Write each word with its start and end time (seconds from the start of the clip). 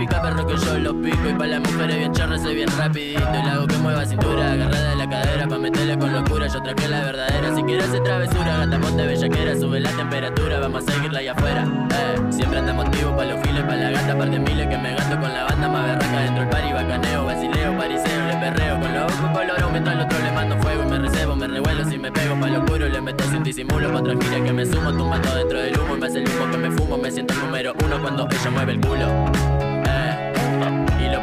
pica 0.00 0.22
perro 0.22 0.46
que 0.46 0.56
yo 0.56 0.78
lo 0.78 0.94
pico. 1.02 1.28
Y 1.28 1.34
pa' 1.34 1.46
las 1.46 1.60
mujeres 1.60 1.96
bien 1.98 2.12
charras 2.12 2.42
soy 2.42 2.54
bien 2.54 2.68
rapidito. 2.78 3.20
Y 3.20 3.46
la 3.46 3.52
hago 3.52 3.66
que 3.66 3.76
mueva 3.76 4.06
cintura, 4.06 4.52
agarrada 4.52 4.90
de 4.90 4.96
la 4.96 5.08
cadera 5.08 5.46
pa' 5.46 5.58
meterle 5.58 5.98
con 5.98 6.12
locura. 6.12 6.46
Yo 6.46 6.62
traje 6.62 6.88
la 6.88 7.00
verdadera. 7.04 7.54
Si 7.54 7.62
quieres 7.62 7.84
hacer 7.88 8.02
travesura, 8.02 8.56
gata 8.56 8.78
ponte 8.80 9.06
bellaquera. 9.06 9.56
Sube 9.56 9.80
la 9.80 9.90
temperatura, 9.90 10.60
vamos 10.60 10.84
a 10.88 10.92
seguirla 10.92 11.18
allá 11.18 11.32
afuera. 11.32 11.64
Eh, 11.90 12.32
siempre 12.32 12.58
andamos 12.58 12.86
motivo 12.86 13.14
pa' 13.14 13.24
los 13.24 13.40
files, 13.40 13.62
pa' 13.62 13.76
la 13.76 13.90
gata, 13.90 14.16
par 14.16 14.30
de 14.30 14.38
miles 14.38 14.66
que 14.68 14.78
me 14.78 14.94
gasto 14.94 15.20
con 15.20 15.32
la 15.32 15.44
banda 15.44 15.68
más 15.68 15.86
berraca 15.86 16.20
dentro 16.20 16.40
del 16.40 16.48
pari. 16.48 16.72
Bacaneo, 16.72 17.24
basileo, 17.26 17.76
pariseo, 17.76 18.26
le 18.26 18.36
perreo. 18.36 18.80
Con 18.80 18.94
los 18.94 19.12
ojos 19.12 19.30
color 19.36 19.62
aumento 19.62 19.90
al 19.90 20.00
otro 20.00 20.18
le 20.18 20.32
mando 20.32 20.56
fuego 20.58 20.82
y 20.82 20.86
me 20.86 20.98
recebo, 20.98 21.36
me 21.36 21.46
revuelo 21.46 21.84
si 21.84 21.98
me 21.98 22.10
pego 22.10 22.40
pa' 22.40 22.48
lo 22.48 22.60
oscuro 22.60 22.88
le 22.88 23.00
meto 23.02 23.24
sin 23.24 23.42
disimulo. 23.42 23.92
Pa' 23.92 23.98
otra 23.98 24.14
que 24.16 24.52
me 24.52 24.64
sumo, 24.64 24.92
tumbando 24.92 25.34
dentro 25.34 25.58
del 25.60 25.78
humo 25.78 25.96
y 25.96 26.00
me 26.00 26.06
hace 26.06 26.18
el 26.20 26.28
humo 26.30 26.50
que 26.50 26.56
me 26.56 26.70
fumo. 26.70 26.96
Me 26.96 27.10
siento 27.10 27.34
el 27.34 27.40
número 27.40 27.74
uno 27.84 28.00
cuando 28.00 28.26
ella 28.30 28.50
mueve 28.50 28.72
el 28.72 28.80
culo. 28.80 29.49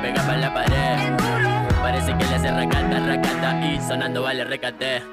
Pega 0.08 0.22
pa' 0.26 0.38
la 0.38 0.54
pared. 0.54 1.18
Parece 1.82 2.18
que 2.18 2.24
le 2.24 2.36
hace 2.36 2.50
racata, 2.50 3.00
racata 3.06 3.68
y 3.68 3.82
sonando 3.82 4.24
vale 4.24 4.46
recate. 4.46 5.04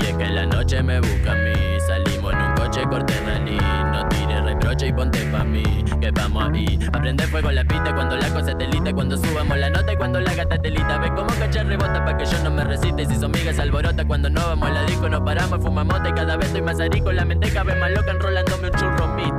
Y 0.00 0.04
es 0.06 0.14
que 0.16 0.26
la 0.30 0.46
noche 0.46 0.82
me 0.82 0.98
busca 0.98 1.32
a 1.32 1.34
mí. 1.34 1.52
Salimos 1.86 2.32
en 2.32 2.40
un 2.40 2.54
coche 2.54 2.84
corte 2.88 3.12
rally. 3.26 3.58
No 3.92 4.08
tires 4.08 4.42
reproche 4.44 4.86
y 4.86 4.92
ponte 4.94 5.20
pa' 5.26 5.44
mí. 5.44 5.62
Que 6.00 6.10
vamos 6.10 6.48
ahí. 6.50 6.78
Aprende 6.90 7.26
fuego 7.26 7.50
la 7.50 7.64
pista 7.64 7.94
cuando 7.94 8.16
la 8.16 8.30
cosa 8.30 8.56
telita. 8.56 8.94
Cuando 8.94 9.18
subamos 9.18 9.58
la 9.58 9.68
nota 9.68 9.92
y 9.92 9.96
cuando 9.96 10.20
la 10.22 10.34
gata 10.34 10.56
telita. 10.56 10.96
Ve 10.96 11.08
cómo 11.14 11.28
cachar 11.38 11.66
rebota 11.66 12.02
pa' 12.02 12.16
que 12.16 12.24
yo 12.24 12.42
no 12.44 12.50
me 12.50 12.64
resiste. 12.64 13.04
Si 13.04 13.16
son 13.16 13.30
migas 13.30 13.58
alborota 13.58 14.06
cuando 14.06 14.30
no 14.30 14.40
vamos 14.40 14.70
a 14.70 14.72
la 14.72 14.84
disco, 14.84 15.06
nos 15.10 15.20
paramos, 15.20 15.60
fumamos 15.60 16.00
y 16.08 16.12
cada 16.12 16.38
vez 16.38 16.46
estoy 16.46 16.62
más 16.62 16.80
arico. 16.80 17.12
La 17.12 17.26
mente 17.26 17.50
cabe 17.50 17.74
más 17.74 17.90
loca 17.90 18.10
enrolándome 18.10 18.70
un 18.70 18.74
churro 18.74 19.06
mito. 19.08 19.35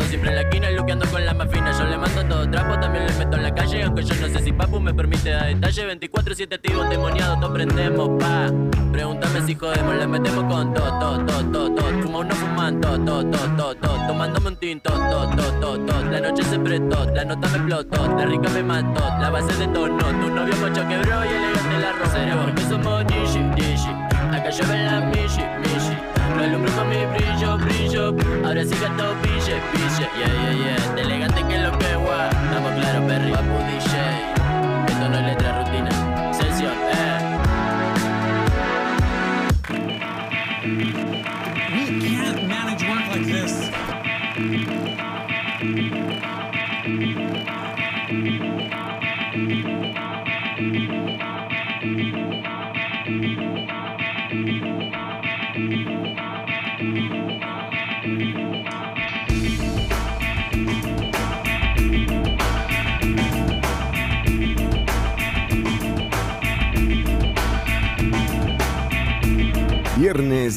Siempre 0.00 0.30
en 0.30 0.36
la 0.36 0.42
esquina 0.42 0.70
y 0.70 0.76
luqueando 0.76 1.06
con 1.06 1.24
la 1.24 1.34
más 1.34 1.50
fina. 1.50 1.72
Yo 1.72 1.84
le 1.84 1.98
mando 1.98 2.24
todo 2.26 2.50
trapo, 2.50 2.78
también 2.78 3.06
le 3.06 3.12
meto 3.14 3.36
en 3.36 3.42
la 3.42 3.54
calle, 3.54 3.82
aunque 3.82 4.02
yo 4.02 4.14
no 4.16 4.28
sé 4.28 4.44
si 4.44 4.52
papu 4.52 4.80
me 4.80 4.92
permite 4.92 5.30
dar 5.30 5.46
detalle. 5.46 5.96
24-7 5.98 6.54
activo, 6.54 6.82
endemoniado, 6.84 7.38
todos 7.38 7.52
prendemos, 7.52 8.10
pa. 8.20 8.50
Pregúntame 8.92 9.40
si 9.46 9.54
jodemos, 9.54 9.94
le 9.94 10.06
metemos 10.06 10.44
con 10.52 10.74
todo, 10.74 10.98
todo, 10.98 11.24
todo, 11.24 11.44
todo, 11.50 11.74
todo. 11.74 12.02
Fuma 12.02 12.18
uno 12.18 12.34
fumando, 12.34 12.88
todo, 13.04 13.24
todo, 13.24 13.56
todo, 13.56 13.74
todo. 13.76 14.06
Tomándome 14.06 14.48
un 14.48 14.56
tinto, 14.56 14.92
todo, 14.92 15.30
todo, 15.30 15.52
todo, 15.60 15.78
todo. 15.86 16.10
La 16.10 16.20
noche 16.20 16.42
se 16.44 16.58
prestó, 16.58 17.04
la 17.14 17.24
nota 17.24 17.48
me 17.48 17.56
explotó, 17.56 18.16
la 18.16 18.26
rica 18.26 18.48
me 18.50 18.62
mató, 18.62 19.00
la 19.18 19.30
base 19.30 19.54
de 19.56 19.66
tono. 19.68 19.96
Tu 19.96 20.30
novio 20.30 20.54
mocho 20.56 20.86
quebró 20.88 21.24
y 21.24 21.28
elegante 21.28 21.78
la 21.80 21.92
rosera. 21.92 22.44
Porque 22.44 22.62
somos 22.62 23.06
Dishi, 23.06 23.40
Dishi. 23.56 23.90
Acá 24.30 24.50
llueve 24.50 24.84
la 24.84 25.00
Mishi, 25.00 25.42
Mishi. 25.62 26.11
Lo 26.36 26.44
alumbro 26.44 26.72
con 26.72 26.88
mi 26.88 27.04
brillo, 27.06 27.58
brillo. 27.58 28.14
Ahora 28.44 28.64
sí 28.64 28.74
gato, 28.80 29.14
pille, 29.22 29.60
pille. 29.72 30.06
Yeah, 30.18 30.28
yeah, 30.28 30.52
yeah. 30.52 30.94
De 30.94 31.02
elegante 31.02 31.42
que 31.48 31.58
lo 31.58 31.78
que 31.78 31.94
guay. 31.96 32.30
Estamos 32.44 32.72
claros, 32.72 33.04
Perry. 33.06 33.30
Papu 33.32 33.56
DJ. 33.68 33.92
Esto 34.88 35.08
no 35.08 35.18
es 35.18 35.24
letra 35.26 35.58
rutina. 35.58 35.91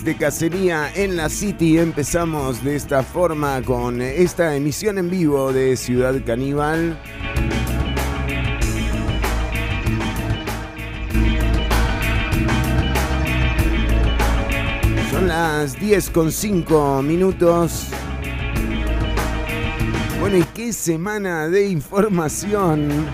De 0.06 0.16
cacería 0.16 0.92
en 0.94 1.18
la 1.18 1.30
City. 1.30 1.80
Empezamos 1.80 2.64
de 2.64 2.76
esta 2.76 3.02
forma 3.02 3.60
con 3.64 4.02
esta 4.02 4.56
emisión 4.56 5.00
en 5.00 5.10
vivo 5.10 5.52
de 5.52 5.76
Ciudad 5.76 6.14
Caníbal. 6.24 6.96
Son 15.10 15.28
las 15.28 15.80
10 15.80 16.10
con 16.12 16.32
5 16.32 17.02
minutos. 17.02 17.88
Bueno, 20.20 20.38
y 20.38 20.44
qué 20.54 20.72
semana 20.72 21.48
de 21.48 21.68
información. 21.68 23.08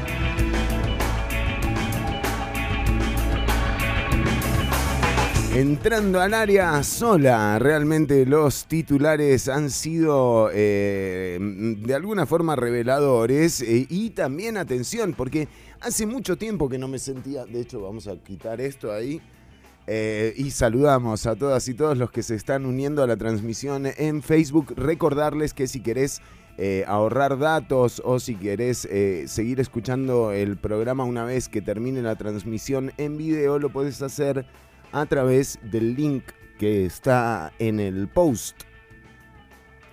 Entrando 5.54 6.22
al 6.22 6.34
área 6.34 6.82
sola, 6.82 7.60
realmente 7.60 8.26
los 8.26 8.68
titulares 8.68 9.50
han 9.50 9.70
sido 9.70 10.50
eh, 10.54 11.38
de 11.42 11.94
alguna 11.94 12.26
forma 12.26 12.56
reveladores 12.56 13.62
eh, 13.62 13.86
y 13.90 14.12
también 14.12 14.56
atención, 14.56 15.14
porque 15.14 15.50
hace 15.82 16.06
mucho 16.06 16.38
tiempo 16.38 16.70
que 16.70 16.78
no 16.78 16.88
me 16.88 17.00
sentía, 17.00 17.46
de 17.46 17.60
hecho 17.60 17.82
vamos 17.82 18.08
a 18.08 18.16
quitar 18.16 18.62
esto 18.62 18.94
ahí, 18.94 19.20
eh, 19.88 20.34
y 20.38 20.52
saludamos 20.52 21.26
a 21.26 21.36
todas 21.36 21.68
y 21.68 21.74
todos 21.74 21.98
los 21.98 22.12
que 22.12 22.24
se 22.24 22.36
están 22.36 22.66
uniendo 22.66 23.04
a 23.04 23.08
la 23.08 23.18
transmisión 23.18 23.88
en 23.98 24.24
Facebook. 24.24 24.74
Recordarles 24.78 25.54
que 25.54 25.68
si 25.68 25.82
querés 25.82 26.22
ahorrar 26.86 27.40
datos 27.40 28.02
o 28.06 28.20
si 28.20 28.36
querés 28.36 28.88
seguir 29.26 29.60
escuchando 29.60 30.32
el 30.32 30.58
programa 30.58 31.04
una 31.04 31.26
vez 31.26 31.50
que 31.50 31.62
termine 31.62 32.04
la 32.04 32.16
transmisión 32.16 32.94
en 32.98 33.18
video, 33.18 33.58
lo 33.58 33.70
puedes 33.70 34.02
hacer 34.04 34.46
a 34.92 35.06
través 35.06 35.60
del 35.64 35.96
link 35.96 36.24
que 36.58 36.86
está 36.86 37.52
en 37.60 37.80
el 37.80 38.08
post. 38.08 38.64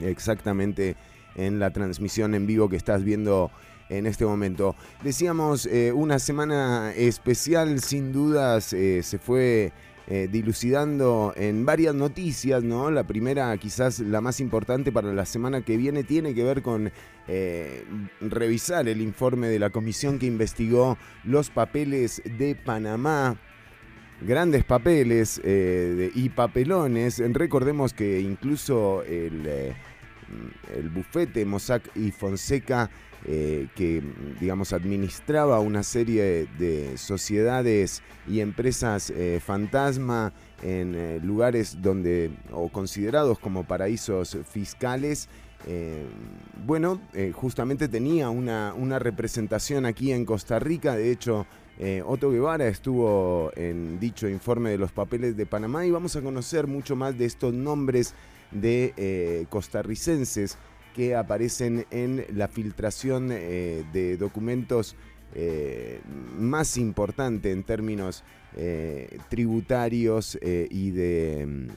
Exactamente 0.00 0.96
en 1.34 1.58
la 1.58 1.72
transmisión 1.72 2.34
en 2.34 2.46
vivo 2.46 2.68
que 2.68 2.76
estás 2.76 3.04
viendo 3.04 3.50
en 3.88 4.06
este 4.06 4.26
momento. 4.26 4.76
Decíamos, 5.02 5.66
eh, 5.66 5.92
una 5.92 6.18
semana 6.18 6.92
especial, 6.94 7.80
sin 7.80 8.12
dudas, 8.12 8.72
eh, 8.72 9.02
se 9.02 9.18
fue 9.18 9.72
eh, 10.08 10.28
dilucidando 10.30 11.32
en 11.36 11.64
varias 11.64 11.94
noticias, 11.94 12.62
¿no? 12.62 12.90
La 12.90 13.06
primera, 13.06 13.56
quizás 13.56 14.00
la 14.00 14.20
más 14.20 14.40
importante 14.40 14.92
para 14.92 15.12
la 15.12 15.24
semana 15.24 15.62
que 15.62 15.76
viene, 15.76 16.04
tiene 16.04 16.34
que 16.34 16.44
ver 16.44 16.62
con 16.62 16.92
revisar 18.22 18.88
el 18.88 19.02
informe 19.02 19.48
de 19.48 19.58
la 19.58 19.68
comisión 19.68 20.18
que 20.18 20.24
investigó 20.24 20.96
los 21.24 21.50
papeles 21.50 22.22
de 22.38 22.54
Panamá 22.54 23.38
grandes 24.20 24.64
papeles 24.64 25.40
eh, 25.44 26.10
y 26.14 26.28
papelones. 26.30 27.22
Recordemos 27.32 27.92
que 27.92 28.20
incluso 28.20 29.02
el, 29.02 29.46
eh, 29.46 29.72
el 30.76 30.88
bufete 30.88 31.44
Mossack 31.44 31.96
y 31.96 32.10
Fonseca, 32.10 32.90
eh, 33.24 33.68
que 33.74 34.02
digamos 34.40 34.72
administraba 34.72 35.60
una 35.60 35.82
serie 35.82 36.46
de 36.58 36.96
sociedades 36.96 38.02
y 38.28 38.40
empresas 38.40 39.12
fantasma 39.44 40.32
en 40.62 41.26
lugares 41.26 41.80
donde 41.80 42.30
o 42.52 42.68
considerados 42.68 43.38
como 43.38 43.64
paraísos 43.64 44.38
fiscales. 44.48 45.28
bueno, 46.64 47.00
justamente 47.32 47.88
tenía 47.88 48.30
una, 48.30 48.72
una 48.74 49.00
representación 49.00 49.84
aquí 49.86 50.12
en 50.12 50.24
Costa 50.24 50.60
Rica, 50.60 50.94
de 50.94 51.10
hecho 51.10 51.46
eh, 51.78 52.02
Otto 52.04 52.32
Guevara 52.32 52.66
estuvo 52.66 53.52
en 53.54 54.00
dicho 54.00 54.28
informe 54.28 54.70
de 54.70 54.78
los 54.78 54.90
papeles 54.90 55.36
de 55.36 55.46
Panamá 55.46 55.86
y 55.86 55.92
vamos 55.92 56.16
a 56.16 56.22
conocer 56.22 56.66
mucho 56.66 56.96
más 56.96 57.16
de 57.16 57.24
estos 57.24 57.54
nombres 57.54 58.14
de 58.50 58.94
eh, 58.96 59.46
costarricenses 59.48 60.58
que 60.94 61.14
aparecen 61.14 61.86
en 61.92 62.24
la 62.34 62.48
filtración 62.48 63.28
eh, 63.30 63.84
de 63.92 64.16
documentos 64.16 64.96
más 66.38 66.78
importante 66.78 67.52
en 67.52 67.62
términos 67.62 68.24
tributarios 69.28 70.38
y 70.42 70.90
de 70.90 71.46
mm, 71.46 71.68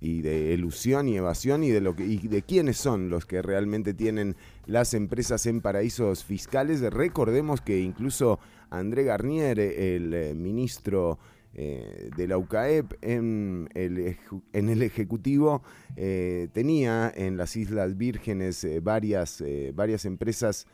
y 0.00 0.22
de 0.22 0.54
elusión 0.54 1.08
y 1.08 1.16
evasión 1.16 1.64
y 1.64 1.70
de 1.70 1.80
lo 1.80 1.94
que 1.94 2.04
y 2.04 2.18
de 2.18 2.42
quiénes 2.42 2.76
son 2.76 3.10
los 3.10 3.26
que 3.26 3.42
realmente 3.42 3.94
tienen 3.94 4.36
las 4.66 4.94
empresas 4.94 5.46
en 5.46 5.60
paraísos 5.60 6.24
fiscales. 6.24 6.80
Recordemos 6.80 7.60
que 7.60 7.80
incluso 7.80 8.38
André 8.70 9.04
Garnier, 9.04 9.58
el 9.58 10.14
eh, 10.14 10.34
ministro 10.34 11.18
eh, 11.52 12.10
de 12.16 12.28
la 12.28 12.38
UCAEP 12.38 12.92
en 13.02 13.68
el, 13.74 14.82
Ejecutivo, 14.82 15.62
eh, 15.96 16.48
tenía 16.52 17.12
en 17.14 17.36
las 17.36 17.56
Islas 17.56 17.96
Vírgenes 17.96 18.66
varias, 18.82 19.42
varias 19.74 20.04
empresas 20.04 20.66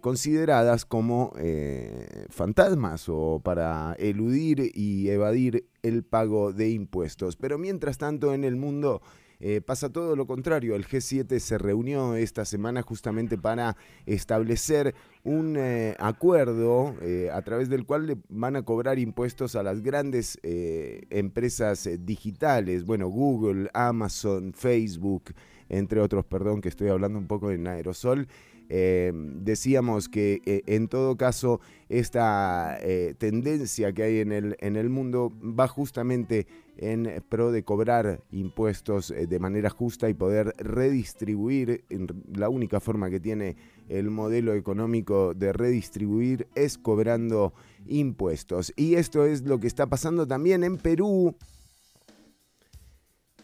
consideradas 0.00 0.84
como 0.84 1.32
fantasmas 2.30 3.08
o 3.08 3.40
para 3.42 3.96
eludir 3.98 4.70
y 4.72 5.08
evadir 5.08 5.66
el 5.82 6.04
pago 6.04 6.52
de 6.52 6.70
impuestos. 6.70 7.34
Pero 7.34 7.58
mientras 7.58 7.98
tanto 7.98 8.32
en 8.32 8.44
el 8.44 8.54
mundo 8.54 9.02
eh, 9.40 9.60
pasa 9.60 9.90
todo 9.90 10.16
lo 10.16 10.26
contrario. 10.26 10.74
El 10.74 10.86
G7 10.86 11.38
se 11.38 11.58
reunió 11.58 12.14
esta 12.16 12.44
semana 12.44 12.82
justamente 12.82 13.38
para 13.38 13.76
establecer 14.06 14.94
un 15.22 15.56
acuerdo 15.98 16.94
a 17.32 17.42
través 17.42 17.70
del 17.70 17.86
cual 17.86 18.06
le 18.06 18.16
van 18.28 18.56
a 18.56 18.62
cobrar 18.62 18.98
impuestos 18.98 19.56
a 19.56 19.62
las 19.62 19.82
grandes 19.82 20.38
empresas 20.42 21.88
digitales, 22.00 22.84
bueno, 22.84 23.08
Google, 23.08 23.70
Amazon, 23.72 24.52
Facebook, 24.52 25.32
entre 25.68 26.00
otros, 26.00 26.24
perdón 26.24 26.60
que 26.60 26.68
estoy 26.68 26.88
hablando 26.88 27.18
un 27.18 27.26
poco 27.26 27.50
en 27.50 27.66
aerosol. 27.66 28.28
Eh, 28.70 29.12
decíamos 29.14 30.08
que 30.08 30.40
eh, 30.46 30.62
en 30.66 30.88
todo 30.88 31.16
caso 31.16 31.60
esta 31.90 32.78
eh, 32.80 33.14
tendencia 33.18 33.92
que 33.92 34.02
hay 34.04 34.20
en 34.20 34.32
el, 34.32 34.56
en 34.60 34.76
el 34.76 34.88
mundo 34.88 35.32
va 35.42 35.68
justamente 35.68 36.46
en 36.76 37.22
pro 37.28 37.52
de 37.52 37.64
cobrar 37.64 38.22
impuestos 38.30 39.08
de 39.08 39.38
manera 39.38 39.70
justa 39.70 40.08
y 40.08 40.14
poder 40.14 40.54
redistribuir. 40.58 41.84
La 42.32 42.48
única 42.48 42.80
forma 42.80 43.10
que 43.10 43.20
tiene 43.20 43.56
el 43.88 44.10
modelo 44.10 44.54
económico 44.54 45.34
de 45.34 45.52
redistribuir 45.52 46.48
es 46.54 46.78
cobrando 46.78 47.52
impuestos. 47.86 48.72
Y 48.76 48.94
esto 48.94 49.24
es 49.24 49.42
lo 49.42 49.60
que 49.60 49.66
está 49.66 49.86
pasando 49.86 50.26
también 50.26 50.64
en 50.64 50.78
Perú. 50.78 51.36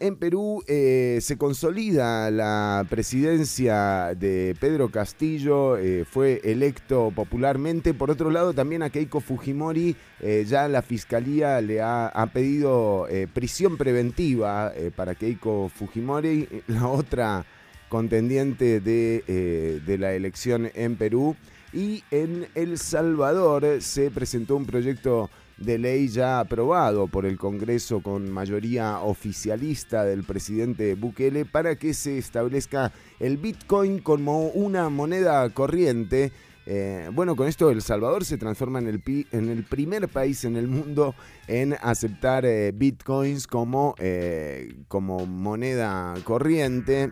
En 0.03 0.17
Perú 0.17 0.65
eh, 0.67 1.19
se 1.21 1.37
consolida 1.37 2.31
la 2.31 2.87
presidencia 2.89 4.15
de 4.15 4.57
Pedro 4.59 4.91
Castillo, 4.91 5.77
eh, 5.77 6.07
fue 6.11 6.41
electo 6.43 7.13
popularmente. 7.15 7.93
Por 7.93 8.11
otro 8.11 8.31
lado, 8.31 8.55
también 8.55 8.83
a 8.83 8.89
Keiko 8.89 9.21
Fujimori 9.21 9.95
eh, 10.21 10.47
ya 10.49 10.69
la 10.69 10.81
fiscalía 10.81 11.61
le 11.61 11.83
ha, 11.83 12.31
pedido 12.33 13.07
prisión 13.35 13.77
preventiva 13.77 14.73
para 14.97 15.15
Keiko 15.15 15.69
Fujimori, 15.69 16.49
la 16.67 16.89
otra 16.89 17.45
contendiente 17.91 18.81
de, 18.81 19.83
de 19.85 19.99
la 19.99 20.15
elección 20.15 20.71
en 20.75 20.97
Perú. 20.97 21.37
Y 21.75 22.05
en 22.11 22.49
El 22.55 22.79
Salvador 22.79 23.83
se 23.83 24.11
presentó 24.11 24.57
un 24.57 24.65
proyecto 24.65 25.29
de 25.61 25.79
ley 25.79 26.09
ya 26.09 26.41
aprobado 26.41 27.07
por 27.07 27.27
el 27.27 27.39
Congreso 27.39 28.03
con 28.03 28.31
mayoría 28.31 29.01
oficialista 29.01 30.05
del 30.05 30.25
presidente 30.25 30.95
Bukele 30.95 31.45
para 31.45 31.77
que 31.77 31.95
se 31.95 32.19
establezca 32.19 32.93
el 33.21 33.37
Bitcoin 33.37 34.01
como 34.01 34.49
una 34.49 34.89
moneda 34.89 35.49
corriente. 35.51 36.33
Eh, 36.67 37.11
bueno, 37.13 37.37
con 37.37 37.49
esto 37.49 37.71
El 37.71 37.83
Salvador 37.83 38.25
se 38.25 38.39
transforma 38.39 38.79
en 38.79 38.89
el, 38.89 39.03
en 39.33 39.49
el 39.49 39.65
primer 39.65 40.09
país 40.09 40.45
en 40.45 40.57
el 40.57 40.69
mundo 40.69 41.15
en 41.49 41.75
aceptar 41.81 42.45
eh, 42.45 42.73
bitcoins 42.73 43.47
como, 43.47 43.95
eh, 43.99 44.75
como 44.89 45.27
moneda 45.27 46.15
corriente. 46.25 47.11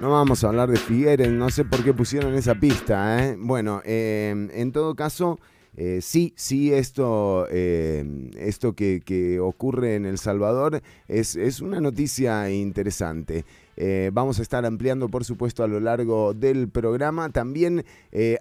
No 0.00 0.10
vamos 0.10 0.44
a 0.44 0.48
hablar 0.48 0.70
de 0.70 0.76
Figueres, 0.76 1.30
no 1.30 1.48
sé 1.50 1.64
por 1.64 1.82
qué 1.82 1.94
pusieron 1.94 2.34
esa 2.34 2.54
pista. 2.54 3.24
¿eh? 3.24 3.36
Bueno, 3.38 3.80
em, 3.84 4.50
en 4.52 4.72
todo 4.72 4.94
caso, 4.94 5.38
eh, 5.76 6.00
sí, 6.02 6.34
sí, 6.36 6.72
esto, 6.74 7.48
em, 7.48 8.30
esto 8.36 8.74
que, 8.74 9.38
ocurre 9.40 9.94
en 9.94 10.04
El 10.04 10.18
Salvador 10.18 10.82
es, 11.08 11.36
es 11.36 11.60
una 11.60 11.80
noticia 11.80 12.50
interesante. 12.50 13.44
Eh, 13.76 14.10
vamos 14.12 14.38
a 14.40 14.42
estar 14.42 14.66
ampliando, 14.66 15.08
por 15.08 15.24
supuesto, 15.24 15.62
a 15.62 15.68
lo 15.68 15.80
largo 15.80 16.34
del 16.34 16.68
programa. 16.68 17.30
También 17.30 17.84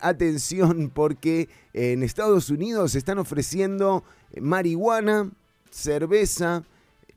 atención 0.02 0.92
porque 0.94 1.50
en 1.74 2.04
Estados 2.04 2.50
Unidos 2.50 2.96
están 2.96 3.20
ofreciendo 3.20 4.04
marihuana, 4.42 5.32
cerveza, 5.70 6.64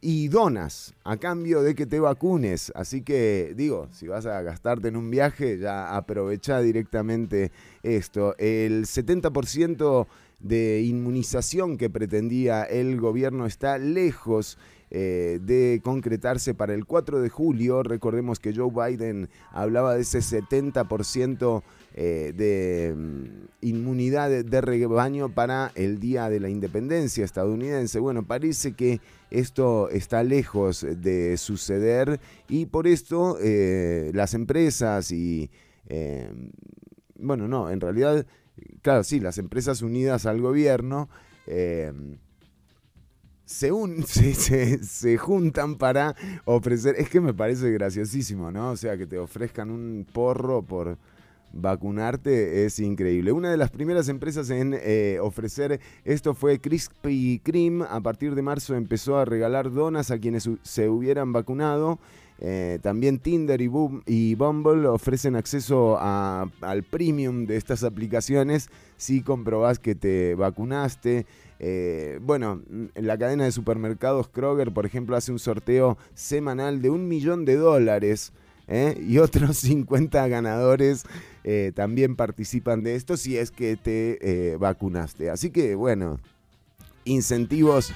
y 0.01 0.29
donas 0.29 0.95
a 1.05 1.17
cambio 1.17 1.63
de 1.63 1.75
que 1.75 1.87
te 1.87 2.01
vacunes. 2.01 2.73
Así 2.75 3.03
que 3.03 3.55
digo, 3.57 3.89
si 3.93 4.07
vas 4.09 4.27
a 4.27 4.43
gastarte 4.43 4.89
en 4.89 4.97
un 4.97 5.11
viaje, 5.11 5.59
ya 5.59 5.97
aprovecha 5.97 6.61
directamente 6.61 7.51
esto. 7.83 8.37
El 8.39 8.85
70% 8.85 10.07
de 10.41 10.83
inmunización 10.83 11.79
que 11.79 11.91
pretendía 11.91 12.65
el 12.65 13.01
gobierno 13.01 13.47
está 13.47 13.79
lejos 13.79 14.59
eh, 14.91 15.41
de 15.43 15.81
concretarse 15.83 16.55
para 16.55 16.75
el 16.75 16.85
4 16.85 17.21
de 17.21 17.29
julio. 17.29 17.83
Recordemos 17.83 18.39
que 18.39 18.55
Joe 18.55 18.71
Biden 18.71 19.29
hablaba 19.51 19.95
de 19.95 20.03
ese 20.03 20.21
70% 20.21 21.63
eh, 21.99 22.35
de 22.37 22.95
mm, 22.95 23.47
inmunidad 23.63 24.29
de 24.45 24.61
rebaño 24.61 25.31
para 25.31 25.73
el 25.75 25.99
Día 25.99 26.29
de 26.29 26.41
la 26.41 26.51
Independencia 26.51 27.25
estadounidense. 27.25 27.99
Bueno, 28.01 28.27
parece 28.27 28.75
que 28.75 29.01
esto 29.31 29.89
está 29.89 30.23
lejos 30.23 30.87
de 30.89 31.39
suceder 31.39 32.21
y 32.51 32.67
por 32.67 32.87
esto 32.87 33.39
eh, 33.41 34.11
las 34.13 34.35
empresas 34.35 35.11
y, 35.11 35.51
bueno, 37.19 37.49
no, 37.49 37.71
en 37.71 37.81
realidad, 37.81 38.27
claro, 38.83 39.03
sí, 39.03 39.19
las 39.19 39.39
empresas 39.39 39.81
unidas 39.81 40.27
al 40.27 40.43
gobierno 40.43 41.09
se, 43.47 43.71
se, 44.35 44.85
se, 44.85 45.17
juntan 45.17 45.77
para 45.77 46.15
ofrecer, 46.45 46.97
es 46.99 47.09
que 47.09 47.23
me 47.23 47.33
parece 47.33 47.71
graciosísimo, 47.71 48.51
¿no? 48.51 48.73
O 48.73 48.77
sea, 48.77 48.99
que 48.99 49.07
te 49.07 49.19
ofrezcan 49.19 49.71
un 49.71 50.07
porro 50.13 50.63
por 50.63 50.99
vacunarte 51.57 52.65
es 52.65 52.79
increíble. 52.79 53.33
Una 53.33 53.51
de 53.51 53.57
las 53.57 53.71
primeras 53.71 54.09
empresas 54.09 54.51
en 54.51 54.77
eh, 54.79 55.19
ofrecer 55.21 55.81
esto 56.05 56.35
fue 56.35 56.59
Krispy 56.59 57.41
Kreme. 57.43 57.85
A 57.89 58.01
partir 58.01 58.35
de 58.35 58.43
marzo 58.43 58.75
empezó 58.75 59.19
a 59.19 59.25
regalar 59.25 59.73
donas 59.73 60.11
a 60.11 60.19
quienes 60.19 60.49
se 60.63 60.89
hubieran 60.89 61.33
vacunado. 61.33 61.99
Eh, 62.39 62.79
también 62.83 63.19
Tinder 63.19 63.61
y, 63.63 64.35
Bumble 64.35 64.87
ofrecen 64.89 65.37
acceso 65.37 65.99
al 65.99 66.83
premium 66.83 67.47
de 67.47 67.57
estas 67.57 67.83
aplicaciones 67.83 68.69
si 68.99 69.23
comprobás 69.23 69.79
que 69.79 69.95
te 69.95 70.35
vacunaste. 70.35 71.27
Eh, 71.59 72.19
bueno, 72.23 72.61
en 72.71 73.07
la 73.07 73.17
cadena 73.17 73.45
de 73.45 73.53
supermercados 73.53 74.29
Kroger, 74.29 74.73
por 74.73 74.85
ejemplo, 74.85 75.17
hace 75.17 75.33
un 75.33 75.39
sorteo 75.39 75.97
semanal 76.15 76.83
de 76.83 76.91
un 76.91 77.09
millón 77.09 77.45
de 77.45 77.57
dólares. 77.57 78.33
Y 78.69 79.19
otros 79.19 79.57
50 79.59 80.27
ganadores 80.27 81.05
eh, 81.47 81.73
también 81.75 82.15
participan 82.17 82.83
de 82.83 82.97
esto 82.97 83.17
si 83.17 83.39
es 83.39 83.51
que 83.51 83.77
te 83.77 84.57
vacunaste. 84.59 85.31
Así 85.31 85.51
que 85.51 85.75
bueno, 85.75 86.21
incentivos 87.05 87.93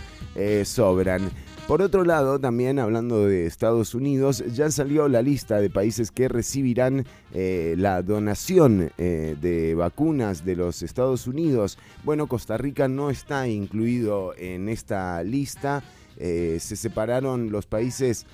sobran. 0.64 1.30
Por 1.71 1.83
otro 1.83 2.02
lado, 2.02 2.40
también 2.40 2.80
hablando 2.80 3.28
de 3.28 3.47
Estados 3.47 3.95
Unidos, 3.95 4.42
ya 4.52 4.73
salió 4.73 5.07
la 5.07 5.23
lista 5.23 5.61
de 5.61 5.71
países 5.71 6.11
que 6.11 6.26
recibirán 6.26 7.07
eh, 7.33 7.76
la 7.78 8.02
donación 8.02 8.90
eh, 8.99 9.37
de 9.40 9.76
vacunas 9.76 10.45
de 10.45 10.57
los 10.57 10.83
Estados 10.83 11.28
Unidos. 11.28 11.78
Bueno, 12.02 12.26
Costa 12.26 12.59
Rica 12.59 12.88
no 12.88 13.09
está 13.09 13.47
incluido 13.47 14.35
en 14.37 14.69
esta 14.69 15.23
lista. 15.23 15.85
Eh, 16.16 16.59
se 16.61 16.75
separaron 16.75 17.52
los 17.52 17.66
países, 17.66 18.26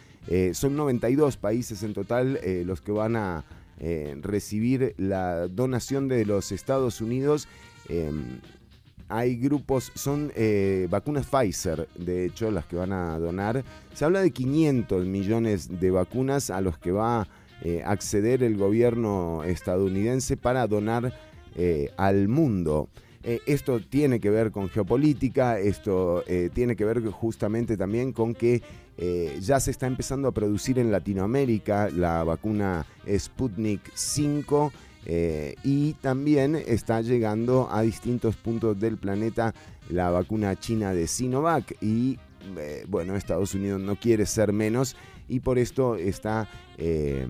son 0.53 0.75
92 0.75 1.37
países 1.37 1.83
en 1.83 1.93
total 1.93 2.41
los 2.65 2.81
que 2.81 2.91
van 2.91 3.17
a 3.17 3.45
recibir 4.23 4.95
la 4.97 5.49
donación 5.49 6.09
de 6.09 6.25
los 6.25 6.51
Estados 6.51 7.01
Unidos 7.01 7.47
em, 7.89 8.41
hay 9.09 9.37
grupos, 9.37 9.93
son 9.95 10.33
eh, 10.35 10.89
vacunas 10.91 11.27
Pfizer, 11.27 11.89
de 11.97 12.25
hecho, 12.25 12.51
las 12.51 12.67
que 12.67 12.77
van 12.77 12.93
a 12.93 13.19
donar. 13.19 13.65
Se 13.95 14.05
habla 14.05 14.21
de 14.21 14.33
500 14.33 15.07
millones 15.07 15.81
de 15.81 15.91
vacunas 15.91 16.51
a 16.51 16.61
los 16.61 16.79
que 16.79 16.91
va 16.91 17.23
a 17.23 17.29
eh, 17.63 17.83
acceder 17.85 18.43
el 18.43 18.57
gobierno 18.57 19.45
estadounidense 19.45 20.37
para 20.37 20.67
donar 20.67 21.13
eh, 21.55 21.91
al 21.97 22.29
mundo. 22.29 22.89
esto 23.23 23.81
tiene 23.81 24.21
que 24.21 24.31
ver 24.31 24.53
con 24.53 24.69
geopolítica, 24.69 25.59
esto 25.59 26.23
tiene 26.55 26.77
que 26.77 26.85
ver 26.85 27.05
justamente 27.11 27.77
también 27.77 28.13
con 28.13 28.35
que 28.35 28.63
ya 29.41 29.61
se 29.61 29.71
está 29.71 29.87
empezando 29.87 30.29
a 30.29 30.33
producir 30.33 30.79
en 30.79 30.91
Latinoamérica 30.91 31.91
la 31.91 32.25
vacuna 32.25 32.87
Sputnik 33.07 33.81
5 33.95 34.73
eh, 35.09 35.55
y 35.63 35.93
también 35.95 36.57
está 36.57 37.01
llegando 37.01 37.69
a 37.71 37.83
distintos 37.83 38.35
puntos 38.35 38.79
del 38.81 38.97
planeta 38.97 39.55
la 39.89 40.11
vacuna 40.11 40.59
china 40.59 40.93
de 40.93 41.07
Sinovac 41.07 41.81
y 41.81 42.19
eh, 42.59 42.85
bueno, 42.89 43.15
Estados 43.15 43.55
Unidos 43.55 43.81
no 43.81 43.95
quiere 43.95 44.27
ser 44.27 44.53
menos 44.53 44.97
y 45.29 45.39
por 45.41 45.59
esto 45.59 45.95
está 45.95 46.49
eh, 46.77 47.29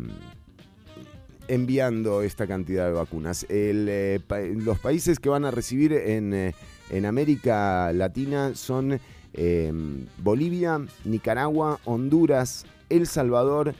enviando 1.49 2.23
esta 2.23 2.47
cantidad 2.47 2.87
de 2.87 2.93
vacunas. 2.93 3.47
los 3.51 4.79
países 4.79 5.19
que 5.19 5.29
van 5.29 5.45
a 5.45 5.51
recibir 5.51 5.93
en, 5.93 6.55
en 6.91 7.05
América 7.05 7.93
Latina 7.93 8.55
son 8.55 8.99
Bolivia, 10.19 10.81
Nicaragua, 11.05 11.79
Honduras, 11.85 12.65
El 12.89 13.07
Salvador 13.07 13.75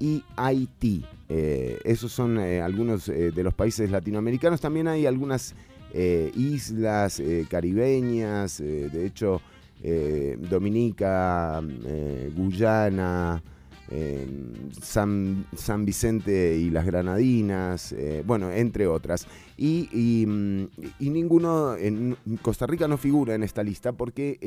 y 0.00 0.24
Haití. 0.36 1.04
Eh, 1.28 1.78
esos 1.84 2.10
son 2.10 2.40
eh, 2.40 2.60
algunos 2.60 3.08
eh, 3.08 3.30
de 3.30 3.42
los 3.44 3.54
países 3.54 3.88
latinoamericanos. 3.90 4.60
También 4.60 4.88
hay 4.88 5.06
algunas 5.06 5.54
islas 5.92 7.20
caribeñas, 7.48 8.58
de 8.58 9.06
hecho, 9.06 9.42
Dominica, 10.48 11.60
Guyana. 12.36 13.42
San, 14.80 15.46
San, 15.56 15.84
Vicente 15.84 16.56
y 16.56 16.70
las 16.70 16.86
Granadinas, 16.86 17.94
bueno, 18.24 18.50
entre 18.50 18.86
otras. 18.86 19.26
Y, 19.56 20.24
mm, 20.26 20.66
ninguno, 21.00 21.76
en 21.76 22.16
Costa 22.42 22.66
Rica 22.66 22.86
no 22.86 22.98
figura 22.98 23.34
en 23.34 23.42
esta 23.42 23.62
lista 23.62 23.92
porque 23.92 24.38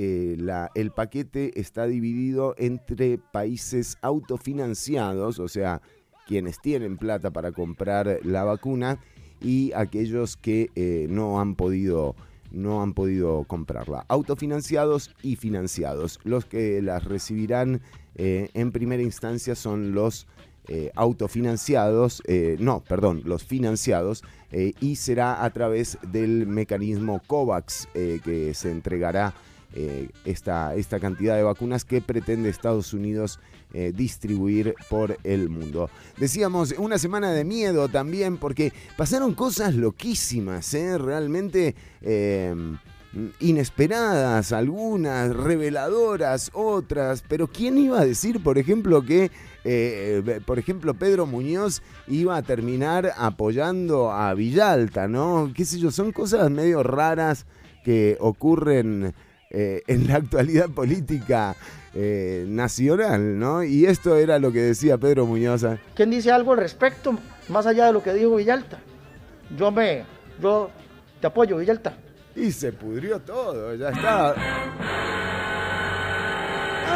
el 0.76 0.92
paquete 0.92 1.60
está 1.60 1.86
dividido 1.88 2.56
entre 2.58 3.18
países 3.18 3.98
autofinanciados, 4.02 5.40
o 5.40 5.48
sea, 5.48 5.82
quienes 6.26 6.60
tienen 6.60 6.98
plata 6.98 7.32
para 7.32 7.52
comprar 7.52 8.20
la 8.24 8.44
vacuna 8.44 9.00
y 9.42 9.72
aquellos 9.74 10.38
que 10.38 10.70
eh, 10.76 11.08
no 11.10 11.40
han 11.40 11.56
podido 11.56 12.16
no 12.52 12.84
han 12.84 12.94
podido 12.94 13.46
comprarla. 13.46 14.06
Autofinanciados 14.10 15.10
y 15.24 15.38
financiados. 15.38 16.20
Los 16.24 16.46
que 16.46 16.84
las 16.84 17.04
recibirán 17.04 17.82
eh, 18.16 18.50
en 18.54 18.72
primera 18.72 19.04
instancia 19.04 19.56
son 19.56 19.94
los 19.94 20.28
eh, 20.68 20.92
autofinanciados, 20.96 22.24
no, 22.60 22.82
perdón, 22.82 23.22
los 23.26 23.44
financiados, 23.44 24.24
y 24.52 24.96
será 24.96 25.44
a 25.44 25.50
través 25.50 25.98
del 26.12 26.48
mecanismo 26.48 27.22
COVAX 27.28 27.88
que 27.94 28.54
se 28.54 28.72
entregará 28.72 29.34
eh, 29.76 30.10
esta, 30.24 30.76
esta 30.76 31.00
cantidad 31.00 31.36
de 31.36 31.42
vacunas 31.42 31.84
que 31.84 32.00
pretende 32.00 32.48
Estados 32.48 32.94
Unidos 32.94 33.40
eh, 33.74 33.92
distribuir 33.96 34.76
por 34.88 35.18
el 35.24 35.50
mundo. 35.50 35.90
Decíamos, 36.18 36.76
una 36.78 37.00
semana 37.00 37.32
de 37.32 37.44
miedo 37.44 37.90
también 37.90 38.38
porque 38.38 38.72
pasaron 38.98 39.34
cosas 39.34 39.74
loquísimas, 39.74 40.72
¿eh? 40.76 41.00
realmente 41.00 41.74
inesperadas, 43.40 44.52
algunas, 44.52 45.36
reveladoras, 45.36 46.50
otras, 46.54 47.24
pero 47.28 47.48
¿quién 47.48 47.78
iba 47.78 48.00
a 48.00 48.06
decir, 48.06 48.42
por 48.42 48.58
ejemplo, 48.58 49.04
que, 49.04 49.32
por 50.46 50.60
ejemplo, 50.60 50.94
Pedro 50.94 51.26
Muñoz 51.26 51.82
iba 52.08 52.36
a 52.36 52.42
terminar 52.42 53.14
apoyando 53.18 54.12
a 54.12 54.34
Villalta, 54.34 55.08
¿no? 55.08 55.52
¿Qué 55.56 55.66
sé 55.66 55.80
yo? 55.80 55.92
Son 55.92 56.12
cosas 56.12 56.50
medio 56.50 56.82
raras 56.82 57.46
que 57.84 58.18
ocurren 58.20 59.14
eh, 59.56 59.84
en 59.86 60.08
la 60.08 60.16
actualidad 60.16 60.70
política 60.70 61.56
eh, 61.94 62.46
nacional, 62.48 63.38
¿no? 63.38 63.64
Y 63.64 63.86
esto 63.86 64.16
era 64.18 64.40
lo 64.40 64.52
que 64.52 64.62
decía 64.62 64.98
Pedro 64.98 65.28
Muñoz. 65.28 65.64
¿Quién 65.94 66.10
dice 66.10 66.32
algo 66.32 66.54
al 66.54 66.58
respecto, 66.58 67.16
más 67.50 67.68
allá 67.68 67.86
de 67.86 67.94
lo 67.94 68.02
que 68.02 68.14
dijo 68.14 68.36
Villalta? 68.36 68.80
Yo 69.56 69.70
me, 69.70 70.06
yo 70.42 70.72
te 71.22 71.28
apoyo, 71.28 71.58
Villalta. 71.58 71.96
Y 72.36 72.52
se 72.52 72.72
pudrió 72.72 73.20
todo, 73.20 73.76
ya 73.76 73.90
está. 73.90 74.36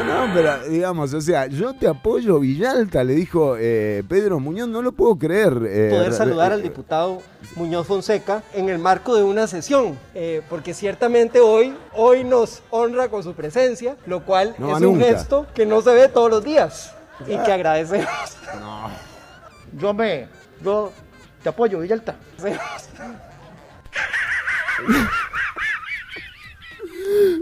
No, 0.03 0.27
no, 0.27 0.34
pero 0.34 0.67
digamos, 0.67 1.13
o 1.13 1.22
sea, 1.22 1.48
yo 1.48 1.74
te 1.74 1.88
apoyo, 1.88 2.39
Villalta, 2.39 3.03
le 3.03 3.13
dijo 3.13 3.56
eh, 3.58 4.03
Pedro 4.08 4.39
Muñoz, 4.39 4.67
no 4.67 4.82
lo 4.82 4.91
puedo 4.91 5.17
creer. 5.17 5.60
Eh, 5.67 5.89
Poder 5.91 6.13
saludar 6.13 6.51
al 6.51 6.62
diputado 6.62 7.22
Muñoz 7.56 7.88
Fonseca 7.88 8.44
en 8.53 8.70
el 8.70 8.77
marco 8.79 9.15
de 9.15 9.24
una 9.24 9.48
sesión, 9.48 9.98
eh, 10.13 10.41
porque 10.50 10.74
ciertamente 10.74 11.39
hoy, 11.39 11.75
hoy 11.94 12.24
nos 12.24 12.62
honra 12.70 13.10
con 13.10 13.24
su 13.24 13.34
presencia, 13.34 13.96
lo 14.06 14.24
cual 14.24 14.56
es 14.60 14.82
un 14.82 15.00
gesto 15.00 15.48
que 15.56 15.65
no 15.65 15.82
se 15.82 15.94
ve 15.94 16.08
todos 16.10 16.29
los 16.29 16.44
días 16.44 16.94
y 17.25 17.38
que 17.38 17.51
agradecemos. 17.51 18.08
No. 18.60 18.89
Yo 19.79 19.94
me, 19.94 20.27
yo 20.63 20.91
te 21.41 21.50
apoyo, 21.50 21.79
Villalta. 21.79 22.15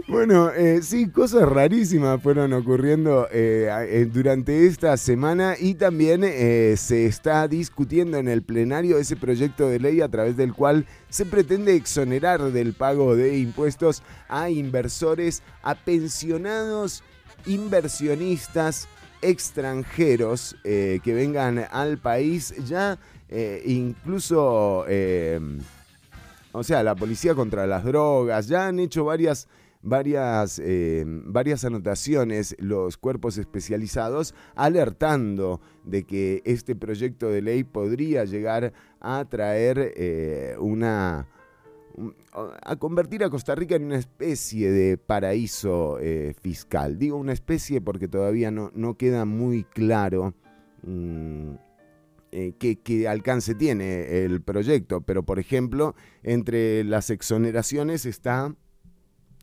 Bueno, 0.08 0.50
eh, 0.52 0.82
sí, 0.82 1.08
cosas 1.08 1.48
rarísimas 1.48 2.22
fueron 2.22 2.52
ocurriendo 2.52 3.26
eh, 3.32 3.68
eh, 3.88 4.08
durante 4.10 4.66
esta 4.66 4.96
semana 4.96 5.56
y 5.58 5.74
también 5.74 6.22
se 6.22 7.06
está 7.06 7.48
discutiendo 7.48 8.16
en 8.16 8.28
el 8.28 8.42
plenario 8.42 8.98
ese 8.98 9.16
proyecto 9.16 9.68
de 9.68 9.80
ley 9.80 10.00
a 10.00 10.08
través 10.08 10.36
del 10.36 10.54
cual 10.54 10.86
se 11.08 11.26
pretende 11.26 11.74
exonerar 11.74 12.52
del 12.52 12.72
pago 12.74 13.16
de 13.16 13.38
impuestos 13.38 14.02
a 14.28 14.48
inversores, 14.48 15.42
a 15.62 15.74
pensionados, 15.74 17.02
inversionistas 17.44 18.88
extranjeros 19.22 20.56
que 20.62 21.00
vengan 21.04 21.66
al 21.70 21.98
país 21.98 22.54
ya 22.64 22.98
incluso 23.64 24.84
o 26.56 26.64
sea, 26.64 26.82
la 26.82 26.96
policía 26.96 27.34
contra 27.34 27.66
las 27.66 27.84
drogas, 27.84 28.48
ya 28.48 28.68
han 28.68 28.78
hecho 28.78 29.04
varias, 29.04 29.46
varias, 29.82 30.58
eh, 30.58 31.04
varias 31.06 31.66
anotaciones 31.66 32.56
los 32.58 32.96
cuerpos 32.96 33.36
especializados 33.36 34.34
alertando 34.54 35.60
de 35.84 36.04
que 36.04 36.40
este 36.46 36.74
proyecto 36.74 37.28
de 37.28 37.42
ley 37.42 37.62
podría 37.62 38.24
llegar 38.24 38.72
a 39.00 39.26
traer 39.26 39.92
eh, 39.96 40.56
una 40.58 41.28
a 42.62 42.76
convertir 42.76 43.24
a 43.24 43.30
Costa 43.30 43.54
Rica 43.54 43.74
en 43.76 43.84
una 43.84 43.96
especie 43.96 44.70
de 44.70 44.98
paraíso 44.98 45.98
eh, 45.98 46.34
fiscal. 46.38 46.98
Digo 46.98 47.16
una 47.16 47.32
especie 47.32 47.80
porque 47.80 48.06
todavía 48.06 48.50
no, 48.50 48.94
queda 48.98 49.24
muy 49.24 49.64
claro 49.64 50.34
mm, 50.82 51.54
eh, 52.38 52.52
qué, 52.58 53.08
alcance 53.08 53.54
tiene 53.54 54.22
el 54.26 54.42
proyecto, 54.42 55.00
pero 55.00 55.22
por 55.22 55.38
ejemplo, 55.38 55.94
entre 56.22 56.84
las 56.84 57.08
exoneraciones 57.08 58.04
está, 58.04 58.54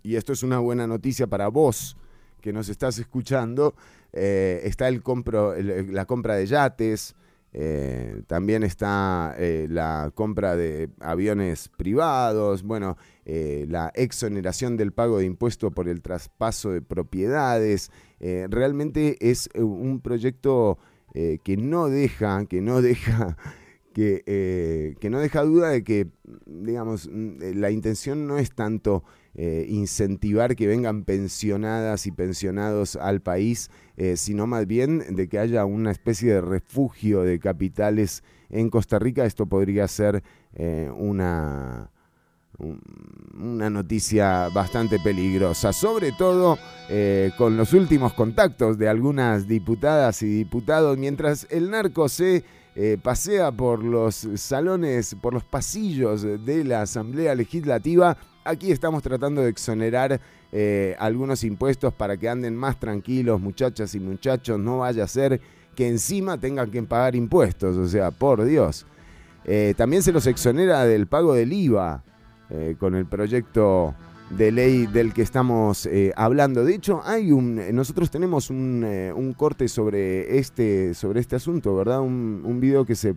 y 0.03 0.15
esto 0.15 0.31
es 0.31 0.43
una 0.43 0.59
buena 0.59 0.85
noticia 0.85 1.25
para 1.25 1.47
vos 1.47 1.97
que 2.39 2.53
nos 2.53 2.69
estás 2.69 2.99
escuchando, 2.99 3.73
eh, 4.11 4.61
está 4.65 4.89
el 4.89 5.01
compro, 5.01 5.55
la 5.59 6.05
compra 6.05 6.35
de 6.35 6.45
yates, 6.45 7.15
eh, 7.51 8.21
también 8.27 8.61
está 8.61 9.35
la 9.39 10.11
compra 10.13 10.55
de 10.55 10.91
aviones 10.99 11.69
privados, 11.69 12.61
bueno, 12.61 12.97
la 13.25 13.91
exoneración 13.95 14.77
del 14.77 14.91
pago 14.91 15.17
de 15.17 15.25
impuesto 15.25 15.71
por 15.71 15.89
el 15.89 16.03
traspaso 16.03 16.69
de 16.69 16.83
propiedades. 16.83 17.89
realmente 18.19 19.17
es 19.19 19.49
un 19.55 19.99
proyecto 19.99 20.77
eh, 21.13 21.37
que 21.43 21.57
no 21.57 21.89
deja, 21.89 22.45
que 22.45 22.61
no 22.61 22.81
deja, 22.81 23.37
que, 23.93 24.23
eh, 24.25 24.95
que, 24.99 25.09
no 25.11 25.19
deja 25.19 25.43
duda 25.43 25.69
de 25.69 25.83
que, 25.83 26.07
digamos, 26.45 27.07
mm, 27.07 27.41
eh, 27.41 27.53
la 27.55 27.69
intención 27.69 28.25
no 28.27 28.37
es 28.37 28.53
tanto 28.53 29.03
incentivar 29.35 30.55
que 30.55 30.67
vengan 30.67 31.05
pensionadas 31.05 32.05
y 32.05 32.11
pensionados 32.11 32.95
al 32.95 33.19
país, 33.19 33.71
sino 34.13 34.45
más 34.45 34.67
bien 34.67 35.15
de 35.15 35.27
que 35.27 35.39
haya 35.39 35.65
una 35.65 35.89
especie 35.89 36.33
de 36.33 36.41
refugio 36.41 37.23
de 37.23 37.39
capitales 37.39 38.23
en 38.51 38.69
Costa 38.69 38.99
Rica. 38.99 39.25
Esto 39.25 39.47
podría 39.47 39.87
ser 39.87 40.21
una 40.95 41.89
una 42.59 43.69
noticia 43.69 44.49
bastante 44.49 44.99
peligrosa, 44.99 45.73
sobre 45.73 46.11
todo 46.11 46.57
eh, 46.89 47.31
con 47.37 47.57
los 47.57 47.73
últimos 47.73 48.13
contactos 48.13 48.77
de 48.77 48.87
algunas 48.87 49.47
diputadas 49.47 50.21
y 50.21 50.27
diputados, 50.27 50.97
mientras 50.97 51.47
el 51.49 51.69
narco 51.71 52.07
se 52.09 52.43
eh, 52.75 52.97
pasea 53.01 53.51
por 53.51 53.83
los 53.83 54.27
salones, 54.35 55.15
por 55.21 55.33
los 55.33 55.43
pasillos 55.43 56.23
de 56.23 56.63
la 56.63 56.81
Asamblea 56.81 57.35
Legislativa. 57.35 58.17
Aquí 58.43 58.71
estamos 58.71 59.01
tratando 59.01 59.41
de 59.41 59.49
exonerar 59.49 60.19
eh, 60.51 60.95
algunos 60.99 61.43
impuestos 61.43 61.93
para 61.93 62.17
que 62.17 62.29
anden 62.29 62.55
más 62.55 62.79
tranquilos, 62.79 63.41
muchachas 63.41 63.95
y 63.95 63.99
muchachos. 63.99 64.59
No 64.59 64.79
vaya 64.79 65.05
a 65.05 65.07
ser 65.07 65.41
que 65.75 65.87
encima 65.87 66.37
tengan 66.37 66.69
que 66.69 66.83
pagar 66.83 67.15
impuestos, 67.15 67.77
o 67.77 67.87
sea, 67.87 68.11
por 68.11 68.43
Dios. 68.43 68.85
también 69.75 70.03
se 70.03 70.11
los 70.11 70.27
exonera 70.27 70.85
del 70.85 71.07
pago 71.07 71.33
del 71.33 71.51
IVA. 71.51 72.03
Eh, 72.49 72.75
con 72.77 72.93
el 72.93 73.05
proyecto 73.05 73.95
de 74.29 74.51
ley 74.51 74.85
del 74.85 75.13
que 75.13 75.21
estamos 75.21 75.85
eh, 75.85 76.11
hablando. 76.15 76.65
De 76.65 76.75
hecho, 76.75 77.01
hay 77.05 77.31
un, 77.31 77.73
nosotros 77.73 78.11
tenemos 78.11 78.49
un, 78.49 78.83
eh, 78.85 79.13
un, 79.13 79.33
corte 79.33 79.67
sobre 79.69 80.37
este, 80.37 80.93
sobre 80.93 81.21
este 81.21 81.37
asunto, 81.37 81.75
¿verdad? 81.75 82.01
Un, 82.01 82.41
un 82.45 82.59
video 82.59 82.85
que 82.85 82.95
se 82.95 83.15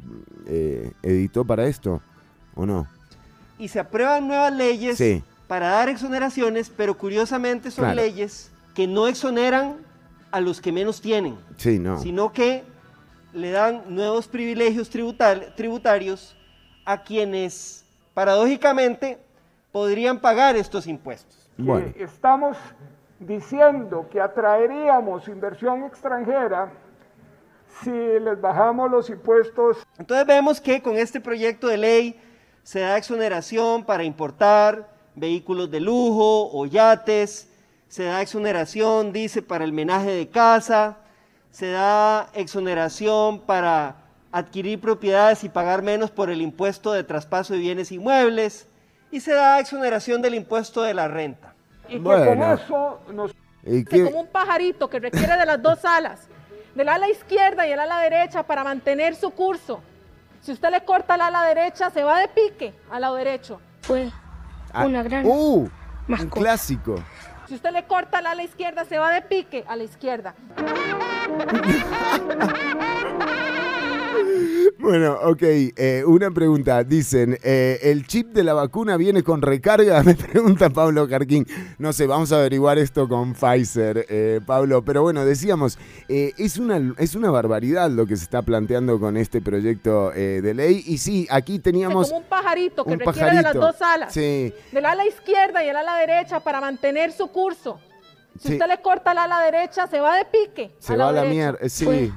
editó 1.03 1.45
para 1.45 1.67
esto, 1.67 2.01
¿o 2.55 2.65
no? 2.65 2.87
Y 3.59 3.69
se 3.69 3.81
aprueban 3.81 4.29
nuevas 4.29 4.55
leyes 4.55 5.03
para 5.49 5.71
dar 5.71 5.89
exoneraciones, 5.89 6.71
pero 6.71 6.97
curiosamente 6.97 7.71
son 7.71 7.97
leyes 7.97 8.51
que 8.75 8.87
no 8.87 9.09
exoneran 9.09 9.77
a 10.31 10.41
los 10.41 10.61
que 10.61 10.71
menos 10.71 11.01
tienen, 11.01 11.35
sí, 11.57 11.79
no. 11.79 12.01
sino 12.01 12.33
que 12.33 12.63
le 13.33 13.51
dan 13.51 13.83
nuevos 13.89 14.29
privilegios 14.29 14.89
tributarios 14.89 16.37
a 16.85 17.03
quienes 17.03 17.86
paradójicamente 18.17 19.19
podrían 19.71 20.19
pagar 20.19 20.57
estos 20.57 20.87
impuestos. 20.87 21.51
Estamos 21.97 22.57
diciendo 23.21 24.07
que 24.11 24.23
atraeríamos 24.23 25.29
inversión 25.29 25.85
extranjera 25.85 26.73
si 27.83 27.91
les 27.91 28.41
bajamos 28.41 28.91
los 28.91 29.11
impuestos. 29.11 29.87
Entonces 29.99 30.27
vemos 30.27 30.63
que 30.63 30.81
con 30.81 30.97
este 30.97 31.21
proyecto 31.21 31.67
de 31.67 31.77
ley 31.77 32.21
se 32.63 32.81
da 32.81 32.97
exoneración 32.97 33.85
para 33.85 34.03
importar 34.03 34.89
vehículos 35.15 35.71
de 35.71 35.81
lujo 35.81 36.49
o 36.51 36.65
yates, 36.65 37.53
se 37.89 38.05
da 38.05 38.23
exoneración, 38.23 39.13
dice, 39.13 39.43
para 39.43 39.63
el 39.63 39.75
menaje 39.75 40.13
de 40.13 40.31
casa, 40.31 40.97
se 41.51 41.71
da 41.71 42.31
exoneración 42.33 43.41
para 43.41 44.06
adquirir 44.37 44.79
propiedades 44.79 45.43
y 45.45 45.49
pagar 45.49 45.81
menos 45.81 46.11
por 46.11 46.29
el 46.29 46.43
impuesto 46.43 46.93
de 46.93 47.03
traspaso 47.03 47.55
de 47.55 47.61
bienes 47.61 47.91
inmuebles 47.91 48.69
y 49.11 49.21
se 49.21 49.33
da 49.33 49.59
exoneración 49.59 50.21
del 50.21 50.35
impuesto 50.35 50.83
de 50.83 50.93
la 50.93 51.09
renta. 51.09 51.55
Y 51.89 51.99
con 51.99 52.43
eso 52.43 53.01
nos... 53.15 53.35
Como 53.91 54.21
un 54.21 54.27
pajarito 54.27 54.91
que 54.91 55.01
requiere 55.01 55.39
de 55.39 55.47
las 55.47 55.63
dos 55.63 55.83
alas, 55.87 56.29
del 56.75 56.91
ala 56.91 57.09
izquierda 57.09 57.67
y 57.67 57.73
el 57.73 57.79
ala 57.79 57.99
derecha 58.01 58.43
para 58.43 58.63
mantener 58.63 59.15
su 59.15 59.31
curso. 59.31 59.81
Si 60.43 60.53
usted 60.53 60.71
le 60.71 60.85
corta 60.85 61.15
el 61.15 61.23
ala 61.23 61.43
derecha, 61.45 61.89
se 61.89 62.05
va 62.05 62.21
de 62.21 62.29
pique 62.29 62.75
al 62.91 63.01
lado 63.01 63.15
derecho. 63.15 63.59
Fue 63.81 64.11
ah, 64.75 64.85
una 64.85 65.03
gran 65.03 65.25
uh, 65.25 65.67
Un 66.09 66.29
clásico. 66.29 66.97
Si 67.49 67.55
usted 67.55 67.73
le 67.73 67.87
corta 67.87 68.19
el 68.19 68.27
ala 68.27 68.43
izquierda, 68.43 68.85
se 68.85 68.99
va 68.99 69.13
de 69.13 69.23
pique 69.23 69.65
a 69.67 69.77
la 69.77 69.85
izquierda. 69.85 70.35
Bueno, 74.79 75.19
ok, 75.23 75.43
eh, 75.43 76.05
una 76.07 76.31
pregunta. 76.31 76.85
Dicen, 76.85 77.39
eh, 77.43 77.79
¿el 77.83 78.07
chip 78.07 78.29
de 78.29 78.45
la 78.45 78.53
vacuna 78.53 78.97
viene 78.99 79.23
con 79.23 79.41
recarga? 79.41 80.03
Me 80.05 80.15
pregunta 80.15 80.69
Pablo 80.69 81.09
Carquín. 81.09 81.47
No 81.79 81.93
sé, 81.93 82.07
vamos 82.07 82.31
a 82.33 82.37
averiguar 82.37 82.79
esto 82.79 83.09
con 83.09 83.35
Pfizer, 83.35 84.05
eh, 84.09 84.41
Pablo. 84.45 84.85
Pero 84.85 85.03
bueno, 85.03 85.25
decíamos, 85.25 85.79
es, 86.09 86.59
una, 86.59 86.95
es 86.99 87.15
una 87.15 87.31
barbaridad 87.31 87.91
lo 87.91 88.07
que 88.07 88.17
se 88.17 88.25
está 88.25 88.43
planteando 88.43 89.01
con 89.01 89.17
este 89.17 89.41
proyecto 89.41 90.11
de 90.11 90.55
ley. 90.55 90.85
Y 90.87 90.99
sí, 90.99 91.27
aquí 91.31 91.59
teníamos... 91.59 92.09
como 92.09 92.21
un 92.21 92.29
pajarito 92.29 92.85
que 92.85 92.97
requiere 92.97 93.37
de 93.37 93.43
las 93.43 93.55
dos 93.55 93.81
alas. 93.81 94.13
Sí. 94.13 94.53
Del 94.73 94.85
ala 94.85 95.07
izquierda 95.07 95.65
y 95.65 95.69
el 95.69 95.77
ala 95.77 95.97
derecha 95.97 96.41
para 96.41 96.61
mantener 96.61 97.13
su 97.13 97.29
curso. 97.29 97.81
Si 98.39 98.53
usted 98.53 98.67
le 98.69 98.83
corta 98.83 99.13
el 99.13 99.19
ala 99.19 99.41
derecha, 99.41 99.87
se 99.87 100.01
va 100.01 100.17
de 100.17 100.27
pique. 100.27 100.75
Se 100.79 100.97
va 100.97 101.09
a 101.09 101.13
la 101.13 101.25
mierda, 101.25 101.59
sí. 101.69 102.13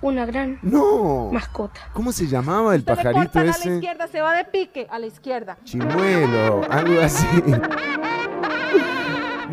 Una 0.00 0.26
gran 0.26 0.58
no. 0.62 1.30
mascota. 1.32 1.80
¿Cómo 1.92 2.12
se 2.12 2.26
llamaba 2.26 2.74
el 2.74 2.82
pajarito 2.82 3.40
le 3.40 3.50
ese? 3.50 3.68
A 3.68 3.70
la 3.70 3.74
izquierda, 3.76 4.08
se 4.08 4.20
va 4.20 4.34
de 4.34 4.44
pique 4.44 4.86
a 4.90 4.98
la 4.98 5.06
izquierda. 5.06 5.58
Chimuelo, 5.64 6.62
algo 6.70 7.00
así. 7.00 7.26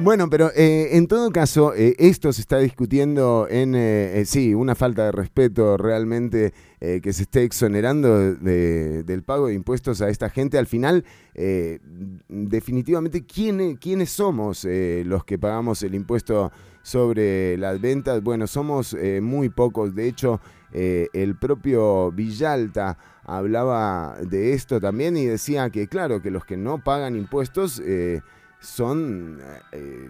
Bueno, 0.02 0.30
pero 0.30 0.50
eh, 0.56 0.96
en 0.96 1.08
todo 1.08 1.30
caso, 1.30 1.74
eh, 1.76 1.94
esto 2.00 2.32
se 2.32 2.40
está 2.42 2.58
discutiendo 2.60 3.48
en, 3.50 3.76
eh, 3.76 4.24
sí, 4.26 4.54
una 4.54 4.74
falta 4.74 5.06
de 5.06 5.12
respeto 5.12 5.76
realmente 5.78 6.54
que 6.80 7.12
se 7.12 7.24
esté 7.24 7.44
exonerando 7.44 8.36
del 8.36 9.24
pago 9.24 9.48
de 9.48 9.54
impuestos 9.54 10.02
a 10.02 10.08
esta 10.08 10.30
gente. 10.30 10.58
Al 10.58 10.66
final, 10.66 11.04
definitivamente, 12.30 13.26
¿quiénes 13.26 14.10
somos 14.10 14.64
los 14.64 15.26
que 15.26 15.38
pagamos 15.38 15.84
el 15.84 15.94
impuesto 15.94 16.54
sobre 16.90 17.56
las 17.58 17.80
ventas? 17.80 18.24
Bueno, 18.24 18.48
somos 18.48 18.98
muy 19.22 19.50
pocos. 19.50 19.94
De 19.94 20.08
hecho, 20.08 20.42
el 20.72 21.36
propio 21.36 22.12
Villalta 22.12 22.98
hablaba 23.24 24.18
de 24.22 24.54
esto 24.54 24.82
también 24.82 25.16
y 25.16 25.26
decía 25.26 25.70
que, 25.70 25.88
claro, 25.88 26.22
que 26.22 26.32
los 26.32 26.46
que 26.46 26.58
no 26.58 26.84
pagan 26.84 27.16
impuestos 27.16 27.82
son 28.60 29.40
eh, 29.72 30.10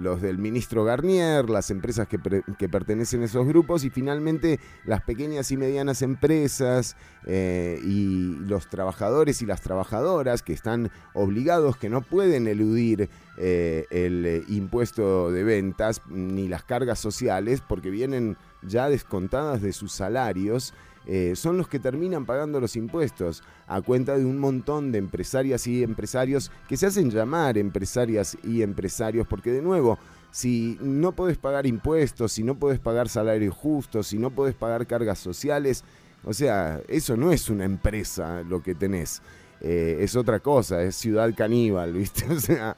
los 0.00 0.20
del 0.20 0.36
ministro 0.36 0.84
Garnier, 0.84 1.48
las 1.48 1.70
empresas 1.70 2.06
que, 2.06 2.18
pertenecen 2.18 3.22
a 3.22 3.24
esos 3.24 3.46
grupos 3.46 3.84
y 3.84 3.90
finalmente 3.90 4.60
las 4.84 5.02
pequeñas 5.02 5.50
y 5.50 5.56
medianas 5.56 6.02
empresas 6.02 6.96
eh, 7.24 7.80
y 7.82 8.36
los 8.46 8.68
trabajadores 8.68 9.40
y 9.40 9.46
las 9.46 9.62
trabajadoras 9.62 10.42
que 10.42 10.52
están 10.52 10.90
obligados, 11.14 11.78
que 11.78 11.88
no 11.88 12.02
pueden 12.02 12.48
eludir 12.48 13.08
eh, 13.38 13.86
el 13.90 14.44
impuesto 14.48 15.30
de 15.30 15.44
ventas 15.44 16.02
ni 16.08 16.48
las 16.48 16.64
cargas 16.64 16.98
sociales 16.98 17.62
porque 17.66 17.88
vienen 17.88 18.36
ya 18.62 18.90
descontadas 18.90 19.62
de 19.62 19.72
sus 19.72 19.92
salarios 19.92 20.74
eh, 21.06 21.34
son 21.36 21.56
los 21.56 21.68
que 21.68 21.78
terminan 21.78 22.26
pagando 22.26 22.60
los 22.60 22.74
impuestos 22.74 23.42
a 23.66 23.80
cuenta 23.80 24.18
de 24.18 24.24
un 24.24 24.38
montón 24.38 24.90
de 24.90 24.98
empresarias 24.98 25.66
y 25.66 25.82
empresarios 25.82 26.50
que 26.68 26.76
se 26.76 26.86
hacen 26.86 27.10
llamar 27.10 27.58
empresarias 27.58 28.36
y 28.42 28.62
empresarios 28.62 29.26
porque 29.26 29.52
de 29.52 29.62
nuevo, 29.62 29.98
si 30.32 30.76
no 30.80 31.12
puedes 31.12 31.38
pagar 31.38 31.66
impuestos, 31.66 32.32
si 32.32 32.42
no 32.42 32.56
puedes 32.56 32.80
pagar 32.80 33.08
salarios 33.08 33.54
justos, 33.54 34.08
si 34.08 34.18
no 34.18 34.30
puedes 34.30 34.54
pagar 34.54 34.86
cargas 34.86 35.18
sociales, 35.18 35.84
o 36.24 36.32
sea, 36.32 36.80
eso 36.88 37.16
no 37.16 37.30
es 37.30 37.48
una 37.50 37.64
empresa 37.64 38.42
lo 38.42 38.62
que 38.62 38.74
tenés. 38.74 39.22
Eh, 39.60 39.98
es 40.00 40.16
otra 40.16 40.40
cosa, 40.40 40.82
es 40.82 40.96
ciudad 40.96 41.32
caníbal, 41.34 41.92
¿viste? 41.94 42.26
O 42.30 42.40
sea, 42.40 42.76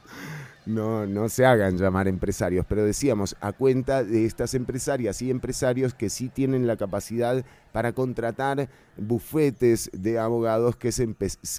no, 0.65 1.05
no 1.05 1.29
se 1.29 1.45
hagan 1.45 1.77
llamar 1.77 2.07
empresarios, 2.07 2.65
pero 2.67 2.83
decíamos, 2.83 3.35
a 3.41 3.53
cuenta 3.53 4.03
de 4.03 4.25
estas 4.25 4.53
empresarias 4.53 5.21
y 5.21 5.31
empresarios 5.31 5.93
que 5.93 6.09
sí 6.09 6.29
tienen 6.29 6.67
la 6.67 6.77
capacidad 6.77 7.43
para 7.71 7.93
contratar 7.93 8.69
bufetes 8.97 9.89
de 9.93 10.19
abogados 10.19 10.75
que 10.75 10.91
se, 10.91 11.07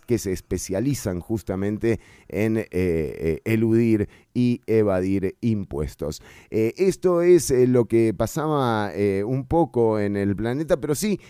que 0.07 0.19
se 0.19 0.33
especializan 0.33 1.21
justamente 1.21 2.01
en 2.29 2.59
eh, 2.59 2.67
eh, 2.71 3.41
eludir 3.45 4.09
y 4.35 4.61
evadir 4.67 5.37
impuestos. 5.41 6.23
Eh, 6.51 6.75
esto 6.77 7.23
es 7.23 7.51
lo 7.51 7.87
que 7.87 8.15
pasaba 8.15 8.93
un 9.25 9.47
poco 9.47 9.99
en 9.99 10.17
el 10.17 10.37
planeta, 10.37 10.81
pero 10.81 10.95
sí, 10.95 11.21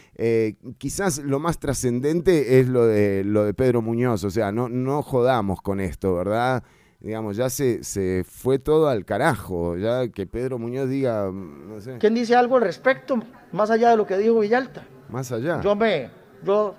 quizás 0.79 1.19
lo 1.19 1.39
más 1.39 1.59
trascendente 1.59 2.61
es 2.61 2.69
lo 2.69 2.87
de, 2.87 3.25
lo 3.25 3.45
de 3.45 3.55
Pedro 3.55 3.83
Muñoz, 3.83 4.25
o 4.25 4.31
sea, 4.31 4.53
no, 4.53 4.69
no 4.69 5.03
jodamos 5.03 5.61
con 5.63 5.81
esto, 5.81 6.15
¿verdad? 6.15 6.63
Digamos, 7.01 7.37
ya 7.37 7.49
se, 7.49 7.83
se 7.83 8.25
fue 8.29 8.59
todo 8.59 8.89
al 8.89 9.05
carajo, 9.05 9.77
ya 9.77 10.09
que 10.09 10.27
Pedro 10.27 10.59
Muñoz 10.59 10.89
diga, 10.89 11.31
no 11.33 11.81
sé. 11.81 11.99
¿Quién 11.99 12.15
dice 12.15 12.37
algo 12.37 12.57
al 12.57 12.63
respecto, 12.63 13.19
más 13.53 13.71
allá 13.71 13.91
de 13.91 13.97
lo 13.97 14.07
que 14.07 14.19
dijo 14.19 14.41
Villalta? 14.41 14.87
Más 15.09 15.33
allá. 15.33 15.61
Yo 15.63 15.75
me, 15.75 16.11
yo 16.45 16.75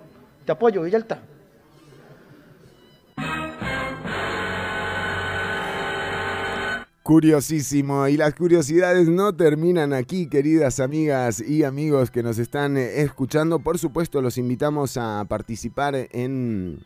te 0.45 0.51
apoyo, 0.51 0.83
Villalta. 0.83 1.23
Curiosísimo, 7.03 8.07
y 8.07 8.15
las 8.15 8.35
curiosidades 8.35 9.09
no 9.09 9.35
terminan 9.35 9.91
aquí, 9.91 10.27
queridas 10.27 10.79
amigas 10.79 11.41
y 11.41 11.63
amigos 11.63 12.11
que 12.11 12.21
nos 12.21 12.37
están 12.37 12.77
eh, 12.77 13.01
escuchando. 13.01 13.59
Por 13.59 13.79
supuesto, 13.79 14.21
los 14.21 14.37
invitamos 14.37 14.97
a 14.97 15.25
participar 15.27 15.95
en 16.11 16.85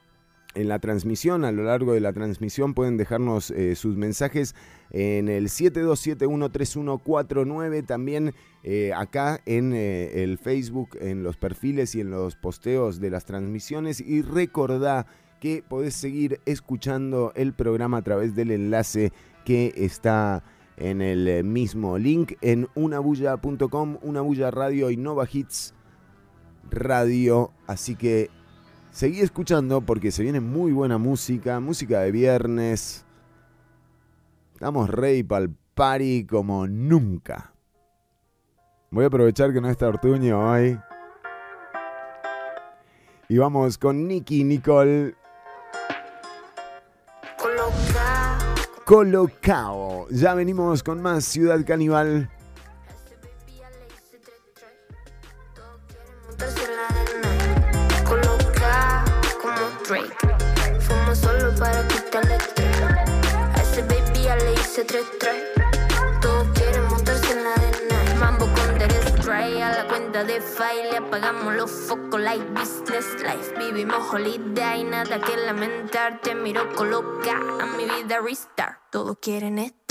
en 0.55 0.67
la 0.67 0.79
transmisión, 0.79 1.45
a 1.45 1.51
lo 1.51 1.63
largo 1.63 1.93
de 1.93 1.99
la 1.99 2.13
transmisión 2.13 2.73
pueden 2.73 2.97
dejarnos 2.97 3.51
eh, 3.51 3.75
sus 3.75 3.95
mensajes 3.97 4.55
en 4.91 5.29
el 5.29 5.49
72713149, 5.49 7.85
también 7.85 8.33
eh, 8.63 8.91
acá 8.95 9.41
en 9.45 9.73
eh, 9.73 10.23
el 10.23 10.37
Facebook, 10.37 10.97
en 10.99 11.23
los 11.23 11.37
perfiles 11.37 11.95
y 11.95 12.01
en 12.01 12.09
los 12.09 12.35
posteos 12.35 12.99
de 12.99 13.09
las 13.09 13.23
transmisiones. 13.25 14.01
Y 14.01 14.21
recordá 14.21 15.07
que 15.39 15.63
podés 15.67 15.95
seguir 15.95 16.39
escuchando 16.45 17.31
el 17.35 17.53
programa 17.53 17.97
a 17.97 18.01
través 18.01 18.35
del 18.35 18.51
enlace 18.51 19.11
que 19.43 19.73
está 19.75 20.43
en 20.77 21.01
el 21.01 21.43
mismo 21.43 21.97
link 21.97 22.33
en 22.41 22.69
unabulla.com, 22.75 23.97
unabulla 24.01 24.51
radio 24.51 24.89
y 24.89 24.97
Nova 24.97 25.27
Hits 25.31 25.73
radio, 26.69 27.51
así 27.67 27.95
que 27.95 28.29
Seguí 28.95 29.19
escuchando 29.19 29.81
porque 29.81 30.09
se 30.09 30.23
viene 30.23 30.39
muy 30.39 30.71
buena 30.71 30.97
música, 30.97 31.59
música 31.59 31.99
de 31.99 32.13
viernes. 32.13 33.05
Estamos 34.53 34.89
rey 34.89 35.21
pa'l 35.21 35.53
party 35.73 36.25
como 36.25 36.65
nunca. 36.65 37.51
Voy 38.91 39.03
a 39.03 39.07
aprovechar 39.07 39.51
que 39.51 39.59
no 39.59 39.69
está 39.69 39.89
Ortuño 39.89 40.49
hoy. 40.49 40.79
Y 43.27 43.37
vamos 43.37 43.77
con 43.77 44.07
Nicky 44.07 44.45
Nicole. 44.45 45.13
Colocao. 48.85 50.07
Ya 50.09 50.35
venimos 50.35 50.83
con 50.83 51.01
más 51.01 51.25
Ciudad 51.25 51.65
Caníbal. 51.65 52.29
Tres 64.83 65.05
tres. 65.19 65.41
Todos 66.21 66.47
quieren 66.53 66.83
montarse 66.89 67.31
en 67.31 67.43
la 67.45 67.55
night. 67.55 68.15
Mambo 68.19 68.45
con 68.45 68.77
The 68.77 68.89
Stray 69.21 69.61
a 69.61 69.69
la 69.69 69.87
cuenta 69.87 70.25
de 70.25 70.41
file. 70.41 70.97
Apagamos 70.97 71.55
los 71.55 71.71
focos 71.71 72.19
like 72.19 72.43
business 72.51 73.05
life. 73.21 73.57
Vivimos 73.57 74.11
holiday, 74.11 74.83
nada 74.83 75.21
que 75.21 75.37
lamentar. 75.37 76.19
Te 76.21 76.35
miro 76.35 76.73
coloca 76.75 77.37
a 77.37 77.65
mi 77.77 77.85
vida 77.85 78.19
restart. 78.19 78.79
Todos 78.91 79.17
quieren 79.21 79.59
estar. 79.59 79.84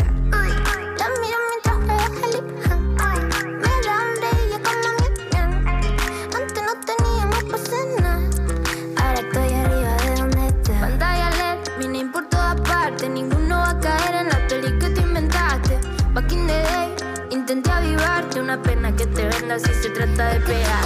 te 19.14 19.60
si 19.60 19.74
se 19.74 19.90
trata 19.90 20.30
de 20.30 20.40
pegar. 20.40 20.84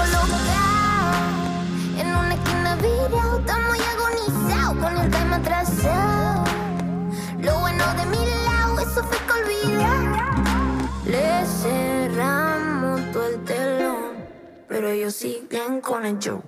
En 1.96 2.08
una 2.08 2.34
esquina 2.34 2.76
virado, 2.76 3.40
muy 3.68 3.78
agonizado 3.80 4.80
con 4.80 4.96
el 4.98 5.10
tema 5.10 5.36
atrasado. 5.36 6.44
Lo 7.40 7.58
bueno 7.60 7.84
de 7.94 8.06
mi 8.06 8.26
lado, 8.44 8.80
eso 8.80 9.02
fue 9.02 9.18
que. 9.26 9.38
Le 11.10 11.46
cerramos 11.46 13.00
todo 13.12 13.28
el 13.28 13.44
telón, 13.44 14.26
pero 14.68 14.90
ellos 14.90 15.14
siguen 15.14 15.80
con 15.80 16.04
el 16.04 16.18
show. 16.18 16.42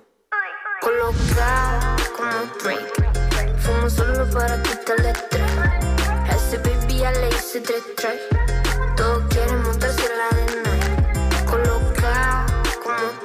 Colocado 0.82 1.96
como 2.16 2.62
break, 2.62 3.58
fumo 3.58 3.88
solo 3.88 4.28
para 4.30 4.62
quitar 4.62 5.00
el 5.00 5.06
estrés. 5.06 5.52
A 6.28 6.36
ese 6.36 6.58
baby 6.58 6.98
ya 6.98 7.10
le 7.12 7.28
hice 7.28 7.60
tres. 7.60 8.39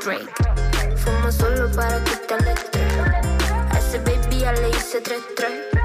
Drake. 0.06 0.32
Fumo 0.98 1.32
solo 1.32 1.68
para 1.72 2.00
quitarle 2.04 2.52
estrés. 2.52 2.94
A 3.72 3.80
ese 3.80 3.98
baby 3.98 4.42
ya 4.42 4.52
le 4.52 4.70
hice 4.70 5.02
3-3. 5.02 5.85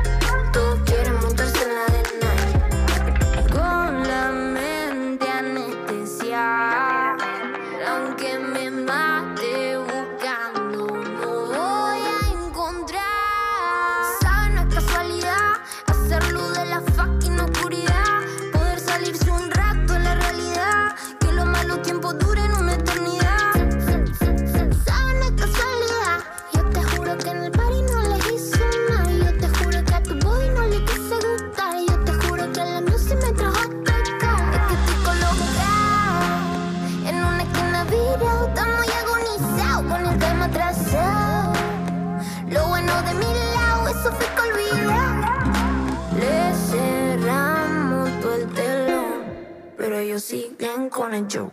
si 50.30 50.54
bien 50.56 50.88
con 50.90 51.12
el 51.12 51.26
yo. 51.26 51.50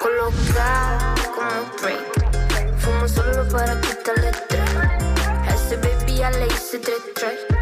Colocada 0.00 1.14
como 1.34 1.50
un 1.60 1.82
break. 1.82 2.78
Fumo 2.78 3.06
solo 3.06 3.46
para 3.52 3.78
quitarle 3.82 4.32
tres. 4.48 4.70
A 5.26 5.54
ese 5.54 5.76
baby 5.76 6.16
ya 6.16 6.30
le 6.30 6.46
hice 6.46 6.78
tres 6.78 7.02
tres. 7.14 7.61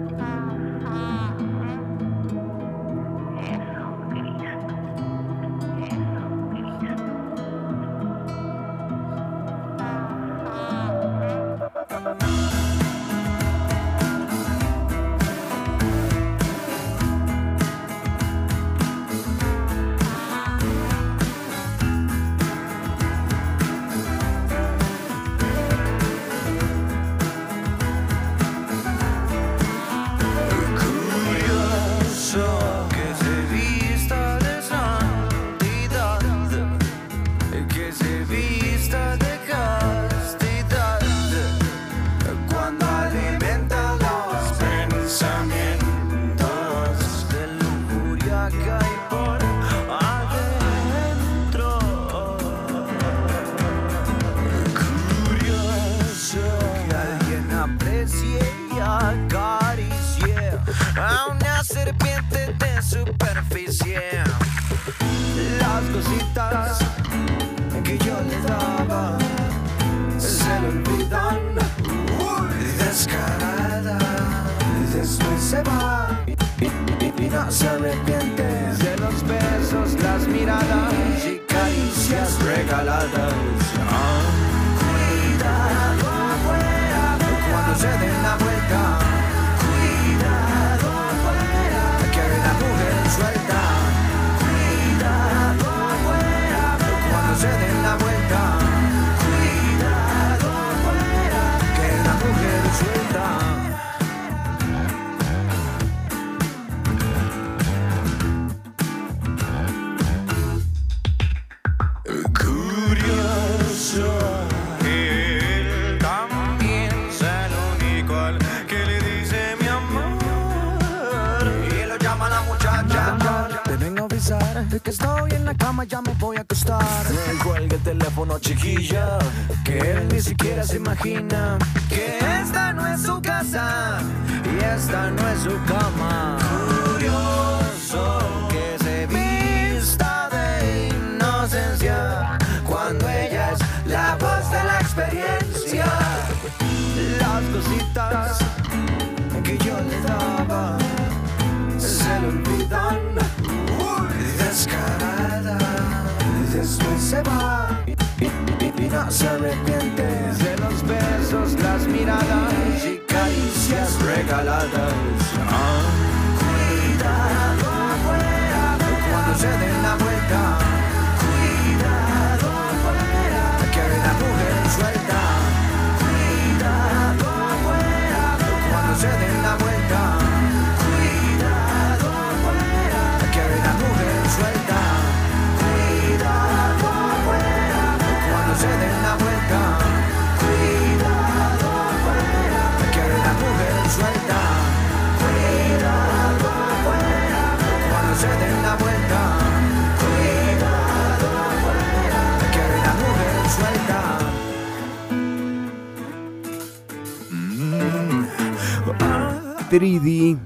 3D. 209.71 210.37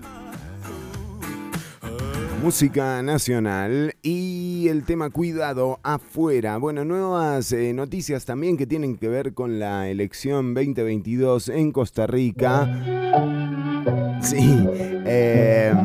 Música 2.44 3.02
nacional 3.02 3.96
y 4.04 4.68
el 4.70 4.84
tema 4.84 5.10
cuidado 5.10 5.80
afuera. 5.82 6.58
Bueno, 6.58 6.86
nuevas 6.86 7.52
eh, 7.52 7.74
noticias 7.74 8.24
también 8.26 8.56
que 8.56 8.68
tienen 8.68 8.98
que 8.98 9.08
ver 9.08 9.34
con 9.34 9.58
la 9.58 9.90
elección 9.90 10.54
2022 10.54 11.50
en 11.50 11.72
Costa 11.72 12.06
Rica. 12.06 12.70
Sí. 14.22 14.64
Em, 15.08 15.78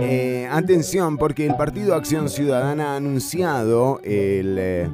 eh, 0.00 0.48
atención, 0.50 1.18
porque 1.18 1.44
el 1.44 1.54
Partido 1.54 1.94
Acción 1.94 2.30
Ciudadana 2.30 2.94
ha 2.94 2.96
anunciado 2.96 4.00
el... 4.04 4.90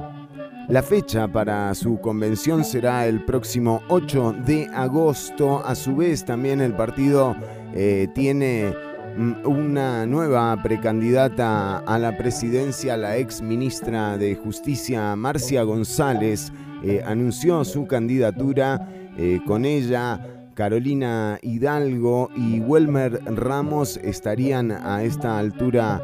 La 0.69 0.83
fecha 0.83 1.29
para 1.29 1.73
su 1.75 2.01
convención 2.01 2.65
será 2.65 3.07
el 3.07 3.23
próximo 3.23 3.81
8 3.87 4.35
de 4.45 4.67
agosto. 4.73 5.65
A 5.65 5.75
su 5.75 5.95
vez, 5.95 6.25
también 6.25 6.59
el 6.59 6.73
partido 6.73 7.37
eh, 7.73 8.09
tiene 8.13 8.73
mm, 9.15 9.47
una 9.47 10.05
nueva 10.05 10.61
precandidata 10.61 11.77
a 11.77 11.97
la 11.97 12.17
presidencia, 12.17 12.97
la 12.97 13.15
ex 13.15 13.41
ministra 13.41 14.17
de 14.17 14.35
Justicia, 14.35 15.15
Marcia 15.15 15.63
González, 15.63 16.51
eh, 16.83 17.01
anunció 17.05 17.63
su 17.63 17.87
candidatura. 17.87 18.89
Eh, 19.17 19.39
con 19.47 19.63
ella, 19.63 20.19
Carolina 20.53 21.39
Hidalgo 21.41 22.29
y 22.35 22.59
Welmer 22.59 23.21
Ramos 23.23 23.95
estarían 24.03 24.73
a 24.73 25.01
esta 25.01 25.39
altura, 25.39 26.03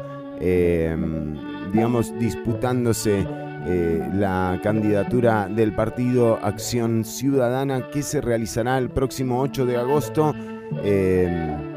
digamos, 1.70 2.18
disputándose 2.18 3.43
eh, 3.66 4.06
la 4.12 4.60
candidatura 4.62 5.48
del 5.48 5.72
partido 5.74 6.38
Acción 6.42 7.04
Ciudadana 7.04 7.88
que 7.90 8.02
se 8.02 8.20
realizará 8.20 8.78
el 8.78 8.90
próximo 8.90 9.40
8 9.40 9.66
de 9.66 9.76
agosto. 9.76 10.34
Eh, 10.82 11.73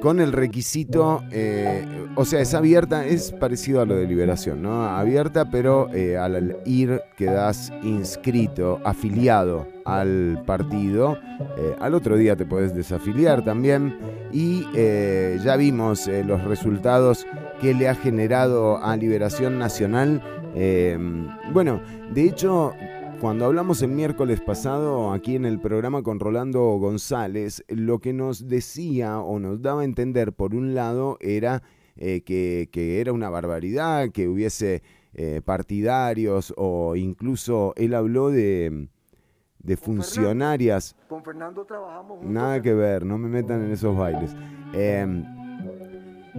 con 0.00 0.20
el 0.20 0.32
requisito, 0.32 1.22
eh, 1.30 1.86
o 2.14 2.24
sea, 2.24 2.40
es 2.40 2.54
abierta, 2.54 3.06
es 3.06 3.32
parecido 3.32 3.80
a 3.80 3.86
lo 3.86 3.96
de 3.96 4.06
liberación, 4.06 4.62
¿no? 4.62 4.84
Abierta, 4.84 5.50
pero 5.50 5.88
al 6.20 6.56
ir 6.64 7.00
quedas 7.16 7.72
inscrito, 7.82 8.80
afiliado 8.84 9.66
al 9.84 10.42
partido. 10.46 11.18
al 11.80 11.94
otro 11.94 12.16
día 12.16 12.36
te 12.36 12.46
puedes 12.46 12.74
desafiliar 12.74 13.44
también. 13.44 13.98
Y 14.32 14.64
ya 15.44 15.56
vimos 15.56 16.08
los 16.24 16.44
resultados 16.44 17.26
que 17.60 17.74
le 17.74 17.88
ha 17.88 17.94
generado 17.94 18.82
a 18.82 18.96
Liberación 18.96 19.58
Nacional. 19.58 20.22
Bueno, 21.52 21.80
de 22.12 22.24
hecho, 22.24 22.72
cuando 23.20 23.44
hablamos 23.44 23.82
el 23.82 23.90
miércoles 23.90 24.40
pasado 24.40 25.12
aquí 25.12 25.36
en 25.36 25.44
el 25.44 25.60
programa 25.60 26.02
con 26.02 26.20
Rolando 26.20 26.62
González, 26.78 27.62
lo 27.68 27.98
que 27.98 28.14
nos 28.14 28.48
decía 28.48 29.20
o 29.20 29.38
nos 29.38 29.60
daba 29.60 29.82
a 29.82 29.84
entender, 29.84 30.32
por 30.32 30.54
un 30.54 30.74
lado, 30.74 31.18
era 31.20 31.62
eh, 31.96 32.22
que, 32.22 33.00
era 33.00 33.12
una 33.12 33.28
barbaridad, 33.28 34.10
que 34.10 34.26
hubiese 34.26 34.82
eh, 35.12 35.42
partidarios 35.44 36.54
o 36.56 36.96
incluso 36.96 37.74
él 37.76 37.94
habló 37.94 38.30
de, 38.30 38.88
de 39.58 39.76
funcionarias. 39.76 40.96
Con 41.06 41.22
Fernando 41.22 41.66
trabajamos 41.66 42.24
Nada 42.24 42.62
que 42.62 42.72
ver, 42.72 43.04
no 43.04 43.18
me 43.18 43.28
metan 43.28 43.64
en 43.64 43.72
esos 43.72 43.94
bailes. 43.96 44.34
Em, 44.72 45.24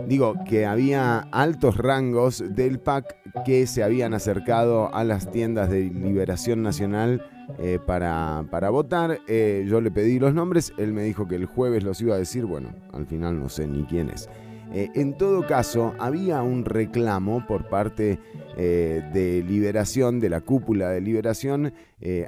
digo, 0.08 0.36
que 0.48 0.66
había 0.66 1.20
altos 1.32 1.78
rangos 1.78 2.44
del 2.56 2.80
PAC 2.80 3.16
que 3.46 3.68
se 3.68 3.84
habían 3.84 4.14
acercado 4.14 4.94
a 4.94 5.04
las 5.04 5.32
tiendas 5.32 5.70
de 5.70 5.82
Liberación 5.84 6.62
Nacional 6.62 7.26
eh, 7.60 7.80
para, 7.86 8.46
para, 8.50 8.70
votar. 8.70 9.20
Eh, 9.28 9.66
yo 9.68 9.82
le 9.82 9.92
pedí 9.92 10.20
los 10.20 10.34
nombres, 10.34 10.74
él 10.78 10.94
me 10.94 11.04
dijo 11.04 11.28
que 11.28 11.36
el 11.36 11.46
jueves 11.46 11.84
los 11.84 12.02
iba 12.02 12.16
a 12.16 12.18
decir, 12.18 12.46
bueno, 12.46 12.74
al 12.94 13.06
final 13.06 13.40
no 13.40 13.50
sé 13.50 13.68
ni 13.68 13.84
quién 13.84 14.10
es. 14.10 14.30
Eh, 14.74 14.90
en 14.96 15.18
todo 15.18 15.46
caso, 15.46 15.94
había 16.00 16.42
un 16.42 16.64
reclamo 16.66 17.46
por 17.46 17.68
parte 17.68 18.20
de 18.58 19.44
Liberación, 19.48 20.20
de 20.20 20.30
la 20.30 20.42
cúpula 20.42 20.90
de 20.90 21.02
Liberación, 21.02 21.74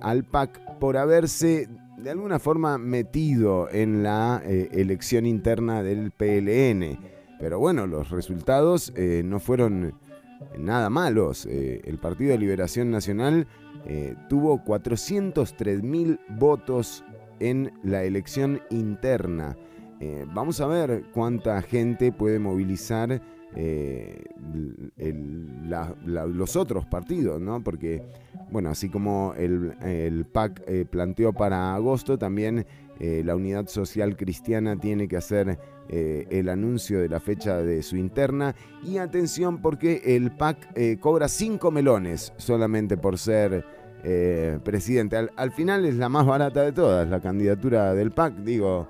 al 0.01 0.23
PAC 0.23 0.79
por 0.79 0.97
haberse 0.97 1.69
de 1.97 2.09
alguna 2.09 2.39
forma 2.39 2.79
metido 2.79 3.69
en 3.71 4.01
la 4.01 4.41
elección 4.43 5.27
interna 5.27 5.83
del 5.83 6.09
PLN. 6.11 7.12
Pero 7.43 7.59
bueno, 7.59 7.85
los 7.87 8.09
resultados 8.09 8.93
eh, 8.95 9.21
no 9.25 9.37
fueron 9.37 9.95
nada 10.57 10.89
malos. 10.89 11.45
Eh, 11.45 11.81
el 11.83 11.97
Partido 11.97 12.31
de 12.31 12.37
Liberación 12.37 12.89
Nacional 12.89 13.47
eh, 13.85 14.15
tuvo 14.29 14.63
403 14.63 15.83
mil 15.83 16.21
votos 16.29 17.03
en 17.41 17.73
la 17.83 18.05
elección 18.05 18.61
interna. 18.69 19.57
vamos 20.33 20.61
a 20.61 20.67
ver 20.67 21.03
cuánta 21.13 21.61
gente 21.61 22.13
puede 22.13 22.39
movilizar 22.39 23.21
los 26.05 26.55
otros 26.55 26.85
partidos, 26.85 27.41
¿no? 27.41 27.61
Porque, 27.61 28.03
bueno, 28.51 28.69
así 28.69 28.87
como 28.87 29.33
el 29.35 30.25
PAC 30.31 30.85
planteó 30.89 31.33
para 31.33 31.75
agosto, 31.75 32.17
también 32.17 32.65
la 32.99 33.35
Unidad 33.35 33.67
Social 33.67 34.15
Cristiana 34.15 34.79
tiene 34.79 35.07
que 35.07 35.17
hacer 35.17 35.59
eh, 35.89 36.27
el 36.29 36.47
anuncio 36.47 37.01
de 37.01 37.09
la 37.09 37.19
fecha 37.19 37.57
de 37.57 37.83
su 37.83 37.97
interna. 37.97 38.55
Y 38.83 38.97
atención 38.97 39.61
porque 39.61 40.01
el 40.05 40.31
PAC 40.31 40.69
eh, 40.75 40.97
cobra 40.99 41.27
5 41.27 41.71
melones 41.71 42.33
solamente 42.37 42.95
por 42.95 43.17
ser 43.17 43.65
eh, 44.03 44.59
presidente. 44.63 45.17
Al, 45.17 45.31
al, 45.35 45.51
final 45.51 45.85
es 45.85 45.95
la 45.95 46.07
más 46.07 46.25
barata 46.25 46.61
de 46.61 46.71
todas, 46.71 47.07
la 47.09 47.19
candidatura 47.19 47.93
del 47.93 48.11
PAC. 48.11 48.35
Digo, 48.37 48.87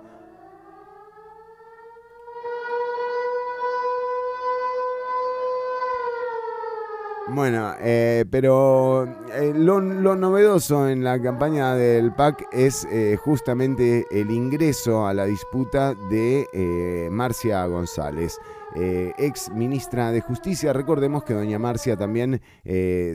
Bueno, 7.33 7.73
eh, 7.79 8.25
pero 8.29 9.05
eh, 9.33 9.53
lo, 9.55 9.81
novedoso 9.81 10.87
en 10.87 11.03
la 11.03 11.19
campaña 11.19 11.73
del 11.73 12.13
PAC 12.13 12.45
es 12.51 12.85
eh, 12.91 13.17
justamente 13.19 14.05
el 14.11 14.29
ingreso 14.29 15.07
a 15.07 15.15
la 15.15 15.25
disputa 15.25 15.95
de 16.11 17.09
Marcia 17.11 17.65
González, 17.65 18.37
ex 18.75 19.49
ministra 19.49 20.11
de 20.11 20.21
Justicia. 20.21 20.73
Recordemos 20.73 21.23
que 21.23 21.33
doña 21.33 21.57
Marcia 21.57 21.97
también 21.97 22.39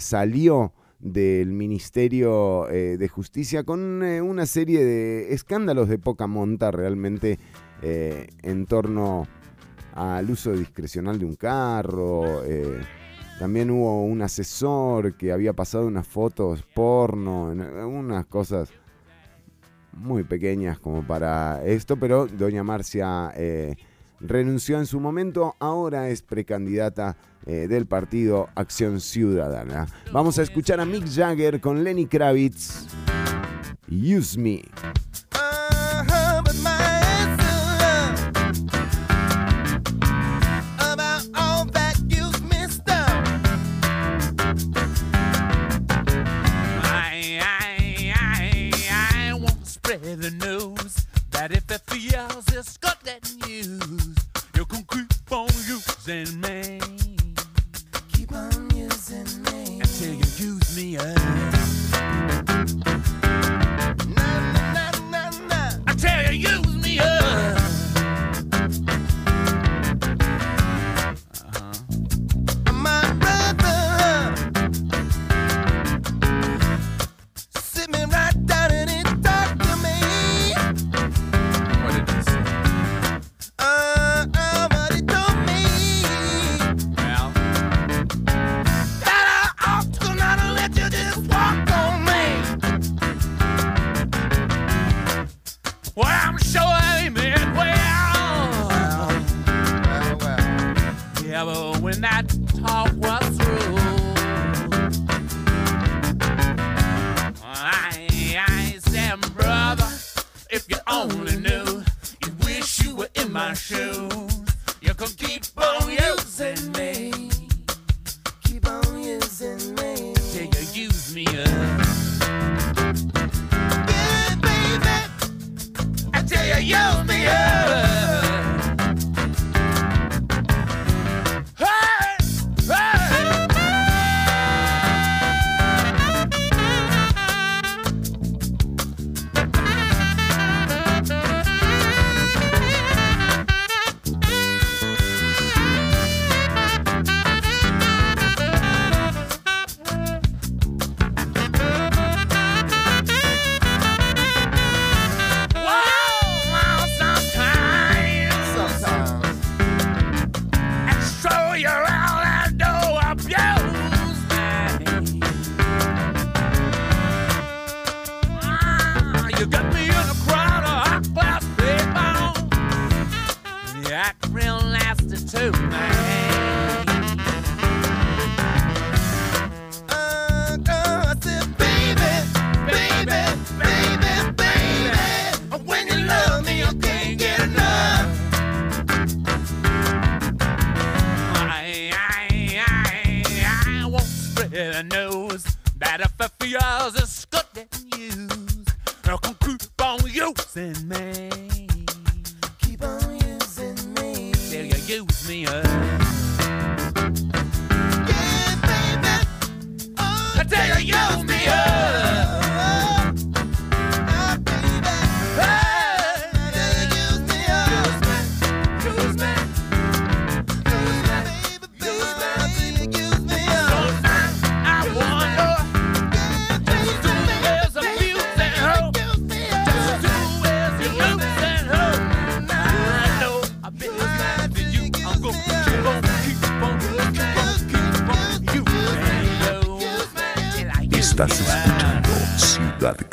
salió 0.00 0.72
del 0.98 1.52
Ministerio 1.52 2.66
de 2.68 3.08
Justicia 3.08 3.62
con 3.62 4.02
una 4.02 4.46
serie 4.46 4.84
de 4.84 5.32
escándalos 5.32 5.88
de 5.88 5.98
poca 5.98 6.26
monta 6.26 6.72
realmente 6.72 7.38
en 7.82 8.66
torno 8.66 9.28
al 9.94 10.28
uso 10.28 10.50
discrecional 10.52 11.20
de 11.20 11.24
un 11.24 11.36
carro. 11.36 12.42
También 13.38 13.70
hubo 13.70 14.04
un 14.04 14.20
asesor 14.22 15.16
que 15.16 15.30
había 15.30 15.52
pasado 15.52 15.86
unas 15.86 16.06
fotos 16.06 16.64
porno, 16.74 17.44
unas 17.86 18.26
cosas 18.26 18.68
muy 19.92 20.24
pequeñas 20.24 20.78
como 20.80 21.06
para 21.06 21.64
esto, 21.64 21.96
pero 21.96 22.26
doña 22.26 22.64
Marcia 22.64 23.32
eh, 23.36 23.76
renunció 24.20 24.78
en 24.78 24.86
su 24.86 24.98
momento, 24.98 25.54
ahora 25.60 26.08
es 26.08 26.22
precandidata 26.22 27.16
eh, 27.46 27.68
del 27.68 27.86
partido 27.86 28.48
Acción 28.56 29.00
Ciudadana. 29.00 29.86
Vamos 30.12 30.38
a 30.38 30.42
escuchar 30.42 30.80
a 30.80 30.84
Mick 30.84 31.06
Jagger 31.08 31.60
con 31.60 31.84
Lenny 31.84 32.06
Kravitz. 32.06 32.86
Use 33.88 34.38
Me. 34.38 34.62
News, 53.66 54.14
you 54.54 54.64
can 54.66 54.84
keep 54.84 55.32
on 55.32 55.48
using 55.66 56.40
me. 56.40 56.80
Keep 58.12 58.32
on 58.32 58.70
using 58.74 59.42
me 59.44 59.80
until 59.80 60.14
you 60.14 60.24
use 60.36 60.76
me 60.76 60.96
up. 60.96 61.37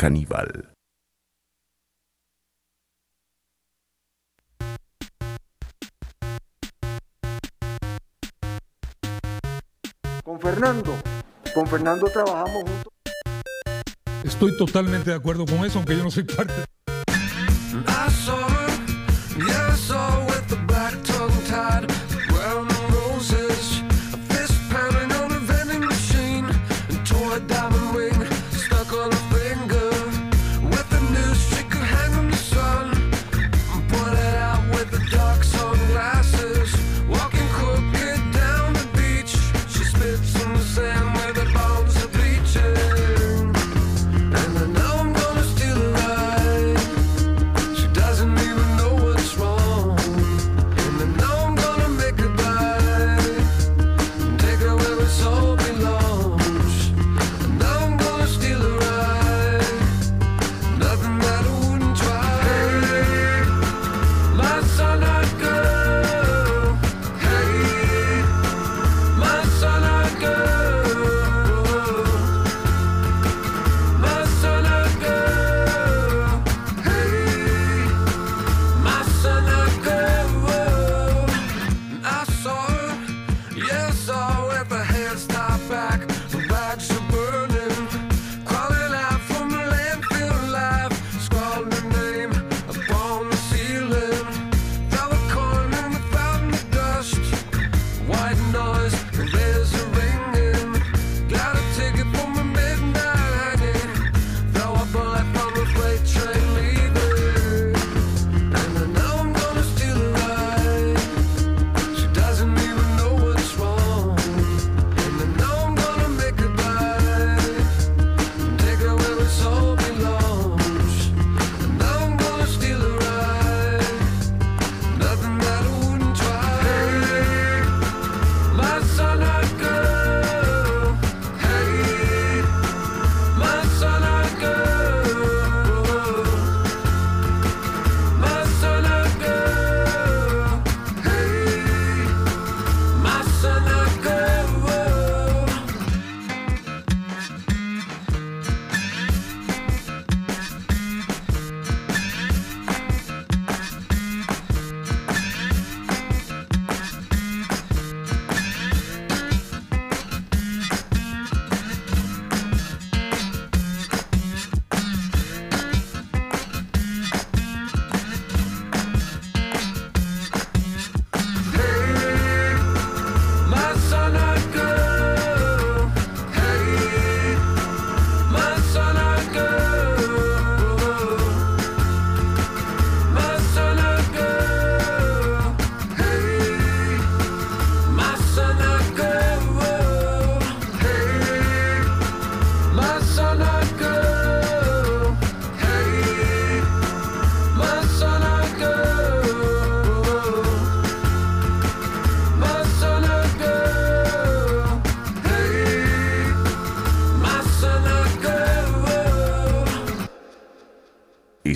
caníbal. 0.06 0.72
Con 10.24 10.40
Fernando, 10.40 10.94
con 11.56 11.66
Fernando 11.66 12.06
trabajamos 12.14 12.64
juntos. 12.66 12.94
Estoy 14.24 14.56
totalmente 14.58 15.10
de 15.10 15.16
acuerdo 15.16 15.48
con 15.48 15.66
eso, 15.66 15.80
aunque 15.80 15.98
yo 15.98 16.04
no 16.04 16.12
soy 16.12 16.24
parte. 16.24 16.54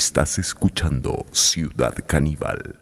Estás 0.10 0.40
escuchando 0.40 1.24
Ciudad 1.32 1.94
Caníbal. 2.08 2.80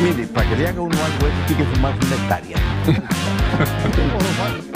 Mire, 0.00 0.24
para 0.28 0.48
que 0.48 0.54
le 0.54 0.68
haga 0.68 0.80
uno 0.80 0.96
algo, 0.96 1.26
tiene 1.48 1.64
que 1.64 1.74
fumar 1.74 1.92
una 1.96 2.14
hectárea. 2.14 2.58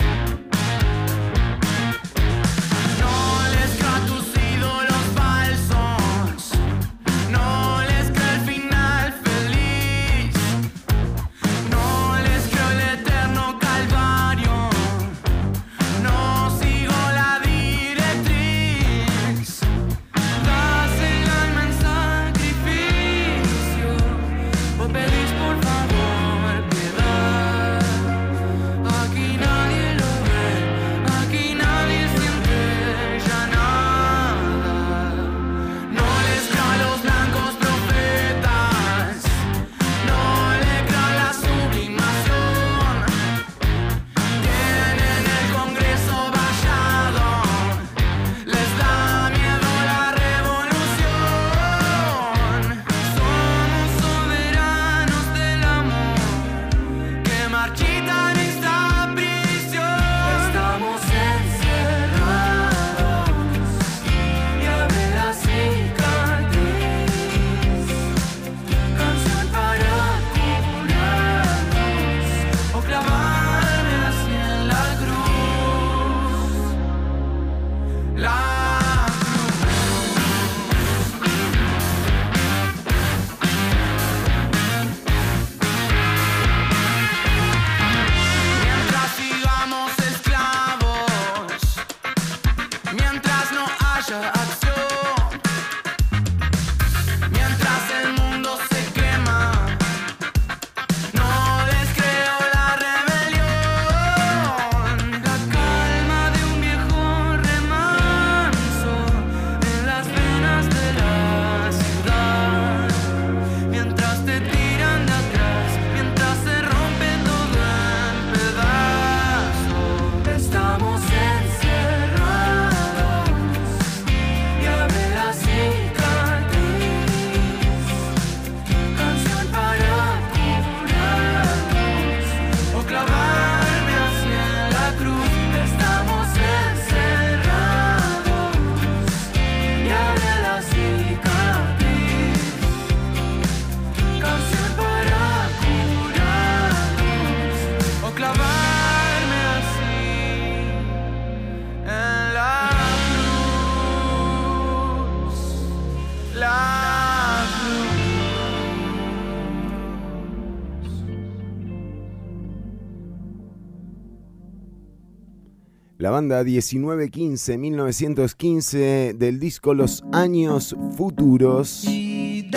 La 166.04 166.10
banda 166.10 166.44
1915-1915 166.44 169.14
del 169.14 169.40
disco 169.40 169.72
Los 169.72 170.04
Años 170.12 170.76
Futuros. 170.98 171.84
Y 171.84 172.50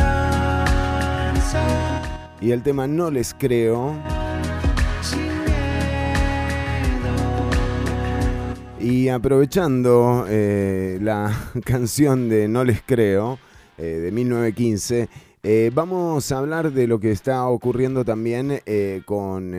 el 2.42 2.62
tema 2.62 2.88
No 2.88 3.10
les 3.10 3.34
creo. 3.34 3.96
Y 8.82 9.08
aprovechando 9.08 10.26
eh, 10.28 11.00
la 11.02 11.32
canción 11.64 12.28
de 12.28 12.50
No 12.50 12.66
les 12.66 12.82
creo, 12.82 13.40
eh, 13.78 13.84
de 13.84 14.12
1915, 14.12 15.08
eh, 15.44 15.72
vamos 15.74 16.34
a 16.34 16.40
hablar 16.40 16.74
de 16.74 16.86
lo 16.86 17.00
que 17.00 17.12
está 17.12 17.48
ocurriendo 17.48 18.04
también 18.04 18.60
con, 19.06 19.54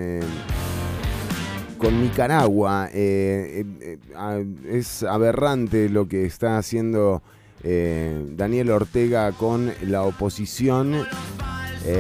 con 1.79 2.03
Nicaragua. 2.03 2.89
Eh, 2.93 3.65
eh, 3.81 3.99
eh, 4.15 4.47
es 4.71 5.03
aberrante 5.05 5.89
lo 5.89 6.09
que 6.09 6.27
está 6.27 6.59
haciendo 6.59 7.23
Daniel 7.61 8.71
Ortega 8.71 9.33
con 9.33 9.73
la 9.83 10.05
oposición, 10.05 10.95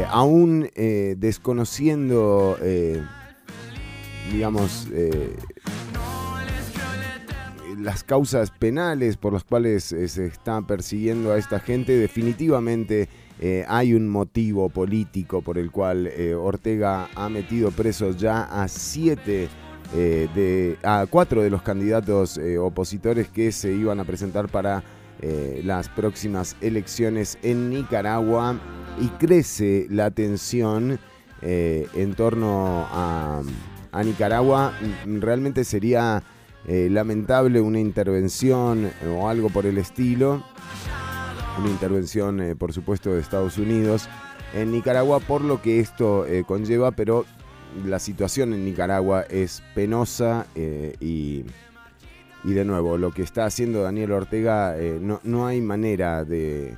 aún 0.08 0.70
desconociendo, 0.76 2.56
digamos, 4.30 4.86
las 7.76 8.04
causas 8.04 8.52
penales 8.52 9.16
por 9.16 9.32
las 9.32 9.42
cuales 9.42 9.82
se 9.82 10.26
está 10.26 10.62
persiguiendo 10.62 11.32
a 11.32 11.38
esta 11.38 11.58
gente, 11.58 11.98
definitivamente 11.98 13.08
hay 13.66 13.94
un 13.94 14.08
motivo 14.08 14.68
político 14.68 15.42
por 15.42 15.58
el 15.58 15.72
cual 15.72 16.08
Ortega 16.40 17.08
ha 17.16 17.28
metido 17.28 17.72
presos 17.72 18.16
ya 18.16 18.44
a 18.44 18.68
siete 18.68 19.48
eh, 19.94 20.28
de 20.34 20.76
a 20.82 21.06
cuatro 21.08 21.42
de 21.42 21.48
los 21.48 21.62
candidatos 21.62 22.36
eh, 22.36 22.58
opositores 22.58 23.28
que 23.28 23.52
se 23.52 23.72
iban 23.72 24.00
a 24.00 24.04
presentar 24.04 24.48
para 24.48 24.82
eh, 25.22 25.62
las 25.64 25.88
próximas 25.88 26.56
elecciones 26.60 27.38
en 27.42 27.70
Nicaragua 27.70 28.60
y 29.00 29.08
crece 29.08 29.86
la 29.88 30.10
tensión 30.10 30.98
en 31.40 32.14
torno 32.14 32.86
a, 32.90 33.42
Nicaragua. 34.04 34.74
Mm, 35.06 35.20
Realmente 35.20 35.64
sería 35.64 36.22
lamentable 36.66 37.60
una 37.62 37.80
intervención 37.80 38.90
o 39.16 39.28
algo 39.28 39.48
por 39.48 39.64
el 39.64 39.78
estilo, 39.78 40.42
una 41.58 41.68
intervención 41.68 42.56
por 42.58 42.72
supuesto 42.74 43.14
de 43.14 43.20
Estados 43.20 43.56
Unidos 43.56 44.08
en 44.52 44.72
Nicaragua 44.72 45.20
por 45.20 45.40
lo 45.40 45.62
que 45.62 45.80
esto 45.80 46.26
conlleva, 46.46 46.90
pero 46.90 47.24
la 47.84 47.98
situación 47.98 48.52
en 48.52 48.64
Nicaragua 48.64 49.22
es 49.22 49.62
penosa 49.74 50.46
eh, 50.54 50.94
y, 51.00 51.44
y 52.44 52.52
de 52.52 52.64
nuevo, 52.64 52.96
lo 52.98 53.12
que 53.12 53.22
está 53.22 53.44
haciendo 53.44 53.82
Daniel 53.82 54.12
Ortega, 54.12 54.78
eh, 54.78 54.98
no, 55.00 55.20
no 55.24 55.46
hay 55.46 55.60
manera 55.60 56.24
de, 56.24 56.74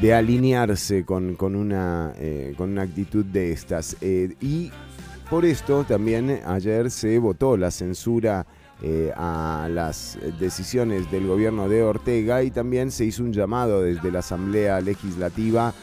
de 0.00 0.14
alinearse 0.14 1.04
con, 1.04 1.34
con 1.34 1.56
una, 1.56 2.12
eh, 2.16 2.54
con 2.56 2.70
una 2.70 2.82
actitud 2.82 3.24
de 3.24 3.52
estas. 3.52 3.96
Y 4.02 4.70
por 5.28 5.44
esto 5.44 5.84
también 5.84 6.40
ayer 6.46 6.90
se 6.90 7.18
votó 7.18 7.56
la 7.56 7.70
censura 7.70 8.46
a 9.16 9.68
las 9.68 10.16
decisiones 10.38 11.10
del 11.10 11.26
gobierno 11.26 11.68
de 11.68 11.82
Ortega 11.82 12.44
y 12.44 12.52
también 12.52 12.92
se 12.92 13.06
hizo 13.06 13.24
un 13.24 13.32
llamado 13.32 13.82
desde 13.82 14.12
la 14.12 14.20
Asamblea 14.20 14.80
Legislativa 14.80 15.74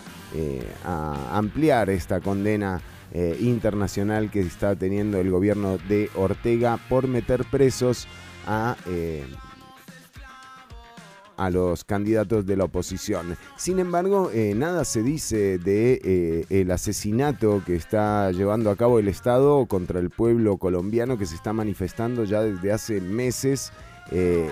a 0.86 1.38
ampliar 1.38 1.90
esta 1.90 2.22
condena 2.22 2.82
eh, 3.18 3.38
internacional 3.40 4.30
que 4.30 4.42
está 4.42 4.76
teniendo 4.76 5.18
el 5.22 5.32
gobierno 5.32 5.78
de 5.88 6.10
Ortega 6.16 6.78
por 6.90 7.08
meter 7.08 7.46
presos 7.46 8.10
a, 8.46 8.76
eh, 8.88 9.24
a 11.38 11.50
los 11.50 11.86
candidatos 11.86 12.46
de 12.46 12.58
la 12.58 12.66
oposición. 12.66 13.38
Sin 13.56 13.80
embargo, 13.80 14.32
eh, 14.34 14.52
nada 14.54 14.84
se 14.84 15.02
dice 15.02 15.58
de 15.60 16.46
el 16.50 16.70
asesinato 16.72 17.64
que 17.66 17.78
está 17.78 18.34
llevando 18.34 18.70
a 18.70 18.76
cabo 18.76 19.00
el 19.00 19.08
Estado 19.08 19.66
contra 19.66 20.02
el 20.02 20.10
pueblo 20.10 20.58
colombiano 20.58 21.18
que 21.18 21.26
se 21.26 21.36
está 21.36 21.54
manifestando 21.54 22.26
ya 22.26 22.42
desde 22.42 22.74
hace 22.74 23.00
meses. 23.00 23.72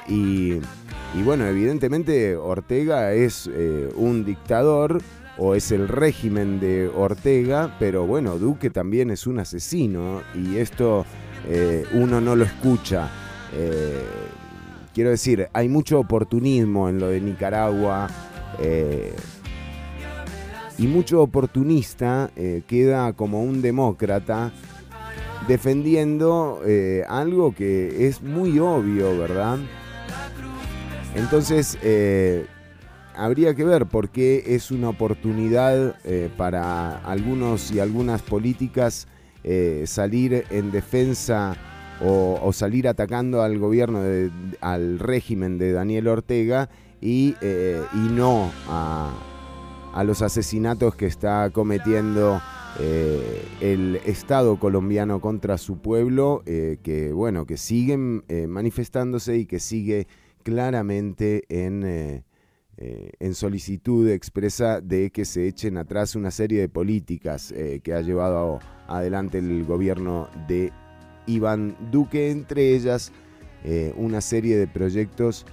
y, 0.08 0.54
y 0.54 1.24
bueno, 1.26 1.46
evidentemente 1.48 2.38
Ortega 2.38 3.12
es 3.12 3.50
un 3.98 4.24
dictador 4.24 5.02
o 5.38 5.56
es 5.56 5.72
el 5.72 5.88
régimen 5.88 6.60
de 6.60 6.88
Ortega, 6.88 7.76
pero 7.80 8.06
bueno, 8.06 8.38
Duque 8.38 8.70
también 8.70 9.10
es 9.10 9.26
un 9.26 9.40
asesino 9.40 10.22
y 10.36 10.58
esto 10.58 11.06
eh, 11.48 11.86
uno 11.94 12.22
no 12.22 12.36
lo 12.36 12.44
escucha. 12.44 13.10
Eh, 13.54 14.04
quiero 14.94 15.10
decir, 15.10 15.50
hay 15.54 15.70
mucho 15.70 16.00
oportunismo 16.00 16.90
en 16.90 17.00
lo 17.00 17.08
de 17.08 17.22
Nicaragua 17.22 18.08
eh, 18.60 19.14
y 20.78 20.88
mucho 20.88 21.22
oportunista 21.22 22.32
queda 22.68 23.14
como 23.14 23.44
un 23.44 23.62
demócrata 23.62 24.52
defendiendo 25.48 26.62
algo 27.08 27.54
que 27.54 28.08
es 28.08 28.24
muy 28.24 28.58
obvio, 28.58 29.16
¿verdad? 29.18 29.60
Entonces, 31.16 31.78
habría 33.16 33.54
que 33.56 33.64
ver 33.64 33.86
por 33.86 34.10
qué 34.10 34.44
es 34.48 34.72
una 34.72 34.90
oportunidad 34.90 35.96
eh, 36.04 36.30
para 36.36 36.98
algunos 37.00 37.72
y 37.72 37.80
algunas 37.80 38.22
políticas 38.22 39.08
eh, 39.44 39.84
salir 39.88 40.46
en 40.50 40.72
defensa 40.72 41.56
o, 42.06 42.52
salir 42.52 42.88
atacando 42.88 43.44
al 43.44 43.60
gobierno, 43.60 44.02
al 44.60 45.00
régimen 45.00 45.58
de 45.58 45.72
Daniel 45.72 46.10
Ortega 46.10 46.70
y, 47.00 47.36
eh, 47.40 47.82
y 47.94 48.12
no 48.12 48.52
a, 48.68 49.14
a 49.94 50.04
los 50.04 50.22
asesinatos 50.22 50.96
que 50.96 51.06
está 51.06 51.50
cometiendo 51.52 52.42
el 53.62 54.02
Estado 54.06 54.60
colombiano 54.60 55.22
contra 55.22 55.58
su 55.60 55.78
pueblo, 55.78 56.42
que 56.44 57.12
bueno, 57.14 57.46
que 57.46 57.56
siguen 57.56 58.24
manifestándose 58.50 59.38
y 59.38 59.46
que 59.46 59.60
sigue 59.60 60.08
claramente 60.44 61.44
en, 61.50 62.24
eh, 62.78 63.12
en 63.20 63.36
solicitud 63.36 64.10
expresa 64.10 64.82
de 64.82 65.12
que 65.12 65.26
se 65.26 65.48
echen 65.48 65.78
atrás 65.78 66.16
una 66.16 66.32
serie 66.32 66.60
de 66.60 66.70
políticas 66.70 67.52
eh, 67.52 67.82
que 67.84 67.94
ha 67.94 68.02
llevado 68.02 68.60
adelante 68.88 69.38
el 69.38 69.64
gobierno 69.64 70.28
de 70.48 70.72
Iván 71.28 71.78
Duque, 71.92 72.32
entre 72.32 72.74
ellas 72.74 73.12
eh, 73.64 73.94
una 73.96 74.22
serie 74.22 74.58
de 74.58 74.68
proyectos 74.68 75.46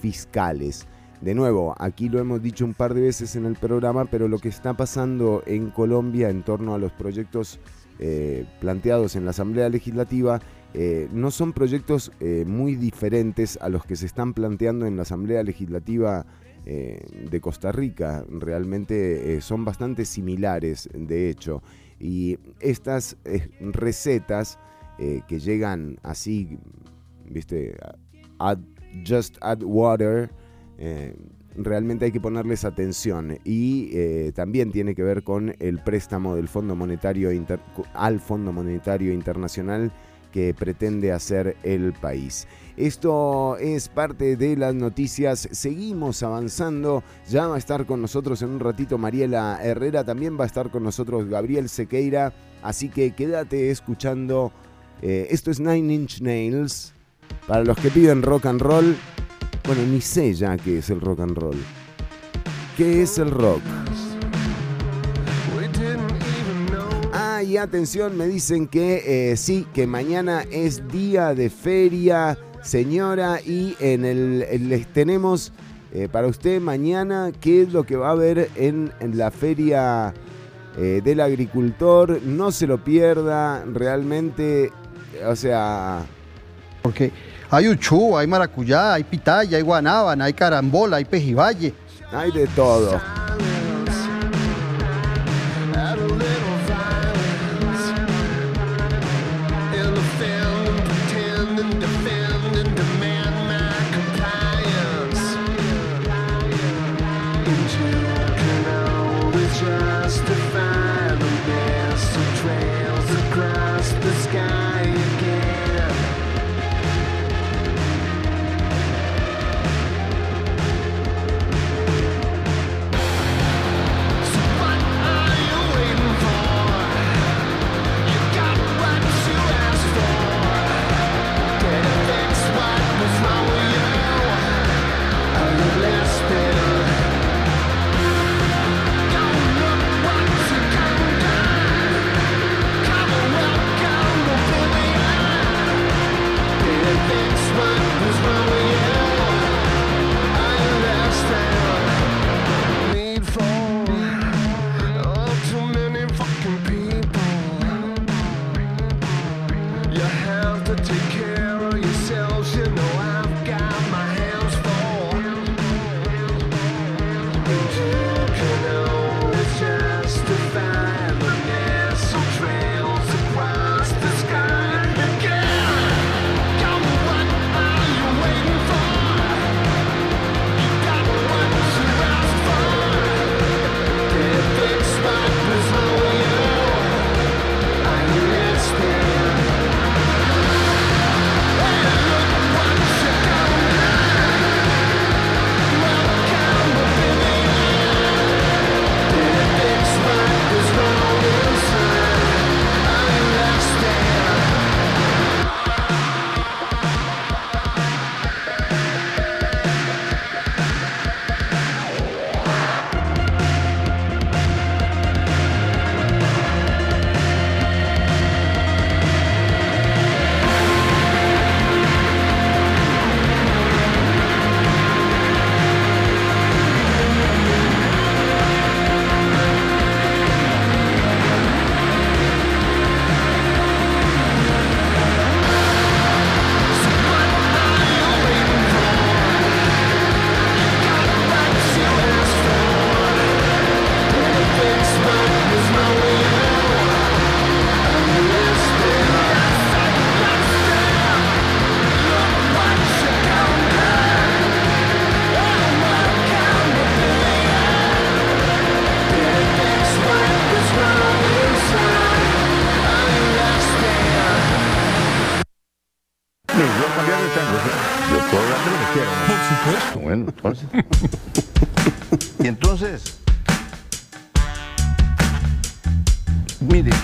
fiscales. 0.00 0.86
De 1.20 1.34
nuevo, 1.34 1.74
aquí 1.78 2.08
lo 2.08 2.18
hemos 2.18 2.42
dicho 2.42 2.64
un 2.64 2.74
par 2.74 2.94
de 2.94 3.00
veces 3.00 3.34
en 3.34 3.46
el 3.46 3.56
programa, 3.56 4.04
pero 4.04 4.28
lo 4.28 4.38
que 4.38 4.48
está 4.48 4.74
pasando 4.74 5.42
en 5.46 5.70
Colombia 5.70 6.28
en 6.28 6.42
torno 6.42 6.74
a 6.74 6.78
los 6.78 6.92
proyectos 6.92 7.58
planteados 8.60 9.16
en 9.16 9.24
la 9.24 9.30
Asamblea 9.30 9.68
Legislativa 9.70 10.40
no 11.12 11.30
son 11.30 11.54
proyectos 11.54 12.12
muy 12.46 12.74
diferentes 12.74 13.58
a 13.62 13.70
los 13.70 13.84
que 13.84 13.96
se 13.96 14.04
están 14.04 14.34
planteando 14.34 14.86
en 14.86 14.96
la 14.96 15.02
Asamblea 15.02 15.42
Legislativa 15.42 16.26
eh, 16.66 17.02
de 17.30 17.40
Costa 17.40 17.72
Rica. 17.72 18.24
Realmente 18.28 19.34
eh, 19.34 19.40
son 19.40 19.64
bastante 19.64 20.04
similares, 20.04 20.88
de 20.92 21.30
hecho. 21.30 21.62
Y 21.98 22.38
estas 22.60 23.16
eh, 23.24 23.50
recetas 23.60 24.58
que 25.28 25.40
llegan 25.40 25.98
así, 26.02 26.58
viste, 27.24 27.74
add- 28.38 28.62
just 29.08 29.38
add 29.40 29.62
water, 29.62 30.30
realmente 31.56 32.04
hay 32.04 32.12
que 32.12 32.20
ponerles 32.20 32.66
atención. 32.66 33.38
Y 33.44 34.32
también 34.32 34.72
tiene 34.72 34.94
que 34.94 35.02
ver 35.02 35.22
con 35.22 35.54
el 35.58 35.82
préstamo 35.82 36.36
del 36.36 36.48
Fondo 36.48 36.76
Monetario 36.76 37.30
al 37.94 38.20
Fondo 38.20 38.52
Monetario 38.52 39.10
Internacional 39.14 39.90
que 40.30 40.54
pretende 40.54 41.12
hacer 41.12 41.56
el 41.62 41.92
país. 41.92 42.46
Esto 42.76 43.56
es 43.58 43.88
parte 43.88 44.36
de 44.36 44.56
las 44.56 44.74
noticias. 44.74 45.48
Seguimos 45.52 46.22
avanzando. 46.22 47.02
Ya 47.28 47.46
va 47.46 47.56
a 47.56 47.58
estar 47.58 47.84
con 47.84 48.00
nosotros 48.00 48.40
en 48.42 48.50
un 48.50 48.60
ratito 48.60 48.96
Mariela 48.96 49.60
Herrera. 49.62 50.04
También 50.04 50.38
va 50.38 50.44
a 50.44 50.46
estar 50.46 50.70
con 50.70 50.82
nosotros 50.82 51.26
Gabriel 51.26 51.68
Sequeira. 51.68 52.32
Así 52.62 52.88
que 52.88 53.12
quédate 53.12 53.70
escuchando. 53.70 54.52
Eh, 55.02 55.28
esto 55.30 55.50
es 55.50 55.60
Nine 55.60 55.92
Inch 55.92 56.20
Nails. 56.22 56.94
Para 57.46 57.64
los 57.64 57.76
que 57.78 57.90
piden 57.90 58.22
rock 58.22 58.46
and 58.46 58.62
roll. 58.62 58.96
Bueno, 59.66 59.82
ni 59.82 60.00
sé 60.00 60.32
ya 60.32 60.56
qué 60.56 60.78
es 60.78 60.90
el 60.90 61.00
rock 61.00 61.20
and 61.20 61.36
roll. 61.36 61.58
¿Qué 62.76 63.02
es 63.02 63.18
el 63.18 63.30
rock? 63.30 63.62
Y 67.50 67.56
atención, 67.56 68.16
me 68.16 68.26
dicen 68.28 68.68
que 68.68 69.32
eh, 69.32 69.36
sí, 69.36 69.66
que 69.74 69.86
mañana 69.86 70.44
es 70.52 70.86
día 70.88 71.34
de 71.34 71.50
feria, 71.50 72.38
señora, 72.62 73.40
y 73.40 73.74
en 73.80 74.04
el, 74.04 74.68
les 74.68 74.86
tenemos 74.86 75.52
eh, 75.92 76.08
para 76.10 76.28
usted 76.28 76.60
mañana 76.60 77.32
qué 77.40 77.62
es 77.62 77.72
lo 77.72 77.82
que 77.82 77.96
va 77.96 78.08
a 78.08 78.12
haber 78.12 78.50
en, 78.54 78.92
en 79.00 79.18
la 79.18 79.32
feria 79.32 80.14
eh, 80.78 81.00
del 81.02 81.20
agricultor. 81.20 82.22
No 82.22 82.52
se 82.52 82.68
lo 82.68 82.84
pierda, 82.84 83.64
realmente, 83.64 84.70
o 85.26 85.34
sea... 85.34 86.06
Porque 86.82 87.10
hay 87.50 87.68
uchú, 87.68 88.16
hay 88.16 88.28
maracuyá, 88.28 88.94
hay 88.94 89.02
pitaya, 89.02 89.56
hay 89.56 89.62
guanábana, 89.62 90.26
hay 90.26 90.32
carambola, 90.34 90.98
hay 90.98 91.04
pejibaye. 91.04 91.74
Hay 92.12 92.30
de 92.30 92.46
todo. 92.46 93.00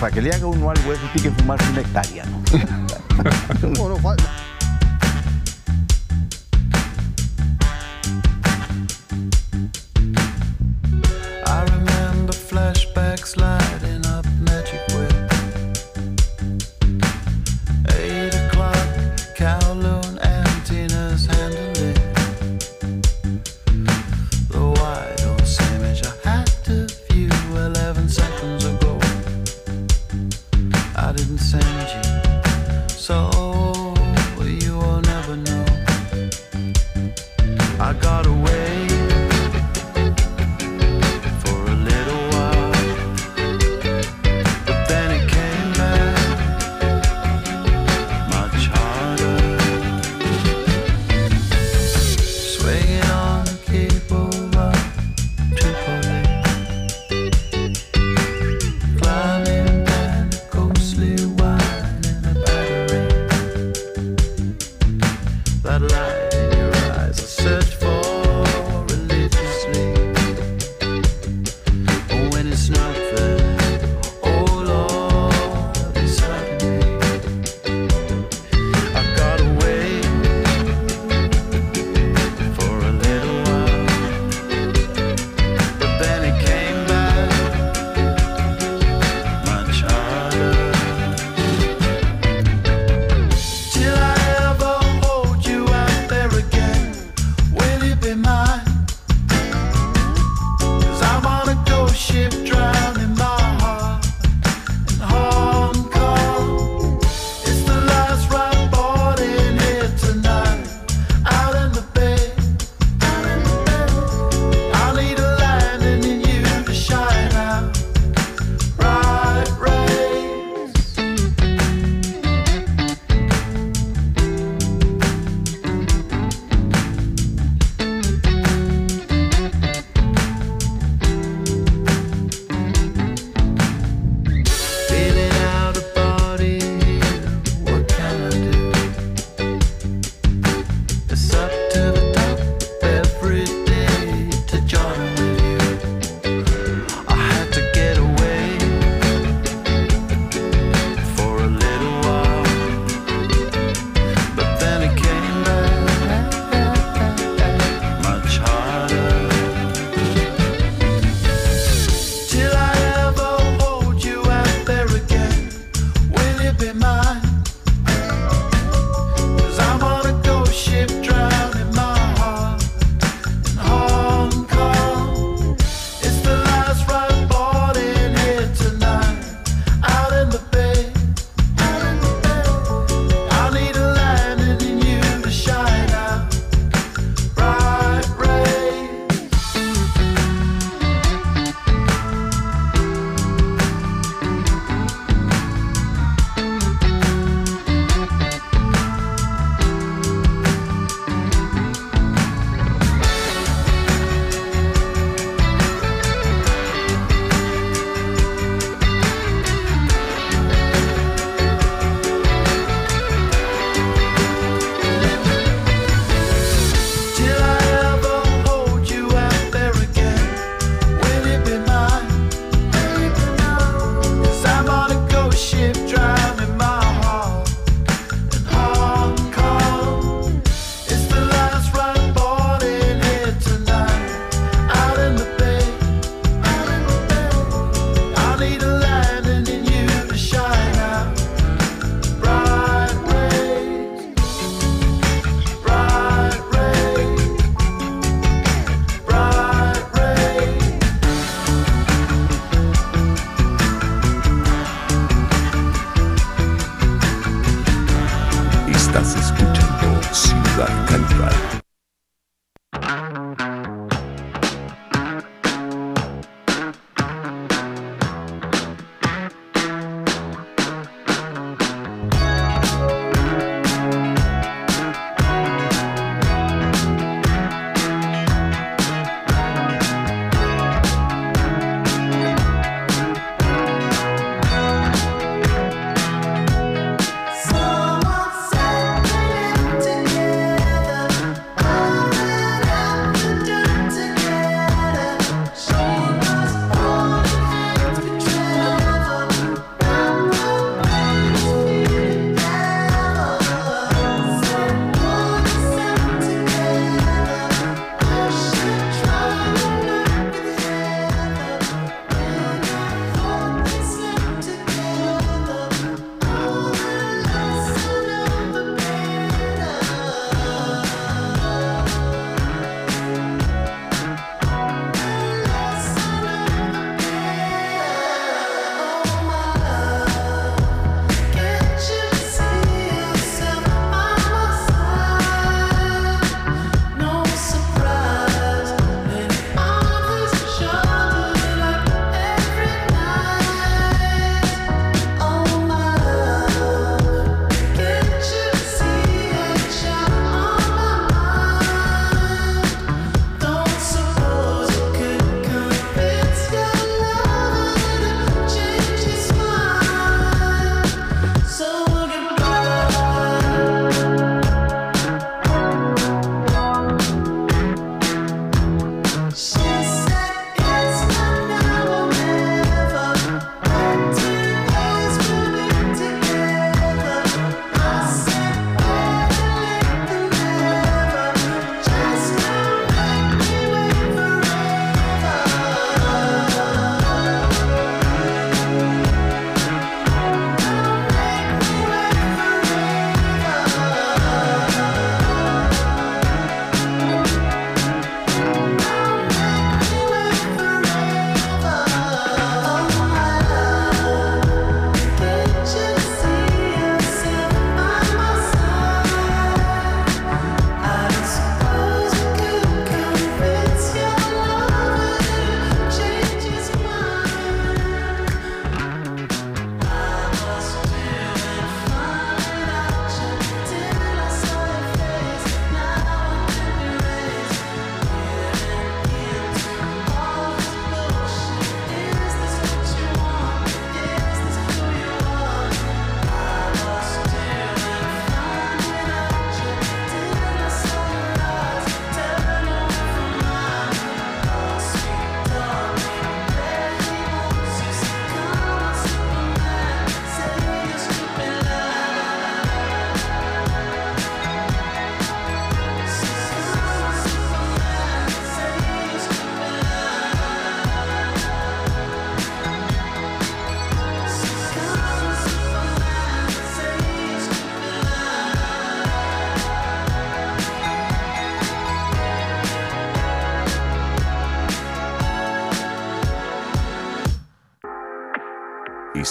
para 0.07 0.15
que 0.15 0.21
le 0.21 0.33
haga 0.33 0.47
uno 0.47 0.69
algo 0.69 0.93
eso 0.93 1.01
tiene 1.11 1.29
que 1.29 1.41
fumarse 1.41 1.69
una 1.69 1.81
hectárea, 1.81 2.23
¿no? 2.27 2.39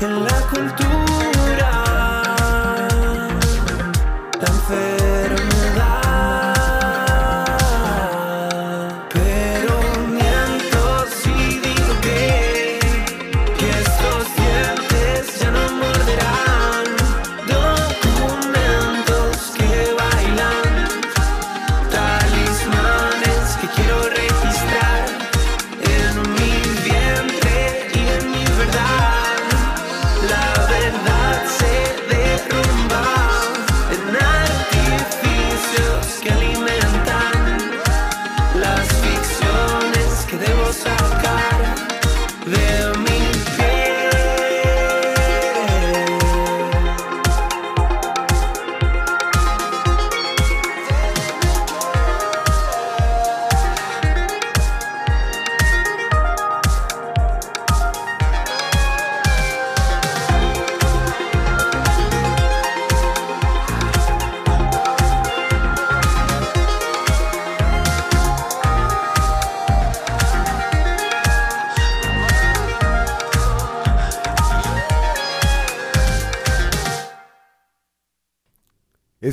En 0.00 0.24
la 0.24 0.40
cultura, 0.48 1.09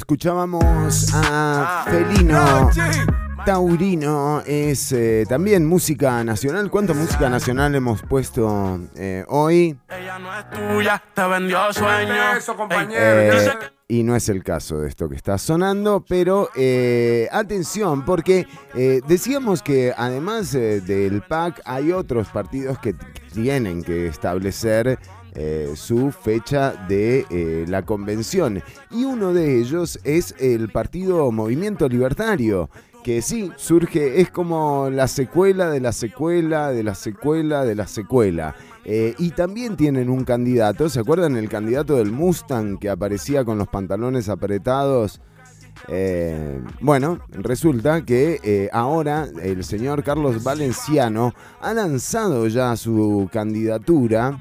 Escuchábamos 0.08 1.14
a 1.14 1.84
Felino. 1.86 2.72
Taurino 3.46 4.42
es 4.46 4.94
eh, 4.94 5.26
también 5.28 5.66
música 5.66 6.24
nacional. 6.24 6.72
¿Cuánta 6.72 6.94
música 6.94 7.30
nacional 7.30 7.76
hemos 7.76 8.04
puesto 8.04 8.80
eh, 8.96 9.26
hoy? 9.28 9.78
tuya, 10.54 11.04
te 11.14 11.28
vendió 11.28 11.74
sueños. 11.74 12.38
Eso, 12.38 12.56
Eh, 12.90 13.52
y 13.90 14.04
no 14.04 14.16
es 14.16 14.30
el 14.30 14.44
caso 14.44 14.80
de 14.80 14.90
esto 14.90 15.08
que 15.08 15.16
está 15.16 15.38
sonando, 15.38 16.04
pero 16.08 16.50
eh, 16.56 17.28
atención, 17.32 18.04
porque 18.04 18.48
eh, 18.76 19.02
decíamos 19.08 19.62
que 19.62 19.94
además 19.96 20.54
eh, 20.56 20.82
del 20.82 21.22
PAC 21.22 21.62
hay 21.64 21.94
otros 21.94 22.28
partidos 22.30 22.80
que 22.80 22.96
tienen 23.34 23.84
que 23.84 24.08
establecer 24.08 25.00
eh, 25.40 25.74
su 25.76 26.12
fecha 26.12 26.74
de 26.88 27.24
eh, 27.30 27.66
la 27.68 27.84
convención. 27.84 28.64
Y 28.90 29.04
uno 29.04 29.34
de 29.34 29.60
ellos 29.60 30.00
es 30.04 30.34
el 30.40 30.70
partido 30.70 31.32
Movimiento 31.32 31.88
Libertario, 31.88 32.72
que 33.04 33.22
sí, 33.22 33.52
surge, 33.56 34.20
es 34.20 34.32
como 34.32 34.90
la 34.90 35.08
secuela 35.08 35.70
de 35.70 35.80
la 35.80 35.92
secuela 35.92 36.72
de 36.72 36.82
la 36.82 36.96
secuela 36.96 37.66
de 37.66 37.76
la 37.76 37.86
secuela. 37.86 38.56
Eh, 38.84 39.14
y 39.20 39.30
también 39.30 39.78
tienen 39.78 40.10
un 40.10 40.24
candidato, 40.24 40.90
¿se 40.90 41.02
acuerdan 41.02 41.38
el 41.38 41.50
candidato 41.50 41.98
del 41.98 42.12
Mustang 42.12 42.80
que 42.80 42.90
aparecía 42.90 43.46
con 43.46 43.60
los 43.60 43.68
pantalones 43.68 44.30
apretados? 44.30 45.22
Eh, 45.88 46.62
bueno, 46.82 47.20
resulta 47.32 48.04
que 48.04 48.40
eh, 48.44 48.70
ahora 48.74 49.28
el 49.42 49.64
señor 49.64 50.04
Carlos 50.04 50.44
Valenciano 50.44 51.34
ha 51.62 51.74
lanzado 51.74 52.48
ya 52.48 52.76
su 52.76 53.30
candidatura 53.32 54.38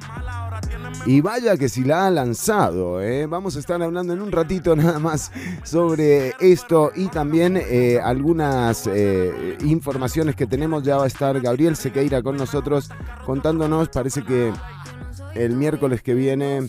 Y 1.05 1.21
vaya 1.21 1.57
que 1.57 1.69
si 1.69 1.85
la 1.85 2.07
ha 2.07 2.11
lanzado, 2.11 3.01
¿eh? 3.01 3.27
vamos 3.27 3.57
a 3.57 3.61
estar 3.61 3.81
hablando 3.81 4.13
en 4.13 4.21
un 4.21 4.33
ratito 4.33 4.75
nada 4.77 4.99
más 4.99 5.31
sobre 5.63 6.35
esto 6.41 6.91
y 6.95 7.07
también 7.07 7.63
algunas 8.03 8.89
informaciones 9.63 10.35
que 10.35 10.47
tenemos. 10.47 10.83
Ya 10.83 10.97
va 10.97 11.05
a 11.05 11.09
estar 11.09 11.41
Gabriel 11.41 11.77
Sequeira 11.77 12.23
con 12.23 12.37
nosotros 12.37 12.91
contándonos, 13.25 13.89
parece 13.89 14.25
que 14.25 14.53
el 15.35 15.55
miércoles 15.55 16.03
que 16.03 16.15
viene 16.15 16.69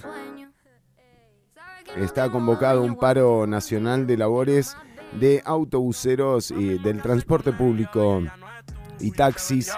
está 2.02 2.30
convocado 2.30 2.84
un 2.84 2.98
paro 2.98 3.48
nacional 3.48 4.08
de 4.08 4.18
labores 4.18 4.76
de 5.20 5.42
autobuseros 5.46 6.52
y 6.52 6.78
del 6.80 7.02
transporte 7.02 7.52
público 7.52 8.22
y 9.00 9.12
taxis. 9.12 9.72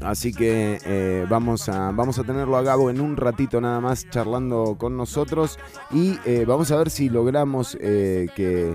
Así 0.00 0.32
que 0.32 0.78
eh, 0.84 1.26
vamos, 1.28 1.68
a, 1.68 1.90
vamos 1.92 2.18
a 2.18 2.24
tenerlo 2.24 2.56
a 2.56 2.62
Gabo 2.62 2.90
en 2.90 3.00
un 3.00 3.16
ratito 3.16 3.60
nada 3.60 3.80
más 3.80 4.08
charlando 4.08 4.76
con 4.78 4.96
nosotros 4.96 5.58
y 5.90 6.18
eh, 6.24 6.44
vamos 6.46 6.70
a 6.70 6.76
ver 6.76 6.90
si 6.90 7.08
logramos 7.08 7.76
eh, 7.80 8.28
que 8.34 8.74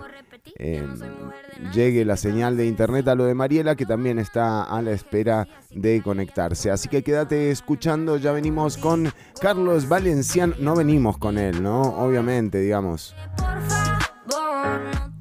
llegue 1.74 2.06
la 2.06 2.18
señal 2.18 2.58
de 2.58 2.68
internet 2.68 3.08
a 3.08 3.16
lo 3.16 3.26
de 3.26 3.34
Mariela 3.34 3.76
que 3.76 3.86
también 3.86 4.20
está 4.20 4.64
a 4.64 4.82
la 4.82 4.92
espera 4.92 5.48
de 5.72 6.02
conectarse. 6.02 6.72
Así 6.72 6.90
que 6.90 7.04
quédate 7.04 7.52
escuchando, 7.52 8.18
ya 8.18 8.32
venimos 8.32 8.78
con 8.78 9.12
Carlos 9.42 9.88
Valenciano, 9.88 10.56
no 10.60 10.76
venimos 10.76 11.18
con 11.18 11.38
él, 11.38 11.62
¿no? 11.62 11.82
Obviamente, 11.82 12.60
digamos. 12.60 13.16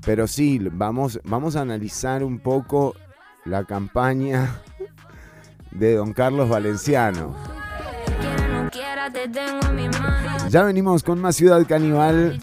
Pero 0.05 0.27
sí, 0.27 0.59
vamos, 0.73 1.21
vamos 1.25 1.57
a 1.57 1.61
analizar 1.61 2.25
un 2.25 2.41
poco 2.41 2.95
la 3.45 3.65
campaña 3.65 4.61
de 5.71 5.95
don 5.95 6.13
Carlos 6.13 6.49
Valenciano. 6.49 7.35
Ya 10.49 10.65
venimos 10.65 11.03
con 11.03 11.21
más 11.21 11.37
Ciudad 11.37 11.65
Caníbal. 11.67 12.41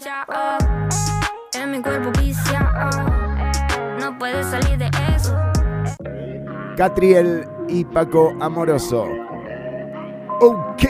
Catriel 6.76 7.46
y 7.68 7.84
Paco 7.84 8.32
Amoroso. 8.40 9.06
Ok. 10.40 10.84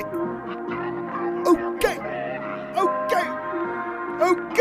Ok. 1.45 1.84
Ok. 2.76 3.12
Ok. 4.20 4.61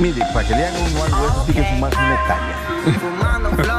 Mire, 0.00 0.22
para 0.34 0.48
que 0.48 0.54
le 0.54 0.66
haga 0.66 0.78
uno 0.80 1.04
algo, 1.04 1.26
eso 1.26 1.44
tiene 1.46 1.60
que 1.60 1.74
fumarse 1.74 1.98
una 1.98 2.14
hectárea. 2.14 2.56
Fumando 3.00 3.50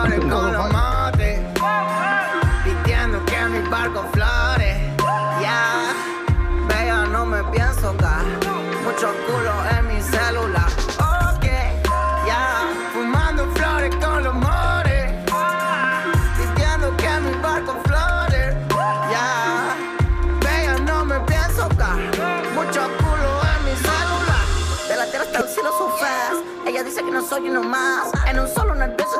dice 27.40 27.48
que 27.48 27.50
no 27.50 27.62
soy 27.62 27.62
uno 27.62 27.64
más. 27.64 28.12
En 28.28 28.40
un 28.40 28.48
solo 28.48 28.76
nervioso 28.76 29.18
de 29.18 29.19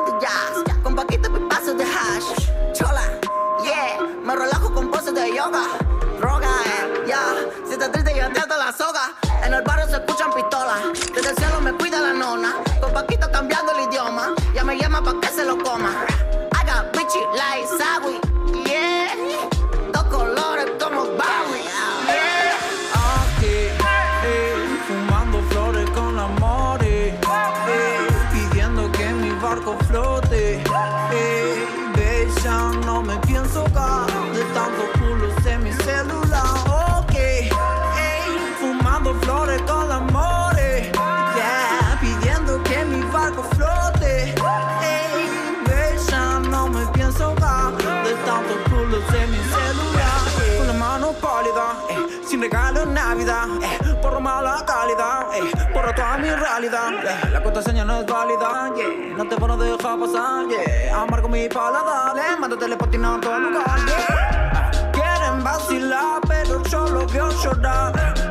mi 61.30 61.48
paladar, 61.48 62.18
eh, 62.18 62.36
mando 62.40 62.56
telepatina 62.56 63.14
a 63.14 63.20
todo 63.20 63.38
lugar, 63.38 63.78
yeah. 63.86 64.90
Quieren 64.92 65.44
vacilar, 65.44 66.20
pero 66.26 66.62
yo 66.64 66.88
lo 66.88 67.06
veo 67.06 67.30
llorar. 67.42 68.29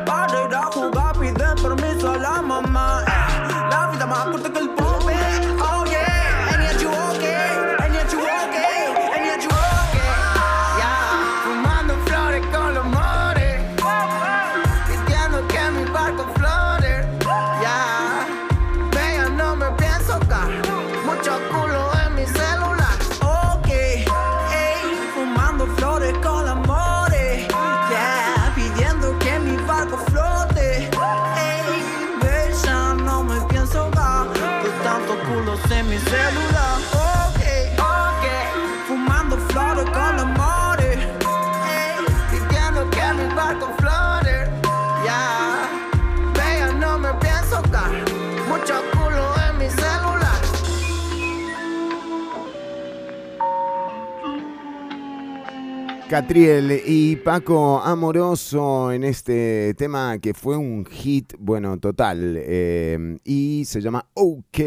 Catriel 56.10 56.82
y 56.86 57.14
Paco 57.14 57.80
Amoroso 57.80 58.90
en 58.90 59.04
este 59.04 59.74
tema 59.74 60.18
que 60.18 60.34
fue 60.34 60.56
un 60.56 60.84
hit, 60.84 61.34
bueno, 61.38 61.78
total. 61.78 62.34
eh, 62.36 63.16
y 63.22 63.64
se 63.64 63.80
llama 63.80 64.04
OK. 64.14 64.58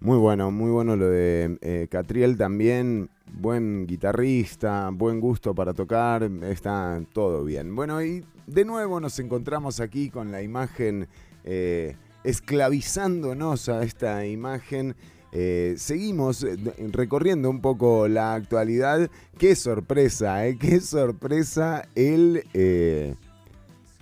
Muy 0.00 0.18
bueno, 0.18 0.50
muy 0.50 0.72
bueno 0.72 0.96
lo 0.96 1.08
de 1.08 1.56
eh, 1.60 1.86
Catriel 1.88 2.36
también. 2.36 3.08
Buen 3.34 3.86
guitarrista, 3.86 4.90
buen 4.92 5.20
gusto 5.20 5.54
para 5.54 5.72
tocar, 5.74 6.28
está 6.42 7.00
todo 7.12 7.44
bien. 7.44 7.76
Bueno, 7.76 8.02
y 8.02 8.24
de 8.48 8.64
nuevo 8.64 8.98
nos 8.98 9.20
encontramos 9.20 9.78
aquí 9.78 10.10
con 10.10 10.32
la 10.32 10.42
imagen, 10.42 11.06
eh, 11.44 11.94
esclavizándonos 12.24 13.68
a 13.68 13.84
esta 13.84 14.26
imagen. 14.26 14.96
Eh, 15.32 15.74
seguimos 15.76 16.42
eh, 16.44 16.56
recorriendo 16.92 17.50
un 17.50 17.60
poco 17.60 18.08
la 18.08 18.34
actualidad. 18.34 19.10
Qué 19.38 19.54
sorpresa, 19.54 20.46
¿eh? 20.46 20.56
Qué 20.58 20.80
sorpresa 20.80 21.86
el, 21.94 22.44
eh, 22.54 23.14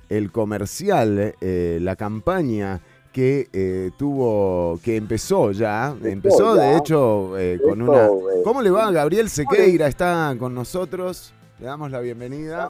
el 0.09 0.31
comercial, 0.31 1.35
la 1.41 1.97
campaña 1.97 2.81
que 3.13 3.93
tuvo, 3.97 4.79
que 4.83 4.97
empezó 4.97 5.53
ya, 5.53 5.95
empezó 6.03 6.55
de 6.55 6.77
hecho 6.77 7.33
con 7.65 7.83
una... 7.83 8.09
¿Cómo 8.45 8.61
le 8.61 8.71
va? 8.71 8.91
Gabriel 8.91 9.29
Sequeira 9.29 9.87
está 9.87 10.35
con 10.39 10.55
nosotros. 10.55 11.33
Le 11.61 11.67
damos 11.67 11.91
la 11.91 12.01
bienvenida. 12.01 12.69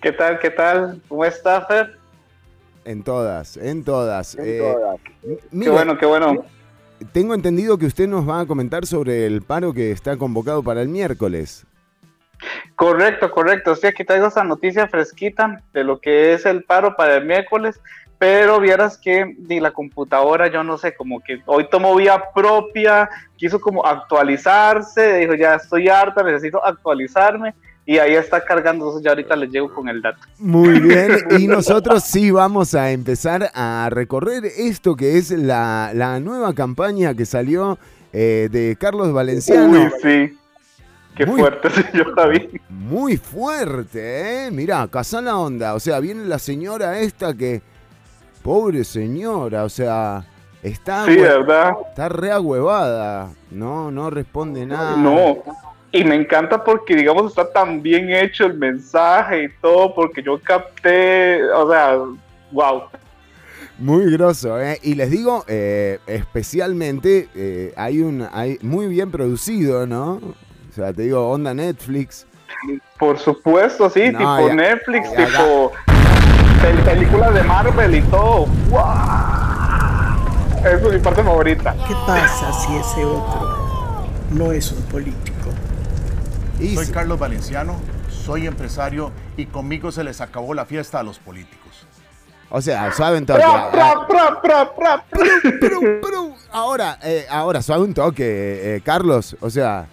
¿Qué 0.00 0.12
tal? 0.12 0.38
¿Qué 0.38 0.50
tal? 0.50 1.02
¿Cómo 1.08 1.24
estás, 1.24 1.66
Fer? 1.68 1.98
En 2.84 3.02
todas, 3.02 3.56
en 3.58 3.84
todas. 3.84 4.34
En 4.34 4.58
todas. 4.58 5.00
Qué 5.22 5.70
bueno, 5.70 5.96
qué 5.98 6.06
bueno. 6.06 6.44
Tengo 7.12 7.34
entendido 7.34 7.78
que 7.78 7.86
usted 7.86 8.08
nos 8.08 8.28
va 8.28 8.40
a 8.40 8.46
comentar 8.46 8.86
sobre 8.86 9.26
el 9.26 9.42
paro 9.42 9.72
que 9.72 9.90
está 9.90 10.16
convocado 10.16 10.62
para 10.62 10.82
el 10.82 10.88
miércoles. 10.88 11.66
Correcto, 12.74 13.30
correcto. 13.30 13.74
Sí, 13.76 13.86
aquí 13.86 14.04
traigo 14.04 14.26
esa 14.26 14.44
noticia 14.44 14.88
fresquita 14.88 15.62
de 15.72 15.84
lo 15.84 16.00
que 16.00 16.34
es 16.34 16.44
el 16.46 16.64
paro 16.64 16.96
para 16.96 17.16
el 17.16 17.24
miércoles, 17.24 17.80
pero 18.18 18.60
vieras 18.60 18.98
que 18.98 19.36
ni 19.48 19.60
la 19.60 19.72
computadora, 19.72 20.48
yo 20.48 20.62
no 20.62 20.78
sé, 20.78 20.94
como 20.94 21.20
que 21.20 21.42
hoy 21.46 21.68
tomó 21.68 21.94
vía 21.96 22.22
propia, 22.34 23.08
quiso 23.36 23.60
como 23.60 23.84
actualizarse, 23.86 25.18
dijo 25.18 25.34
ya 25.34 25.56
estoy 25.56 25.88
harta, 25.88 26.22
necesito 26.22 26.64
actualizarme 26.64 27.54
y 27.84 27.98
ahí 27.98 28.14
está 28.14 28.44
cargando, 28.44 28.84
entonces 28.84 29.04
ya 29.04 29.10
ahorita 29.10 29.34
les 29.36 29.50
llego 29.50 29.72
con 29.72 29.88
el 29.88 30.00
dato. 30.00 30.20
Muy 30.38 30.80
bien, 30.80 31.18
y 31.38 31.46
nosotros 31.48 32.04
sí 32.04 32.30
vamos 32.30 32.74
a 32.74 32.92
empezar 32.92 33.50
a 33.54 33.88
recorrer 33.90 34.44
esto 34.44 34.94
que 34.94 35.18
es 35.18 35.30
la, 35.30 35.90
la 35.94 36.20
nueva 36.20 36.54
campaña 36.54 37.14
que 37.14 37.26
salió 37.26 37.78
eh, 38.12 38.48
de 38.50 38.76
Carlos 38.78 39.12
Valenciano. 39.12 39.84
Uy, 39.84 39.90
sí. 40.02 40.38
Qué 41.16 41.26
fuerte, 41.26 41.70
señor 41.90 42.14
David. 42.14 42.60
Muy 42.68 43.16
fuerte, 43.16 44.46
¿eh? 44.46 44.50
Mirá, 44.50 44.86
casa 44.88 45.20
la 45.20 45.36
onda. 45.36 45.74
O 45.74 45.80
sea, 45.80 46.00
viene 46.00 46.24
la 46.24 46.38
señora 46.38 46.98
esta 47.00 47.34
que. 47.34 47.62
Pobre 48.42 48.84
señora, 48.84 49.64
o 49.64 49.68
sea. 49.68 50.24
Está, 50.62 51.06
sí, 51.06 51.16
¿verdad? 51.16 51.72
está 51.88 52.08
reagüevada, 52.08 53.32
no, 53.50 53.90
no 53.90 54.10
responde 54.10 54.64
nada. 54.64 54.96
No, 54.96 55.42
y 55.92 56.04
me 56.04 56.14
encanta 56.14 56.64
porque, 56.64 56.96
digamos, 56.96 57.26
está 57.26 57.52
tan 57.52 57.82
bien 57.82 58.10
hecho 58.10 58.46
el 58.46 58.54
mensaje 58.54 59.44
y 59.44 59.48
todo, 59.60 59.94
porque 59.94 60.22
yo 60.22 60.40
capté, 60.40 61.44
o 61.52 61.70
sea, 61.70 61.98
wow. 62.50 62.84
Muy 63.78 64.10
grosso, 64.10 64.58
¿eh? 64.60 64.78
Y 64.82 64.94
les 64.94 65.10
digo, 65.10 65.44
eh, 65.48 65.98
especialmente, 66.06 67.28
eh, 67.34 67.74
hay 67.76 68.00
un, 68.00 68.26
hay 68.32 68.58
muy 68.62 68.86
bien 68.86 69.10
producido, 69.10 69.86
¿no? 69.86 70.14
O 70.14 70.74
sea, 70.74 70.92
te 70.94 71.02
digo, 71.02 71.28
onda 71.28 71.52
Netflix. 71.52 72.26
Por 72.98 73.18
supuesto, 73.18 73.90
sí, 73.90 74.10
tipo 74.10 74.54
Netflix, 74.54 75.10
tipo 75.14 75.72
películas 76.84 77.34
de 77.34 77.42
Marvel 77.42 77.94
y 77.94 78.02
todo. 78.02 78.46
¡Wow! 78.70 78.80
Esa 80.60 80.70
es 80.70 80.92
mi 80.92 80.98
parte 81.00 81.22
favorita. 81.22 81.74
¿Qué 81.86 81.94
pasa 82.06 82.52
si 82.52 82.76
ese 82.76 83.04
otro 83.04 84.06
no 84.30 84.52
es 84.52 84.70
un 84.72 84.82
político? 84.84 85.31
Soy 86.58 86.86
Carlos 86.88 87.18
Valenciano, 87.18 87.80
soy 88.08 88.46
empresario 88.46 89.10
y 89.36 89.46
conmigo 89.46 89.90
se 89.90 90.04
les 90.04 90.20
acabó 90.20 90.54
la 90.54 90.64
fiesta 90.64 91.00
a 91.00 91.02
los 91.02 91.18
políticos. 91.18 91.86
O 92.54 92.60
sea, 92.60 92.92
suave 92.92 93.16
un 93.16 93.24
toque. 93.24 93.42
Ahora, 96.50 96.98
eh, 97.02 97.24
ahora, 97.30 97.62
suave 97.62 97.82
un 97.82 97.94
toque, 97.94 98.76
eh, 98.76 98.80
Carlos. 98.84 99.36
O 99.40 99.48
sea, 99.48 99.86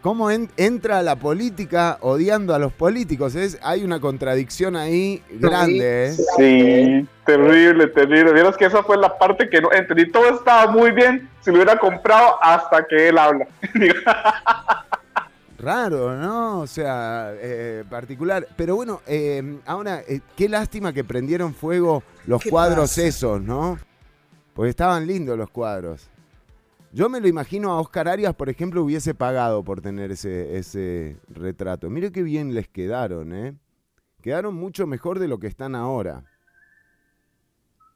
¿cómo 0.00 0.28
entra 0.28 1.02
la 1.02 1.14
política 1.14 1.98
odiando 2.00 2.52
a 2.52 2.58
los 2.58 2.72
políticos? 2.72 3.36
Es, 3.36 3.60
hay 3.62 3.84
una 3.84 4.00
contradicción 4.00 4.74
ahí 4.74 5.22
grande. 5.30 6.08
¿eh? 6.08 6.16
Sí, 6.36 7.08
terrible, 7.24 7.86
terrible. 7.86 8.32
Vieron 8.32 8.52
que 8.54 8.64
esa 8.64 8.82
fue 8.82 8.96
la 8.96 9.16
parte 9.16 9.48
que 9.48 9.60
no 9.60 9.70
entendí. 9.70 10.10
Todo 10.10 10.30
estaba 10.30 10.68
muy 10.68 10.90
bien 10.90 11.30
si 11.42 11.50
lo 11.50 11.58
hubiera 11.58 11.78
comprado 11.78 12.42
hasta 12.42 12.84
que 12.84 13.08
él 13.08 13.18
habla. 13.18 13.46
Raro, 15.62 16.16
¿no? 16.16 16.60
O 16.60 16.66
sea, 16.66 17.32
eh, 17.36 17.84
particular. 17.88 18.48
Pero 18.56 18.74
bueno, 18.74 19.00
eh, 19.06 19.60
ahora, 19.64 20.02
eh, 20.08 20.20
qué 20.36 20.48
lástima 20.48 20.92
que 20.92 21.04
prendieron 21.04 21.54
fuego 21.54 22.02
los 22.26 22.42
cuadros 22.42 22.98
esos, 22.98 23.40
¿no? 23.40 23.78
Porque 24.54 24.70
estaban 24.70 25.06
lindos 25.06 25.38
los 25.38 25.48
cuadros. 25.50 26.10
Yo 26.92 27.08
me 27.08 27.20
lo 27.20 27.28
imagino 27.28 27.70
a 27.70 27.80
Oscar 27.80 28.08
Arias, 28.08 28.34
por 28.34 28.50
ejemplo, 28.50 28.82
hubiese 28.82 29.14
pagado 29.14 29.62
por 29.62 29.80
tener 29.80 30.10
ese, 30.10 30.58
ese 30.58 31.16
retrato. 31.28 31.88
Mire 31.88 32.10
qué 32.10 32.24
bien 32.24 32.54
les 32.54 32.66
quedaron, 32.66 33.32
¿eh? 33.32 33.54
Quedaron 34.20 34.56
mucho 34.56 34.88
mejor 34.88 35.20
de 35.20 35.28
lo 35.28 35.38
que 35.38 35.46
están 35.46 35.76
ahora. 35.76 36.24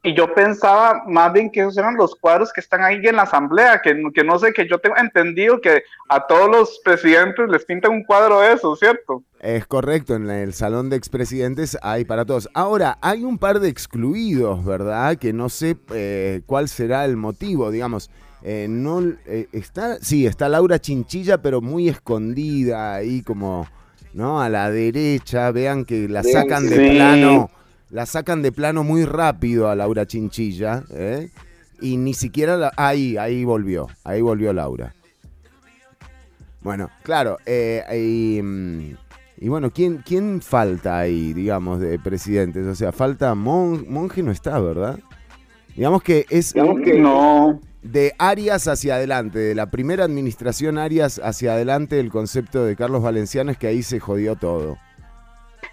Y 0.07 0.14
yo 0.14 0.32
pensaba 0.32 1.02
más 1.09 1.32
bien 1.32 1.50
que 1.50 1.59
esos 1.59 1.76
eran 1.76 1.96
los 1.96 2.14
cuadros 2.14 2.52
que 2.52 2.61
están 2.61 2.80
ahí 2.84 3.00
en 3.02 3.16
la 3.16 3.22
asamblea, 3.22 3.80
que, 3.82 4.00
que 4.14 4.22
no 4.22 4.38
sé, 4.38 4.52
que 4.52 4.68
yo 4.68 4.78
tengo 4.78 4.96
entendido 4.96 5.61
que 5.61 5.82
a 6.09 6.24
todos 6.28 6.48
los 6.48 6.80
presidentes 6.84 7.48
les 7.48 7.64
pintan 7.64 7.90
un 7.90 8.05
cuadro 8.05 8.39
de 8.39 8.52
eso, 8.52 8.76
¿cierto? 8.76 9.24
Es 9.40 9.66
correcto, 9.66 10.14
en 10.14 10.31
el 10.31 10.55
salón 10.55 10.90
de 10.90 10.97
expresidentes 10.97 11.76
hay 11.82 12.05
para 12.05 12.24
todos. 12.24 12.48
Ahora, 12.55 12.98
hay 13.01 13.24
un 13.24 13.36
par 13.36 13.59
de 13.59 13.68
excluidos, 13.68 14.64
¿verdad? 14.64 15.16
Que 15.16 15.32
no 15.32 15.48
sé 15.48 15.76
eh, 15.93 16.40
cuál 16.47 16.68
será 16.68 17.05
el 17.05 17.16
motivo, 17.16 17.72
digamos. 17.72 18.09
Eh, 18.44 18.68
no 18.70 19.02
eh, 19.26 19.48
está, 19.51 19.97
sí, 19.97 20.24
está 20.24 20.48
Laura 20.48 20.78
Chinchilla, 20.78 21.43
pero 21.43 21.60
muy 21.60 21.89
escondida 21.89 22.94
ahí 22.94 23.22
como, 23.22 23.66
¿no? 24.14 24.40
A 24.40 24.48
la 24.51 24.70
derecha, 24.70 25.51
vean 25.51 25.85
que 25.85 26.09
la 26.09 26.22
sacan 26.22 26.68
de 26.70 26.90
plano 26.93 27.51
la 27.90 28.06
sacan 28.06 28.42
de 28.42 28.52
plano 28.52 28.84
muy 28.84 29.04
rápido 29.04 29.68
a 29.68 29.74
Laura 29.74 30.06
Chinchilla, 30.06 30.84
¿eh? 30.90 31.30
y 31.80 31.96
ni 31.96 32.14
siquiera 32.14 32.56
la, 32.56 32.72
ahí, 32.76 33.16
ahí 33.16 33.44
volvió, 33.44 33.88
ahí 34.04 34.20
volvió 34.20 34.52
Laura. 34.52 34.94
Bueno, 36.62 36.90
claro, 37.02 37.38
eh, 37.46 38.40
mm, 38.42 38.94
y, 39.38 39.48
bueno, 39.48 39.70
¿quién, 39.70 40.02
¿quién 40.04 40.40
falta 40.40 40.98
ahí, 40.98 41.32
digamos, 41.32 41.80
de 41.80 41.98
presidentes? 41.98 42.66
O 42.66 42.74
sea, 42.74 42.90
falta 42.90 43.34
Monge 43.34 44.22
no 44.22 44.32
está, 44.32 44.58
¿verdad? 44.58 44.98
Digamos 45.76 46.02
que 46.02 46.26
es 46.30 46.54
que 46.54 46.98
no. 46.98 47.60
de 47.82 48.14
Arias 48.18 48.66
hacia 48.66 48.96
adelante, 48.96 49.38
de 49.38 49.54
la 49.54 49.70
primera 49.70 50.04
administración 50.04 50.78
Arias 50.78 51.20
hacia 51.22 51.52
adelante, 51.52 52.00
el 52.00 52.10
concepto 52.10 52.64
de 52.64 52.74
Carlos 52.74 53.02
Valenciano 53.02 53.52
es 53.52 53.58
que 53.58 53.66
ahí 53.68 53.82
se 53.82 54.00
jodió 54.00 54.36
todo. 54.36 54.78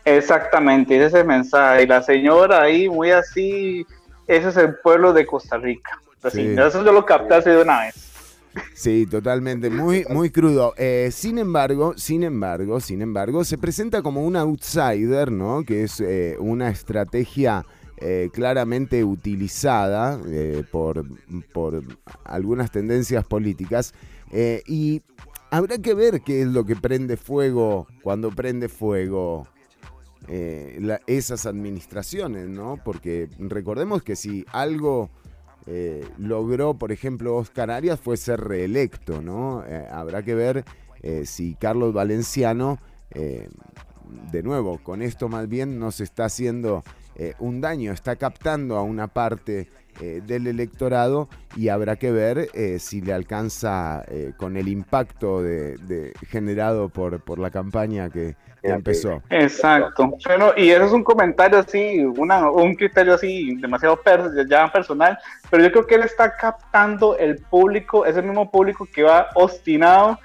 Exactamente, 0.05 0.95
ese 0.95 1.05
es 1.05 1.13
el 1.13 1.25
mensaje. 1.25 1.83
Y 1.83 1.87
la 1.87 2.01
señora 2.01 2.61
ahí, 2.63 2.89
muy 2.89 3.11
así, 3.11 3.85
ese 4.27 4.49
es 4.49 4.57
el 4.57 4.75
pueblo 4.75 5.13
de 5.13 5.25
Costa 5.25 5.57
Rica. 5.57 5.99
Eso 6.23 6.83
yo 6.83 6.91
lo 6.91 7.05
capté 7.05 7.35
hace 7.35 7.49
de 7.49 7.61
una 7.61 7.81
vez. 7.81 8.13
Sí, 8.73 9.07
totalmente, 9.07 9.69
muy, 9.69 10.05
muy 10.09 10.29
crudo. 10.29 10.73
Eh, 10.77 11.09
sin 11.11 11.37
embargo, 11.37 11.93
sin 11.97 12.23
embargo, 12.23 12.79
sin 12.79 13.01
embargo, 13.01 13.43
se 13.43 13.57
presenta 13.57 14.01
como 14.01 14.23
un 14.23 14.35
outsider, 14.35 15.31
¿no? 15.31 15.63
Que 15.63 15.83
es 15.83 15.99
eh, 15.99 16.35
una 16.39 16.69
estrategia 16.69 17.65
eh, 17.97 18.29
claramente 18.31 19.03
utilizada 19.03 20.19
por, 20.71 21.05
por 21.51 21.81
algunas 22.25 22.71
tendencias 22.71 23.25
políticas. 23.25 23.93
y 24.67 25.01
habrá 25.49 25.77
que 25.77 25.93
ver 25.93 26.21
qué 26.21 26.41
es 26.41 26.47
lo 26.47 26.65
que 26.65 26.75
prende 26.75 27.17
fuego 27.17 27.87
cuando 28.01 28.31
prende 28.31 28.69
fuego 28.69 29.47
eh, 30.29 30.99
esas 31.07 31.45
administraciones, 31.45 32.47
¿no? 32.47 32.79
Porque 32.83 33.29
recordemos 33.39 34.03
que 34.03 34.15
si 34.15 34.45
algo 34.51 35.09
eh, 35.65 36.07
logró, 36.17 36.75
por 36.75 36.91
ejemplo, 36.91 37.35
Oscar 37.35 37.71
Arias 37.71 37.99
fue 37.99 38.15
ser 38.15 38.39
reelecto, 38.39 39.21
¿no? 39.21 39.63
Eh, 39.67 39.85
habrá 39.91 40.23
que 40.23 40.35
ver 40.35 40.65
si 41.25 41.55
Carlos 41.55 41.93
Valenciano, 41.93 42.79
de 43.13 44.41
nuevo, 44.41 44.77
con 44.81 45.01
esto 45.01 45.27
más 45.27 45.49
bien 45.49 45.77
nos 45.77 45.99
está 45.99 46.23
haciendo 46.23 46.81
un 47.39 47.59
daño, 47.59 47.91
está 47.91 48.15
captando 48.15 48.77
a 48.77 48.83
una 48.83 49.07
parte 49.07 49.67
del 49.99 50.47
electorado 50.47 51.27
y 51.57 51.67
habrá 51.67 51.97
que 51.97 52.13
ver 52.13 52.79
si 52.79 53.01
le 53.01 53.11
alcanza 53.11 54.05
con 54.37 54.55
el 54.55 54.69
impacto 54.69 55.41
de, 55.41 56.13
generado 56.29 56.87
por, 56.87 57.21
por 57.21 57.37
la 57.37 57.51
campaña 57.51 58.09
que, 58.09 58.37
empezó. 58.63 59.21
Exacto. 59.29 60.13
Bueno, 60.25 60.53
y 60.55 60.69
eso 60.71 60.85
es 60.85 60.91
un 60.91 61.03
comentario 61.03 61.59
así, 61.59 61.99
una, 61.99 62.49
un 62.49 62.75
criterio 62.75 63.15
así 63.15 63.55
demasiado 63.55 63.99
ya 64.47 64.71
personal, 64.71 65.17
pero 65.49 65.63
yo 65.63 65.71
creo 65.71 65.85
que 65.85 65.95
él 65.95 66.03
está 66.03 66.35
captando 66.35 67.17
el 67.17 67.37
público, 67.37 68.05
ese 68.05 68.21
mismo 68.21 68.49
público 68.49 68.87
que 68.91 69.03
va 69.03 69.27
obstinado 69.35 70.17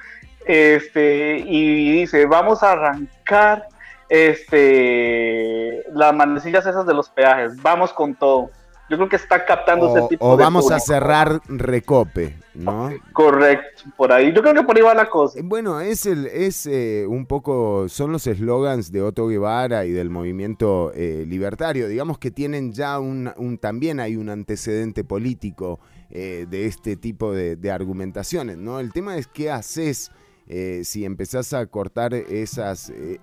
este, 0.46 1.38
y 1.44 2.00
dice, 2.00 2.26
vamos 2.26 2.62
a 2.62 2.72
arrancar 2.72 3.68
este, 4.08 5.84
las 5.92 6.14
manecillas 6.14 6.64
esas 6.66 6.86
de 6.86 6.94
los 6.94 7.10
peajes, 7.10 7.60
vamos 7.60 7.92
con 7.92 8.14
todo. 8.14 8.50
Yo 8.88 8.96
creo 8.96 9.08
que 9.08 9.16
está 9.16 9.44
captando 9.44 9.94
ese 9.96 10.08
tipo 10.08 10.26
de. 10.26 10.32
O 10.32 10.36
vamos 10.36 10.70
a 10.70 10.80
cerrar 10.80 11.40
Recope, 11.46 12.36
¿no? 12.54 12.90
Correcto, 13.12 13.84
por 13.96 14.12
ahí. 14.12 14.32
Yo 14.32 14.40
creo 14.40 14.54
que 14.54 14.62
por 14.62 14.76
ahí 14.76 14.82
va 14.82 14.94
la 14.94 15.10
cosa. 15.10 15.38
Bueno, 15.42 15.80
es, 15.80 16.06
el, 16.06 16.26
es 16.26 16.66
eh, 16.66 17.04
un 17.06 17.26
poco. 17.26 17.88
Son 17.88 18.12
los 18.12 18.26
eslogans 18.26 18.90
de 18.90 19.02
Otto 19.02 19.26
Guevara 19.28 19.84
y 19.84 19.92
del 19.92 20.08
movimiento 20.08 20.92
eh, 20.94 21.24
libertario. 21.26 21.86
Digamos 21.86 22.18
que 22.18 22.30
tienen 22.30 22.72
ya 22.72 22.98
un, 22.98 23.30
un. 23.36 23.58
También 23.58 24.00
hay 24.00 24.16
un 24.16 24.30
antecedente 24.30 25.04
político 25.04 25.80
eh, 26.10 26.46
de 26.48 26.66
este 26.66 26.96
tipo 26.96 27.34
de, 27.34 27.56
de 27.56 27.70
argumentaciones, 27.70 28.56
¿no? 28.56 28.80
El 28.80 28.92
tema 28.92 29.18
es 29.18 29.26
qué 29.26 29.50
haces 29.50 30.10
eh, 30.50 30.80
si 30.82 31.04
empezás 31.04 31.52
a 31.52 31.66
cortar 31.66 32.14
eh, 32.14 32.46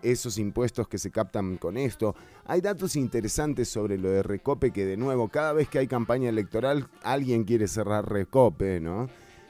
esos 0.03 0.37
impuestos 0.37 0.87
que 0.87 0.99
se 0.99 1.09
captan 1.09 1.57
con 1.57 1.75
esto. 1.75 2.15
Hay 2.45 2.61
datos 2.61 2.95
interesantes 2.95 3.67
sobre 3.67 3.97
lo 3.97 4.09
de 4.09 4.21
Recope 4.21 4.69
que 4.71 4.85
de 4.85 4.95
nuevo, 4.95 5.27
cada 5.29 5.51
vez 5.51 5.67
que 5.67 5.79
hay 5.79 5.87
campaña 5.87 6.29
electoral, 6.29 6.87
alguien 7.01 7.43
quiere 7.43 7.67
cerrar 7.67 8.07
Recope, 8.07 8.79
¿no? 8.79 9.09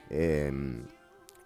Em, 0.09 0.83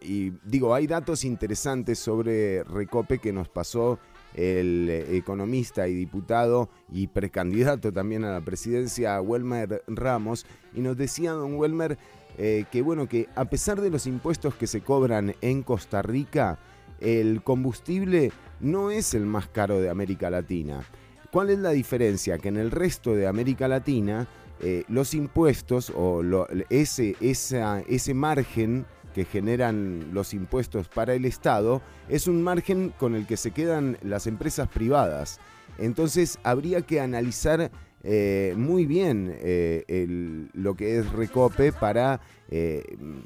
y 0.01 0.31
digo, 0.45 0.75
hay 0.75 0.85
datos 0.85 1.25
interesantes 1.25 1.97
sobre 1.97 2.63
Recope 2.63 3.17
que 3.17 3.33
nos 3.33 3.49
pasó 3.49 3.97
el 4.35 4.87
eh, 4.87 5.17
economista 5.17 5.87
y 5.87 5.95
diputado 5.95 6.69
y 6.91 7.07
precandidato 7.07 7.91
también 7.91 8.23
a 8.23 8.31
la 8.31 8.41
presidencia, 8.41 9.19
Welmer 9.19 9.83
Ramos, 9.87 10.45
y 10.75 10.81
nos 10.81 10.95
decía 10.95 11.31
don 11.31 11.55
Welmer 11.55 11.97
eh, 12.41 12.63
que 12.71 12.81
bueno, 12.81 13.09
que 13.09 13.27
a 13.35 13.43
pesar 13.45 13.81
de 13.81 13.89
los 13.89 14.07
impuestos 14.07 14.55
que 14.55 14.65
se 14.65 14.79
cobran 14.79 15.35
en 15.41 15.61
Costa 15.61 16.01
Rica, 16.01 16.57
el 17.01 17.43
combustible 17.43 18.31
no 18.61 18.91
es 18.91 19.13
el 19.13 19.25
más 19.25 19.49
caro 19.49 19.81
de 19.81 19.89
América 19.89 20.29
Latina. 20.29 20.85
¿Cuál 21.33 21.49
es 21.49 21.59
la 21.59 21.71
diferencia? 21.71 22.37
Que 22.37 22.47
en 22.47 22.55
el 22.55 22.71
resto 22.71 23.13
de 23.13 23.27
América 23.27 23.67
Latina 23.67 24.25
eh, 24.61 24.85
los 24.87 25.13
impuestos 25.13 25.91
o 25.93 26.23
ese, 26.69 27.17
ese 27.19 28.13
margen 28.13 28.85
que 29.13 29.25
generan 29.25 30.13
los 30.13 30.33
impuestos 30.33 30.87
para 30.87 31.15
el 31.15 31.25
Estado 31.25 31.81
es 32.07 32.25
un 32.27 32.41
margen 32.41 32.93
con 32.97 33.15
el 33.15 33.27
que 33.27 33.35
se 33.35 33.51
quedan 33.51 33.97
las 34.01 34.27
empresas 34.27 34.69
privadas. 34.69 35.41
Entonces 35.77 36.39
habría 36.43 36.83
que 36.83 37.01
analizar 37.01 37.69
eh, 38.03 38.53
muy 38.57 38.85
bien 38.85 39.35
eh, 39.39 40.47
lo 40.53 40.75
que 40.75 40.99
es 40.99 41.11
Recope 41.11 41.71
para, 41.71 42.21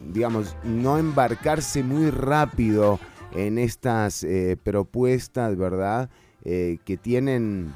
digamos, 0.01 0.55
no 0.63 0.97
embarcarse 0.97 1.83
muy 1.83 2.09
rápido 2.09 2.99
en 3.33 3.57
estas 3.57 4.25
propuestas, 4.63 5.55
¿verdad? 5.57 6.09
que 6.43 6.99
tienen 7.01 7.73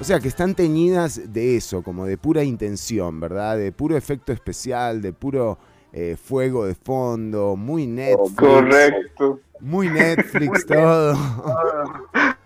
o 0.00 0.04
sea, 0.04 0.18
que 0.18 0.28
están 0.28 0.54
teñidas 0.54 1.32
de 1.32 1.56
eso, 1.56 1.82
como 1.82 2.06
de 2.06 2.16
pura 2.16 2.42
intención, 2.42 3.20
¿verdad? 3.20 3.58
De 3.58 3.70
puro 3.70 3.98
efecto 3.98 4.32
especial, 4.32 5.02
de 5.02 5.12
puro 5.12 5.58
eh, 5.92 6.16
fuego 6.16 6.64
de 6.64 6.74
fondo, 6.74 7.54
muy 7.54 7.86
Netflix. 7.86 8.34
Correcto. 8.34 9.40
Muy 9.60 9.88
Netflix 9.90 10.64
todo. 10.64 11.14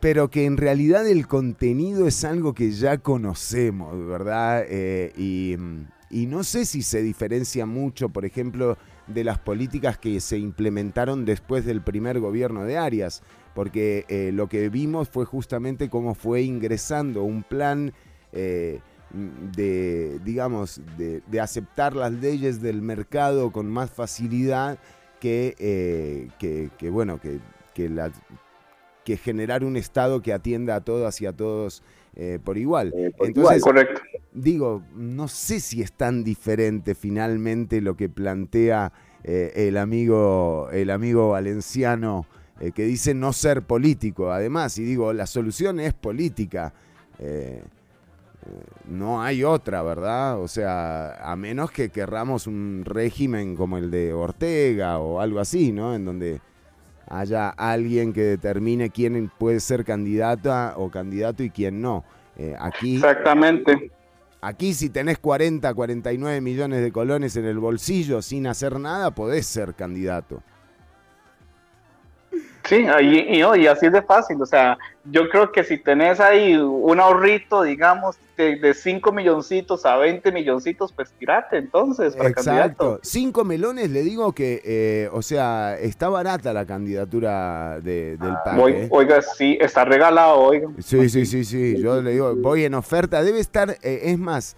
Pero 0.00 0.30
que 0.30 0.44
en 0.44 0.56
realidad 0.56 1.06
el 1.08 1.26
contenido 1.26 2.06
es 2.06 2.24
algo 2.24 2.54
que 2.54 2.70
ya 2.70 2.98
conocemos, 2.98 4.06
¿verdad? 4.06 4.64
Eh, 4.68 5.12
y, 5.16 5.56
no 6.26 6.44
sé 6.44 6.64
si 6.64 6.82
se 6.82 7.02
diferencia 7.02 7.66
mucho, 7.66 8.08
por 8.08 8.24
ejemplo, 8.24 8.78
de 9.06 9.24
las 9.24 9.38
políticas 9.38 9.98
que 9.98 10.20
se 10.20 10.38
implementaron 10.38 11.24
después 11.24 11.64
del 11.64 11.82
primer 11.82 12.20
gobierno 12.20 12.64
de 12.64 12.76
Arias 12.76 13.22
porque 13.56 14.04
eh, 14.08 14.32
lo 14.34 14.50
que 14.50 14.68
vimos 14.68 15.08
fue 15.08 15.24
justamente 15.24 15.88
cómo 15.88 16.14
fue 16.14 16.42
ingresando 16.42 17.22
un 17.22 17.42
plan 17.42 17.94
eh, 18.32 18.80
de, 19.56 20.20
digamos, 20.22 20.82
de, 20.98 21.40
aceptar 21.40 21.96
las 21.96 22.12
leyes 22.12 22.60
del 22.60 22.82
mercado 22.82 23.50
con 23.52 23.70
más 23.70 23.90
facilidad 23.90 24.78
que, 25.20 25.56
eh, 25.58 26.90
bueno, 26.90 27.18
que, 27.18 27.38
que, 27.72 27.88
generar 29.16 29.62
un 29.62 29.76
Estado 29.76 30.22
que 30.22 30.32
atienda 30.32 30.74
a 30.74 30.80
todas 30.80 31.20
y 31.20 31.26
a 31.26 31.32
todos 31.32 31.82
por 32.44 32.56
igual. 32.56 32.94
Entonces, 33.20 33.62
correcto. 33.62 34.00
digo, 34.32 34.82
no 34.94 35.28
sé 35.28 35.60
si 35.60 35.82
es 35.82 35.92
tan 35.92 36.24
diferente 36.24 36.94
finalmente 36.94 37.82
lo 37.82 37.94
que 37.94 38.08
plantea 38.08 38.90
el, 39.22 39.76
amigo, 39.76 40.70
el 40.72 40.88
amigo 40.88 41.28
valenciano 41.28 42.26
eh, 42.58 42.72
que 42.72 42.84
dice 42.84 43.12
no 43.14 43.32
ser 43.32 43.62
político. 43.62 44.32
Además, 44.32 44.78
y 44.78 44.84
digo, 44.84 45.12
la 45.12 45.26
solución 45.26 45.78
es 45.78 45.92
política. 45.92 46.72
Eh, 47.18 47.62
eh, 47.62 48.64
no 48.88 49.22
hay 49.22 49.44
otra, 49.44 49.82
¿verdad? 49.82 50.40
O 50.40 50.48
sea, 50.48 51.16
a 51.30 51.36
menos 51.36 51.70
que 51.70 51.90
querramos 51.90 52.46
un 52.46 52.82
régimen 52.84 53.56
como 53.56 53.76
el 53.76 53.90
de 53.90 54.14
Ortega 54.14 54.98
o 54.98 55.20
algo 55.20 55.38
así, 55.40 55.70
¿no? 55.70 55.94
En 55.94 56.06
donde 56.06 56.40
haya 57.06 57.48
alguien 57.48 58.12
que 58.12 58.22
determine 58.22 58.90
quién 58.90 59.30
puede 59.38 59.60
ser 59.60 59.84
candidata 59.84 60.74
o 60.76 60.90
candidato 60.90 61.42
y 61.42 61.50
quién 61.50 61.80
no. 61.80 62.04
aquí, 62.58 62.96
Exactamente. 62.96 63.90
Aquí 64.40 64.74
si 64.74 64.90
tenés 64.90 65.18
40, 65.18 65.74
49 65.74 66.40
millones 66.40 66.82
de 66.82 66.92
colones 66.92 67.36
en 67.36 67.46
el 67.46 67.58
bolsillo 67.58 68.22
sin 68.22 68.46
hacer 68.46 68.78
nada, 68.78 69.10
podés 69.10 69.46
ser 69.46 69.74
candidato. 69.74 70.42
Sí, 72.68 72.84
y, 73.00 73.38
y, 73.38 73.66
así 73.66 73.86
es 73.86 73.92
de 73.92 74.02
fácil. 74.02 74.40
O 74.42 74.46
sea, 74.46 74.76
yo 75.04 75.28
creo 75.28 75.52
que 75.52 75.62
si 75.64 75.78
tenés 75.78 76.20
ahí 76.20 76.56
un 76.56 77.00
ahorrito, 77.00 77.62
digamos, 77.62 78.16
de, 78.36 78.74
5 78.74 79.12
milloncitos 79.12 79.86
a 79.86 79.96
20 79.96 80.30
milloncitos, 80.32 80.92
pues 80.92 81.10
tirate 81.12 81.56
entonces 81.56 82.14
para 82.16 82.28
Exacto. 82.28 83.00
5 83.02 83.44
melones, 83.44 83.90
le 83.90 84.02
digo 84.02 84.32
que, 84.32 84.60
eh, 84.64 85.08
o 85.12 85.22
sea, 85.22 85.78
está 85.78 86.08
barata 86.08 86.52
la 86.52 86.66
candidatura 86.66 87.80
de, 87.80 88.16
del 88.16 88.34
PAC. 88.44 88.58
¿eh? 88.68 88.88
Oiga, 88.90 89.22
sí, 89.22 89.56
está 89.60 89.84
regalado, 89.84 90.38
oiga. 90.38 90.68
Sí, 90.78 91.08
sí, 91.08 91.24
sí, 91.24 91.44
sí. 91.44 91.80
Yo 91.80 92.02
le 92.02 92.12
digo, 92.12 92.34
voy 92.36 92.64
en 92.64 92.74
oferta. 92.74 93.22
Debe 93.22 93.40
estar, 93.40 93.70
eh, 93.70 94.00
es 94.04 94.18
más, 94.18 94.56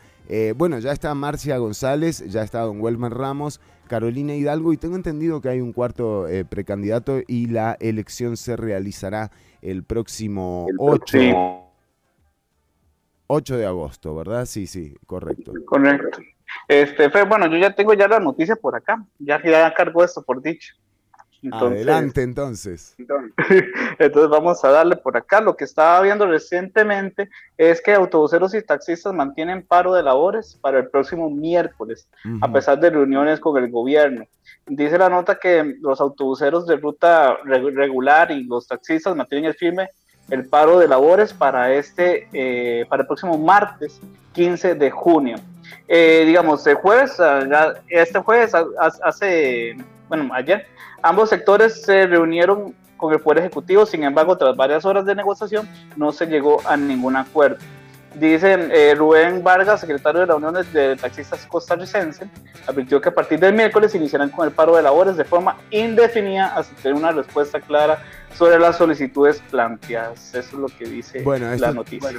bueno, 0.57 0.79
ya 0.79 0.93
está 0.93 1.15
Marcia 1.15 1.57
González, 1.59 2.25
ya 2.29 2.43
está 2.43 2.61
Don 2.61 2.81
Welmer 2.81 3.13
Ramos. 3.13 3.61
Carolina 3.89 4.35
Hidalgo 4.35 4.73
y 4.73 4.77
tengo 4.77 4.95
entendido 4.95 5.41
que 5.41 5.49
hay 5.49 5.61
un 5.61 5.73
cuarto 5.73 6.29
eh, 6.29 6.45
precandidato 6.45 7.21
y 7.27 7.47
la 7.47 7.77
elección 7.81 8.37
se 8.37 8.57
realizará 8.57 9.33
el 9.61 9.83
próximo 9.83 10.69
8, 10.79 11.19
8 13.27 13.57
de 13.57 13.67
agosto, 13.67 14.15
¿verdad? 14.15 14.45
Sí, 14.47 14.69
sí, 14.69 14.95
correcto. 15.07 15.53
Correcto. 15.67 16.21
Este, 16.69 17.09
bueno, 17.25 17.47
yo 17.47 17.57
ya 17.57 17.75
tengo 17.75 17.95
ya 17.95 18.07
la 18.07 18.21
noticia 18.21 18.55
por 18.55 18.77
acá, 18.77 19.05
ya, 19.19 19.43
ya 19.43 19.75
cargo 19.75 20.05
esto 20.05 20.23
por 20.23 20.41
dicho. 20.41 20.75
Adelante 21.53 22.23
entonces. 22.23 22.97
Entonces 23.99 24.31
vamos 24.31 24.65
a 24.65 24.71
darle 24.71 24.97
por 24.97 25.17
acá. 25.17 25.41
Lo 25.41 25.57
que 25.57 25.65
estaba 25.65 26.01
viendo 26.01 26.27
recientemente 26.27 27.29
es 27.57 27.81
que 27.81 27.95
autobuseros 27.95 28.55
y 28.55 28.63
taxistas 28.63 29.15
mantienen 29.15 29.65
paro 29.65 29.95
de 29.95 30.03
labores 30.03 30.59
para 30.61 30.79
el 30.79 30.89
próximo 30.89 31.31
miércoles, 31.31 32.09
a 32.41 32.53
pesar 32.53 32.81
de 32.81 32.91
reuniones 32.91 33.39
con 33.39 33.63
el 33.63 33.71
gobierno. 33.71 34.25
Dice 34.67 34.99
la 34.99 35.09
nota 35.09 35.39
que 35.39 35.77
los 35.81 36.01
autobuseros 36.01 36.67
de 36.67 36.77
ruta 36.77 37.37
regular 37.45 38.31
y 38.33 38.45
los 38.45 38.67
taxistas 38.67 39.15
mantienen 39.15 39.51
el 39.51 39.55
firme 39.55 39.89
el 40.31 40.47
paro 40.47 40.79
de 40.79 40.89
labores 40.89 41.33
para 41.33 41.73
este 41.73 42.29
eh, 42.33 42.85
para 42.89 43.03
el 43.03 43.07
próximo 43.07 43.39
martes 43.39 44.01
15 44.33 44.75
de 44.75 44.91
junio. 44.91 45.37
Eh, 45.87 46.25
digamos, 46.27 46.67
el 46.67 46.75
jueves, 46.77 47.17
este 47.89 48.19
jueves 48.21 48.53
hace, 49.03 49.77
bueno, 50.09 50.33
ayer 50.33 50.67
Ambos 51.03 51.31
sectores 51.31 51.83
se 51.83 52.07
reunieron 52.07 52.75
con 52.97 53.13
el 53.13 53.21
Poder 53.21 53.39
Ejecutivo, 53.39 53.87
sin 53.87 54.03
embargo, 54.03 54.37
tras 54.37 54.57
varias 54.57 54.85
horas 54.85 55.07
de 55.07 55.15
negociación, 55.15 55.69
no 55.97 56.11
se 56.11 56.27
llegó 56.27 56.61
a 56.67 56.77
ningún 56.77 57.15
acuerdo. 57.15 57.59
Dice 58.15 58.55
eh, 58.73 58.95
Rubén 58.97 59.45
Vargas, 59.45 59.81
secretario 59.81 60.23
de 60.23 60.27
la 60.27 60.35
Unión 60.35 60.55
de 60.73 60.97
Taxistas 60.97 61.47
Costarricense, 61.47 62.29
advirtió 62.67 63.01
que 63.01 63.11
a 63.11 63.15
partir 63.15 63.39
del 63.39 63.55
miércoles 63.55 63.95
iniciarán 63.95 64.31
con 64.31 64.49
el 64.49 64.53
paro 64.53 64.75
de 64.75 64.83
labores 64.83 65.17
de 65.17 65.25
forma 65.25 65.59
indefinida 65.71 66.57
hasta 66.57 66.75
tener 66.83 66.95
una 66.95 67.13
respuesta 67.13 67.61
clara 67.61 68.03
sobre 68.35 68.59
las 68.59 68.77
solicitudes 68.77 69.41
planteadas. 69.51 70.35
Eso 70.35 70.39
es 70.39 70.53
lo 70.55 70.67
que 70.67 70.87
dice 70.87 71.23
la 71.59 71.73
noticia. 71.73 72.11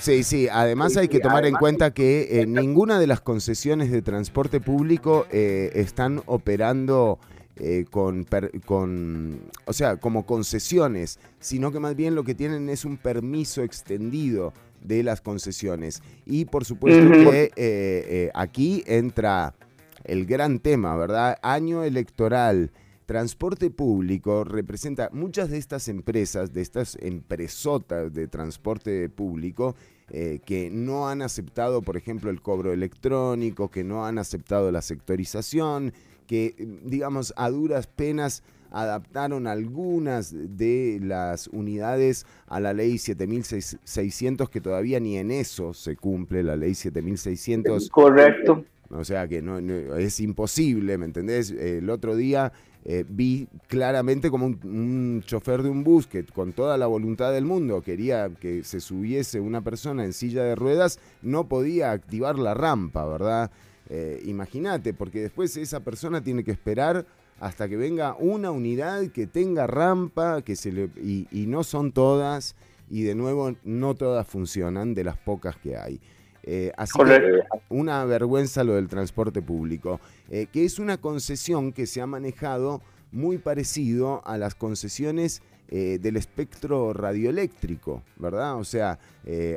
sí, 0.00 0.24
sí. 0.24 0.48
Además 0.50 0.96
hay 0.96 1.08
que 1.08 1.20
tomar 1.20 1.44
en 1.44 1.54
cuenta 1.54 1.92
que 1.92 2.40
eh, 2.40 2.46
ninguna 2.46 2.98
de 2.98 3.06
las 3.06 3.20
concesiones 3.20 3.92
de 3.92 4.02
transporte 4.02 4.60
público 4.60 5.26
eh, 5.30 5.70
están 5.74 6.22
operando 6.26 7.20
eh, 7.56 7.84
con, 7.88 8.26
con, 8.66 9.40
o 9.64 9.72
sea, 9.72 9.96
como 9.98 10.26
concesiones, 10.26 11.20
sino 11.38 11.70
que 11.70 11.78
más 11.78 11.94
bien 11.94 12.16
lo 12.16 12.24
que 12.24 12.34
tienen 12.34 12.68
es 12.68 12.84
un 12.84 12.96
permiso 12.96 13.62
extendido 13.62 14.52
de 14.82 15.04
las 15.04 15.20
concesiones. 15.20 16.02
Y 16.26 16.46
por 16.46 16.64
supuesto 16.64 17.12
que 17.12 17.44
eh, 17.44 17.52
eh, 17.56 18.30
aquí 18.34 18.82
entra 18.88 19.54
el 20.02 20.26
gran 20.26 20.58
tema, 20.58 20.96
¿verdad? 20.96 21.38
Año 21.42 21.84
electoral. 21.84 22.72
Transporte 23.06 23.70
público 23.70 24.42
representa 24.42 25.08
muchas 25.12 25.48
de 25.50 25.58
estas 25.58 25.86
empresas, 25.86 26.52
de 26.52 26.62
estas 26.62 26.96
empresotas 27.00 28.12
de 28.12 28.26
transporte 28.26 29.08
público, 29.10 29.76
que 30.08 30.70
no 30.72 31.08
han 31.08 31.22
aceptado, 31.22 31.82
por 31.82 31.96
ejemplo, 31.96 32.30
el 32.30 32.40
cobro 32.40 32.72
electrónico, 32.72 33.70
que 33.70 33.84
no 33.84 34.06
han 34.06 34.18
aceptado 34.18 34.72
la 34.72 34.80
sectorización, 34.80 35.92
que, 36.26 36.54
digamos, 36.84 37.32
a 37.36 37.50
duras 37.50 37.86
penas 37.86 38.42
adaptaron 38.74 39.46
algunas 39.46 40.34
de 40.34 40.98
las 41.00 41.46
unidades 41.48 42.26
a 42.48 42.58
la 42.58 42.72
ley 42.72 42.98
7600, 42.98 44.50
que 44.50 44.60
todavía 44.60 44.98
ni 44.98 45.16
en 45.16 45.30
eso 45.30 45.72
se 45.72 45.96
cumple 45.96 46.42
la 46.42 46.56
ley 46.56 46.74
7600. 46.74 47.88
Correcto. 47.90 48.64
O 48.90 49.04
sea 49.04 49.26
que 49.28 49.40
no, 49.42 49.58
es 49.96 50.20
imposible, 50.20 50.98
¿me 50.98 51.06
entendés? 51.06 51.50
El 51.50 51.88
otro 51.88 52.16
día 52.16 52.52
eh, 52.84 53.04
vi 53.08 53.48
claramente 53.68 54.30
como 54.30 54.46
un, 54.46 54.58
un, 54.62 55.22
chofer 55.24 55.62
de 55.62 55.70
un 55.70 55.84
bus 55.84 56.06
que 56.06 56.24
con 56.24 56.52
toda 56.52 56.76
la 56.76 56.86
voluntad 56.86 57.32
del 57.32 57.44
mundo 57.44 57.80
quería 57.80 58.30
que 58.40 58.62
se 58.62 58.80
subiese 58.80 59.40
una 59.40 59.62
persona 59.62 60.04
en 60.04 60.12
silla 60.12 60.44
de 60.44 60.54
ruedas, 60.54 61.00
no 61.22 61.48
podía 61.48 61.92
activar 61.92 62.38
la 62.38 62.54
rampa, 62.54 63.06
¿verdad? 63.06 63.50
Eh, 63.88 64.22
imagínate, 64.24 64.94
porque 64.94 65.20
después 65.20 65.56
esa 65.56 65.80
persona 65.80 66.22
tiene 66.22 66.44
que 66.44 66.50
esperar 66.50 67.06
hasta 67.40 67.68
que 67.68 67.76
venga 67.76 68.16
una 68.18 68.50
unidad 68.50 69.08
que 69.08 69.26
tenga 69.26 69.66
rampa, 69.66 70.42
que 70.42 70.56
se 70.56 70.72
le, 70.72 70.90
y, 70.96 71.46
no 71.46 71.64
son 71.64 71.92
todas, 71.92 72.56
y 72.88 73.02
de 73.02 73.14
nuevo 73.14 73.54
no 73.64 73.94
todas 73.94 74.26
funcionan 74.26 74.94
de 74.94 75.04
las 75.04 75.16
pocas 75.18 75.56
que 75.56 75.76
hay. 75.76 76.00
Eh, 76.44 76.72
así 76.76 76.98
que 76.98 77.40
una 77.70 78.04
vergüenza 78.04 78.64
lo 78.64 78.74
del 78.74 78.88
transporte 78.88 79.42
público, 79.42 80.00
eh, 80.30 80.46
que 80.52 80.64
es 80.64 80.78
una 80.78 80.98
concesión 80.98 81.72
que 81.72 81.86
se 81.86 82.00
ha 82.00 82.06
manejado 82.06 82.82
muy 83.12 83.38
parecido 83.38 84.22
a 84.26 84.36
las 84.36 84.54
concesiones 84.54 85.42
eh, 85.68 85.98
del 86.00 86.16
espectro 86.16 86.92
radioeléctrico, 86.92 88.02
¿verdad? 88.16 88.56
O 88.56 88.64
sea, 88.64 88.98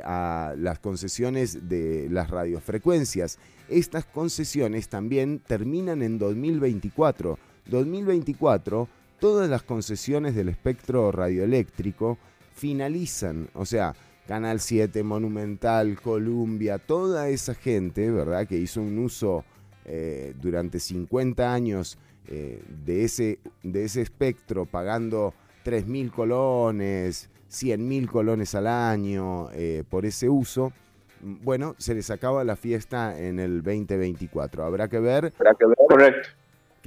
a 0.04 0.54
las 0.58 0.80
concesiones 0.80 1.68
de 1.68 2.08
las 2.10 2.30
radiofrecuencias. 2.30 3.38
Estas 3.70 4.06
concesiones 4.06 4.88
también 4.88 5.40
terminan 5.40 6.02
en 6.02 6.18
2024. 6.18 7.38
2024, 7.70 8.88
todas 9.20 9.50
las 9.50 9.64
concesiones 9.64 10.36
del 10.36 10.50
espectro 10.50 11.12
radioeléctrico 11.12 12.18
finalizan, 12.56 13.50
o 13.54 13.66
sea, 13.66 13.94
Canal 14.28 14.60
7, 14.60 15.04
Monumental, 15.04 16.00
Columbia, 16.02 16.80
toda 16.80 17.30
esa 17.30 17.56
gente, 17.56 18.12
¿verdad? 18.12 18.46
Que 18.46 18.58
hizo 18.58 18.82
un 18.82 19.00
uso 19.00 19.46
eh, 19.86 20.34
durante 20.42 20.80
50 20.80 21.54
años 21.54 21.98
eh, 22.28 22.62
de, 22.86 23.06
ese, 23.06 23.40
de 23.64 23.86
ese 23.86 24.02
espectro, 24.02 24.66
pagando 24.66 25.34
3.000 25.68 26.12
colones, 26.12 27.30
100.000 27.52 28.08
colones 28.08 28.56
al 28.56 28.68
año 28.68 29.50
eh, 29.52 29.84
por 29.90 30.06
ese 30.06 30.30
uso. 30.30 30.72
Bueno, 31.20 31.76
se 31.78 31.94
les 31.94 32.10
acaba 32.10 32.44
la 32.46 32.56
fiesta 32.56 33.20
en 33.20 33.40
el 33.40 33.64
2024. 33.64 34.64
Habrá 34.64 34.88
que 34.88 35.00
ver. 35.00 35.34
Habrá 35.38 35.54
que 35.56 35.66
ver. 35.66 35.76
Correcto 35.90 36.30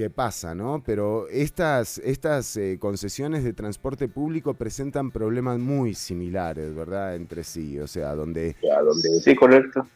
qué 0.01 0.09
pasa, 0.09 0.55
¿no? 0.55 0.82
Pero 0.86 1.28
estas, 1.28 1.98
estas 1.98 2.57
eh, 2.57 2.78
concesiones 2.81 3.44
de 3.44 3.52
transporte 3.52 4.09
público 4.09 4.55
presentan 4.55 5.11
problemas 5.11 5.59
muy 5.59 5.93
similares, 5.93 6.74
¿verdad? 6.74 7.16
Entre 7.16 7.44
sí, 7.44 7.78
o 7.78 7.86
sea, 7.86 8.15
donde... 8.15 8.57
Sí, 9.23 9.35
correcto. 9.35 9.86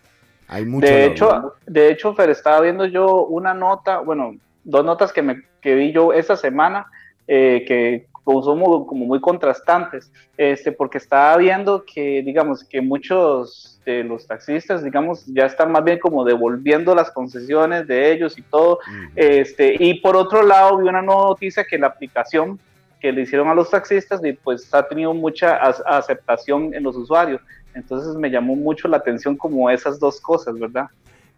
Hay 0.48 0.66
mucho... 0.66 0.86
De 0.86 1.06
hecho, 1.06 1.54
de 1.64 1.90
hecho, 1.90 2.14
Fer, 2.14 2.28
estaba 2.28 2.60
viendo 2.60 2.84
yo 2.84 3.24
una 3.24 3.54
nota, 3.54 4.00
bueno, 4.00 4.36
dos 4.62 4.84
notas 4.84 5.10
que, 5.10 5.22
me, 5.22 5.42
que 5.62 5.74
vi 5.74 5.90
yo 5.90 6.12
esta 6.12 6.36
semana, 6.36 6.86
eh, 7.26 7.64
que 7.66 8.06
somos 8.24 8.86
como 8.86 9.04
muy 9.04 9.20
contrastantes, 9.20 10.10
este, 10.36 10.72
porque 10.72 10.98
estaba 10.98 11.36
viendo 11.36 11.84
que, 11.84 12.22
digamos, 12.22 12.64
que 12.64 12.80
muchos 12.80 13.80
de 13.84 14.02
los 14.02 14.26
taxistas, 14.26 14.82
digamos, 14.82 15.26
ya 15.26 15.46
están 15.46 15.70
más 15.70 15.84
bien 15.84 15.98
como 15.98 16.24
devolviendo 16.24 16.94
las 16.94 17.10
concesiones 17.10 17.86
de 17.86 18.12
ellos 18.12 18.38
y 18.38 18.42
todo, 18.42 18.78
este, 19.14 19.76
y 19.78 20.00
por 20.00 20.16
otro 20.16 20.42
lado 20.42 20.78
vi 20.78 20.88
una 20.88 21.02
nueva 21.02 21.26
noticia 21.28 21.64
que 21.64 21.78
la 21.78 21.88
aplicación 21.88 22.58
que 23.00 23.12
le 23.12 23.22
hicieron 23.22 23.48
a 23.48 23.54
los 23.54 23.68
taxistas 23.68 24.24
y 24.24 24.32
pues 24.32 24.72
ha 24.72 24.82
tenido 24.88 25.12
mucha 25.12 25.56
aceptación 25.56 26.72
en 26.72 26.82
los 26.82 26.96
usuarios, 26.96 27.42
entonces 27.74 28.14
me 28.16 28.30
llamó 28.30 28.56
mucho 28.56 28.88
la 28.88 28.96
atención 28.96 29.36
como 29.36 29.68
esas 29.68 30.00
dos 30.00 30.20
cosas, 30.20 30.58
¿verdad? 30.58 30.86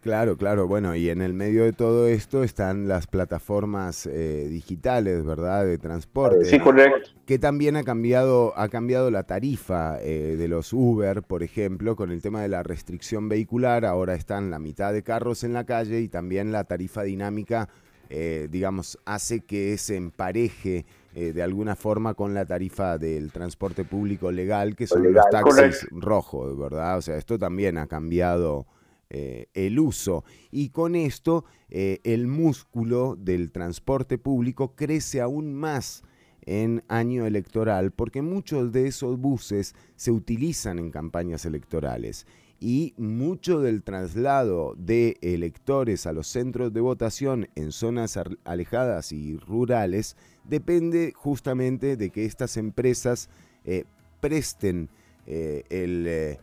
Claro, 0.06 0.36
claro. 0.36 0.68
Bueno, 0.68 0.94
y 0.94 1.10
en 1.10 1.20
el 1.20 1.34
medio 1.34 1.64
de 1.64 1.72
todo 1.72 2.06
esto 2.06 2.44
están 2.44 2.86
las 2.86 3.08
plataformas 3.08 4.06
eh, 4.06 4.46
digitales, 4.48 5.26
¿verdad? 5.26 5.66
De 5.66 5.78
transporte. 5.78 6.44
Sí, 6.44 6.60
correcto. 6.60 7.10
Que 7.26 7.40
también 7.40 7.74
ha 7.74 7.82
cambiado, 7.82 8.56
ha 8.56 8.68
cambiado 8.68 9.10
la 9.10 9.24
tarifa 9.24 9.98
eh, 10.00 10.36
de 10.38 10.46
los 10.46 10.72
Uber, 10.72 11.24
por 11.24 11.42
ejemplo, 11.42 11.96
con 11.96 12.12
el 12.12 12.22
tema 12.22 12.40
de 12.40 12.46
la 12.46 12.62
restricción 12.62 13.28
vehicular. 13.28 13.84
Ahora 13.84 14.14
están 14.14 14.48
la 14.48 14.60
mitad 14.60 14.92
de 14.92 15.02
carros 15.02 15.42
en 15.42 15.52
la 15.52 15.64
calle 15.64 16.00
y 16.00 16.06
también 16.06 16.52
la 16.52 16.62
tarifa 16.62 17.02
dinámica, 17.02 17.68
eh, 18.08 18.46
digamos, 18.48 19.00
hace 19.06 19.40
que 19.40 19.76
se 19.76 19.96
empareje 19.96 20.86
de 21.16 21.42
alguna 21.42 21.76
forma 21.76 22.12
con 22.12 22.34
la 22.34 22.44
tarifa 22.44 22.98
del 22.98 23.32
transporte 23.32 23.84
público 23.84 24.30
legal, 24.30 24.76
que 24.76 24.86
son 24.86 25.14
los 25.14 25.24
taxis 25.30 25.88
rojos, 25.90 26.58
¿verdad? 26.58 26.98
O 26.98 27.00
sea, 27.00 27.16
esto 27.16 27.38
también 27.38 27.78
ha 27.78 27.86
cambiado 27.86 28.66
eh, 29.08 29.46
el 29.54 29.78
uso. 29.78 30.24
Y 30.50 30.70
con 30.70 30.96
esto 30.96 31.44
eh, 31.68 32.00
el 32.02 32.26
músculo 32.26 33.14
del 33.16 33.52
transporte 33.52 34.18
público 34.18 34.74
crece 34.74 35.20
aún 35.20 35.54
más 35.54 36.02
en 36.44 36.82
año 36.88 37.24
electoral 37.24 37.92
porque 37.92 38.20
muchos 38.20 38.72
de 38.72 38.88
esos 38.88 39.16
buses 39.18 39.76
se 39.94 40.10
utilizan 40.10 40.80
en 40.80 40.90
campañas 40.90 41.44
electorales 41.44 42.26
y 42.58 42.94
mucho 42.96 43.60
del 43.60 43.84
traslado 43.84 44.74
de 44.76 45.18
electores 45.20 46.06
a 46.06 46.12
los 46.12 46.26
centros 46.26 46.72
de 46.72 46.80
votación 46.80 47.48
en 47.54 47.70
zonas 47.70 48.18
alejadas 48.44 49.12
y 49.12 49.36
rurales 49.36 50.16
depende 50.42 51.12
justamente 51.14 51.96
de 51.96 52.10
que 52.10 52.24
estas 52.24 52.56
empresas 52.56 53.28
eh, 53.64 53.84
presten 54.20 54.88
el 55.26 56.38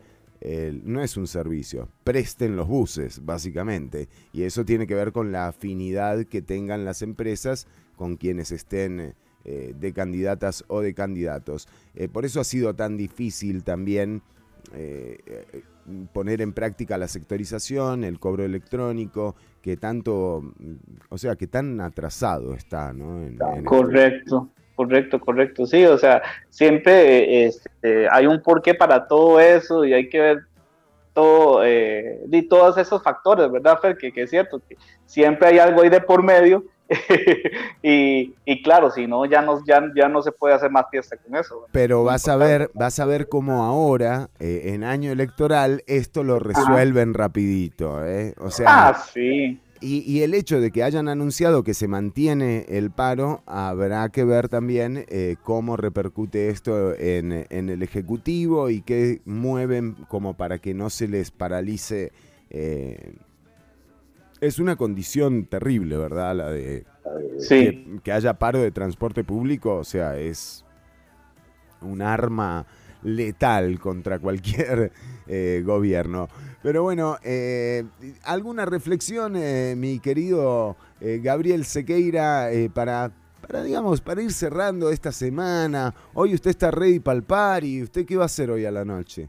no 0.82 1.02
es 1.02 1.16
un 1.16 1.26
servicio, 1.26 1.88
presten 2.04 2.54
los 2.56 2.68
buses, 2.68 3.24
básicamente. 3.24 4.08
Y 4.32 4.42
eso 4.42 4.64
tiene 4.64 4.86
que 4.86 4.94
ver 4.94 5.12
con 5.12 5.32
la 5.32 5.48
afinidad 5.48 6.24
que 6.26 6.42
tengan 6.42 6.84
las 6.84 7.00
empresas 7.02 7.66
con 7.96 8.16
quienes 8.16 8.52
estén 8.52 9.14
eh, 9.46 9.74
de 9.78 9.92
candidatas 9.92 10.64
o 10.68 10.80
de 10.80 10.94
candidatos. 10.94 11.68
Eh, 11.94 12.08
por 12.08 12.24
eso 12.24 12.40
ha 12.40 12.44
sido 12.44 12.74
tan 12.74 12.96
difícil 12.96 13.62
también 13.62 14.22
eh, 14.72 15.18
poner 16.14 16.40
en 16.40 16.54
práctica 16.54 16.96
la 16.96 17.08
sectorización, 17.08 18.04
el 18.04 18.18
cobro 18.18 18.44
electrónico, 18.44 19.36
que 19.60 19.76
tanto, 19.76 20.54
o 21.10 21.18
sea, 21.18 21.36
que 21.36 21.46
tan 21.46 21.78
atrasado 21.82 22.54
está, 22.54 22.94
¿no? 22.94 23.20
Correcto. 23.64 24.50
Correcto, 24.74 25.20
correcto, 25.20 25.66
sí, 25.66 25.84
o 25.86 25.96
sea, 25.96 26.22
siempre 26.50 27.46
este, 27.46 28.08
hay 28.10 28.26
un 28.26 28.42
porqué 28.42 28.74
para 28.74 29.06
todo 29.06 29.38
eso 29.38 29.84
y 29.84 29.92
hay 29.92 30.08
que 30.08 30.20
ver 30.20 30.38
todo, 31.12 31.64
eh, 31.64 32.20
y 32.30 32.42
todos 32.42 32.76
esos 32.76 33.00
factores, 33.00 33.50
¿verdad, 33.50 33.78
Fer? 33.80 33.96
Que, 33.96 34.12
es 34.14 34.30
cierto, 34.30 34.60
que 34.68 34.76
siempre 35.06 35.48
hay 35.48 35.58
algo 35.60 35.82
ahí 35.82 35.88
de 35.88 36.00
por 36.00 36.24
medio 36.24 36.64
y, 37.82 38.34
y, 38.44 38.62
claro, 38.64 38.90
si 38.90 39.06
no, 39.06 39.24
ya 39.26 39.40
no, 39.40 39.64
ya, 39.64 39.80
ya 39.94 40.08
no 40.08 40.22
se 40.22 40.32
puede 40.32 40.54
hacer 40.54 40.70
más 40.70 40.86
fiesta 40.90 41.16
con 41.16 41.36
eso. 41.36 41.66
Pero 41.70 42.02
vas 42.02 42.26
a 42.28 42.36
ver, 42.36 42.70
vas 42.74 42.98
a 42.98 43.06
ver 43.06 43.28
cómo 43.28 43.62
ahora, 43.62 44.28
eh, 44.40 44.72
en 44.74 44.82
año 44.82 45.12
electoral, 45.12 45.84
esto 45.86 46.24
lo 46.24 46.40
resuelven 46.40 47.14
rapidito, 47.14 48.04
¿eh? 48.04 48.34
O 48.38 48.50
sea, 48.50 48.88
ah, 48.88 48.94
sí. 48.94 49.60
Y, 49.86 50.22
el 50.22 50.32
hecho 50.32 50.60
de 50.60 50.70
que 50.70 50.82
hayan 50.82 51.08
anunciado 51.08 51.62
que 51.62 51.74
se 51.74 51.88
mantiene 51.88 52.64
el 52.68 52.90
paro, 52.90 53.42
habrá 53.44 54.08
que 54.08 54.24
ver 54.24 54.48
también 54.48 55.04
eh, 55.08 55.36
cómo 55.42 55.76
repercute 55.76 56.48
esto 56.48 56.94
en, 56.94 57.32
el 57.50 57.82
Ejecutivo 57.82 58.70
y 58.70 58.80
qué 58.80 59.20
mueven 59.26 59.94
como 60.08 60.38
para 60.38 60.58
que 60.58 60.72
no 60.72 60.88
se 60.88 61.06
les 61.06 61.30
paralice. 61.30 62.12
Eh, 62.48 63.16
es 64.40 64.58
una 64.58 64.76
condición 64.76 65.44
terrible, 65.44 65.98
¿verdad? 65.98 66.34
La 66.34 66.50
de 66.50 66.86
sí. 67.38 67.98
que 68.02 68.12
haya 68.12 68.38
paro 68.38 68.60
de 68.60 68.70
transporte 68.70 69.22
público, 69.22 69.74
o 69.76 69.84
sea, 69.84 70.18
es 70.18 70.64
un 71.82 72.00
arma 72.00 72.66
letal 73.02 73.78
contra 73.78 74.18
cualquier 74.18 74.92
eh, 75.26 75.62
gobierno. 75.64 76.28
Pero 76.64 76.82
bueno, 76.82 77.18
eh, 77.22 77.84
¿alguna 78.22 78.64
reflexión, 78.64 79.36
eh, 79.36 79.74
mi 79.76 79.98
querido 79.98 80.76
Gabriel 80.98 81.66
Sequeira, 81.66 82.48
para, 82.72 83.12
para, 83.46 83.62
digamos, 83.62 84.00
para 84.00 84.22
ir 84.22 84.32
cerrando 84.32 84.88
esta 84.88 85.12
semana? 85.12 85.94
Hoy 86.14 86.32
usted 86.32 86.48
está 86.48 86.70
ready 86.70 87.00
para 87.00 87.18
el 87.18 87.22
party, 87.22 87.82
¿usted 87.82 88.06
qué 88.06 88.16
va 88.16 88.22
a 88.22 88.26
hacer 88.26 88.50
hoy 88.50 88.64
a 88.64 88.70
la 88.70 88.82
noche? 88.82 89.28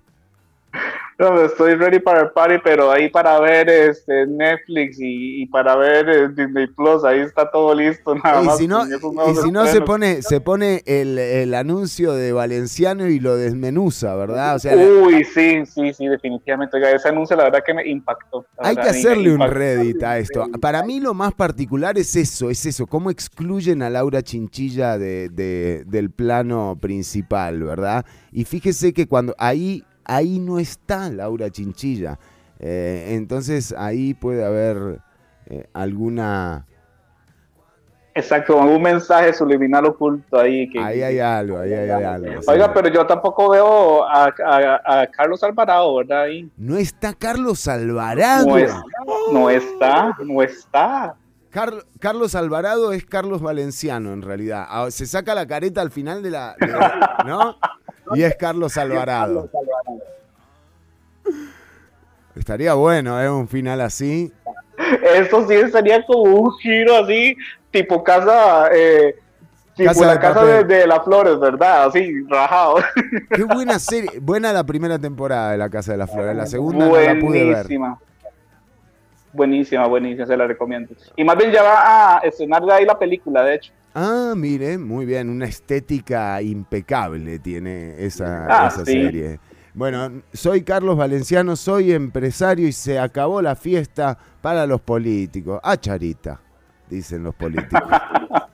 No, 1.17 1.41
estoy 1.41 1.75
ready 1.75 1.99
para 1.99 2.23
el 2.23 2.31
party, 2.31 2.55
pero 2.61 2.91
ahí 2.91 3.09
para 3.09 3.39
ver 3.39 3.69
este 3.69 4.27
Netflix 4.27 4.97
y, 4.99 5.45
para 5.45 5.77
ver 5.77 6.09
eh, 6.09 6.27
Disney 6.27 6.67
Plus, 6.67 7.05
ahí 7.05 7.21
está 7.21 7.49
todo 7.49 7.73
listo. 7.73 8.15
Nada 8.15 8.43
y 8.43 8.45
más 8.45 8.57
si 8.57 8.67
no, 8.67 8.85
y 8.85 9.35
si 9.35 9.49
no 9.49 9.65
se 9.65 9.79
pone, 9.79 10.21
se 10.21 10.41
pone 10.41 10.83
el, 10.85 11.17
el, 11.17 11.53
anuncio 11.53 12.11
de 12.11 12.33
Valenciano 12.33 13.07
y 13.07 13.21
lo 13.21 13.37
desmenuza, 13.37 14.13
¿verdad? 14.15 14.55
O 14.55 14.59
sea, 14.59 14.75
Uy, 14.75 15.23
sí, 15.23 15.65
sí, 15.65 15.93
sí, 15.93 16.05
definitivamente. 16.05 16.77
ese 16.93 17.07
anuncio 17.07 17.37
la 17.37 17.45
verdad 17.45 17.63
que 17.65 17.73
me 17.73 17.87
impactó. 17.87 18.45
Hay 18.57 18.75
que 18.75 18.89
hacerle 18.89 19.33
un 19.33 19.39
Reddit 19.39 20.03
a 20.03 20.17
esto. 20.17 20.45
Para 20.59 20.83
mí 20.83 20.99
lo 20.99 21.13
más 21.13 21.33
particular 21.33 21.97
es 21.97 22.13
eso, 22.17 22.49
es 22.49 22.65
eso, 22.65 22.87
cómo 22.87 23.09
excluyen 23.09 23.83
a 23.83 23.89
Laura 23.89 24.21
Chinchilla 24.21 24.97
de, 24.97 25.29
de, 25.29 25.85
del 25.85 26.11
plano 26.11 26.77
principal, 26.81 27.63
¿verdad? 27.63 28.05
Y 28.33 28.43
fíjese 28.43 28.91
que 28.91 29.07
cuando 29.07 29.33
ahí 29.37 29.85
ahí 30.05 30.39
no 30.39 30.59
está 30.59 31.09
Laura 31.09 31.49
Chinchilla. 31.49 32.17
Eh, 32.59 33.07
entonces 33.09 33.73
ahí 33.77 34.13
puede 34.13 34.45
haber 34.45 34.99
eh, 35.47 35.67
alguna 35.73 36.65
Exacto, 38.17 38.55
un 38.55 38.81
mensaje 38.81 39.33
subliminal 39.33 39.85
oculto 39.87 40.39
ahí. 40.39 40.69
Que, 40.69 40.79
ahí 40.79 41.01
hay 41.03 41.19
algo, 41.19 41.59
ahí 41.59 41.73
hay 41.73 41.89
algo. 41.89 42.39
Oiga, 42.47 42.73
pero 42.73 42.87
yo 42.87 43.05
tampoco 43.05 43.49
veo 43.49 44.05
a, 44.05 44.33
a, 44.85 45.07
Carlos 45.07 45.43
Alvarado, 45.43 45.97
¿verdad? 45.97 46.21
Ahí. 46.21 46.49
No 46.55 46.77
está 46.77 47.13
Carlos 47.13 47.67
Alvarado. 47.67 48.45
No, 48.47 49.33
no 49.33 49.49
está, 49.49 50.17
no 50.23 50.41
está. 50.41 51.15
Carlos 51.99 52.35
Alvarado 52.35 52.93
es 52.93 53.05
Carlos 53.05 53.41
Valenciano, 53.41 54.13
en 54.13 54.21
realidad. 54.21 54.65
Ah, 54.69 54.87
se 54.91 55.05
saca 55.05 55.35
la 55.35 55.45
careta 55.45 55.81
al 55.81 55.91
final 55.91 56.23
de 56.23 56.31
la. 56.31 56.55
¿No? 57.25 57.57
Y 58.13 58.21
es 58.21 58.35
Carlos 58.35 58.77
Alvarado. 58.77 59.49
Estaría 62.35 62.73
bueno, 62.73 63.21
¿eh? 63.21 63.29
Un 63.29 63.47
final 63.47 63.81
así. 63.81 64.31
Eso 65.15 65.47
sí 65.47 65.55
sería 65.71 66.05
como 66.05 66.23
un 66.23 66.51
giro 66.57 66.97
así, 66.97 67.35
tipo 67.71 68.03
casa, 68.03 68.69
eh, 68.73 69.15
tipo 69.75 70.03
la 70.03 70.19
casa 70.19 70.63
de, 70.63 70.85
las 70.85 71.03
flores, 71.03 71.39
¿verdad? 71.39 71.85
Así, 71.85 72.23
rajado. 72.27 72.75
Qué 73.29 73.43
buena 73.55 73.79
serie, 73.79 74.19
buena 74.21 74.51
la 74.51 74.65
primera 74.65 74.99
temporada 74.99 75.51
de 75.51 75.57
la 75.57 75.69
casa 75.69 75.93
de 75.93 75.97
las 75.97 76.11
flores, 76.11 76.35
la 76.35 76.45
segunda 76.45 76.87
no 76.87 76.99
la 76.99 77.19
pude 77.19 77.45
ver. 77.45 77.67
Buenísima, 79.31 79.87
buenísima, 79.87 80.25
se 80.25 80.37
la 80.37 80.47
recomiendo. 80.47 80.93
Y 81.15 81.23
más 81.23 81.37
bien 81.37 81.51
ya 81.51 81.61
va 81.61 82.17
a 82.17 82.19
estrenar 82.19 82.63
de 82.63 82.73
ahí 82.73 82.85
la 82.85 82.97
película, 82.97 83.43
de 83.43 83.55
hecho. 83.55 83.71
Ah, 83.93 84.33
mire, 84.35 84.77
muy 84.77 85.05
bien, 85.05 85.29
una 85.29 85.45
estética 85.45 86.41
impecable 86.41 87.39
tiene 87.39 87.95
esa, 87.97 88.65
ah, 88.65 88.69
serie. 88.69 89.39
Bueno, 89.75 90.21
soy 90.31 90.61
Carlos 90.61 90.95
Valenciano, 90.95 91.57
soy 91.57 91.91
empresario 91.91 92.65
y 92.65 92.71
se 92.71 92.97
acabó 92.97 93.41
la 93.41 93.57
fiesta 93.57 94.17
para 94.41 94.65
los 94.65 94.79
políticos. 94.79 95.59
Ah, 95.61 95.75
charita, 95.75 96.39
dicen 96.89 97.23
los 97.23 97.35
políticos. 97.35 97.81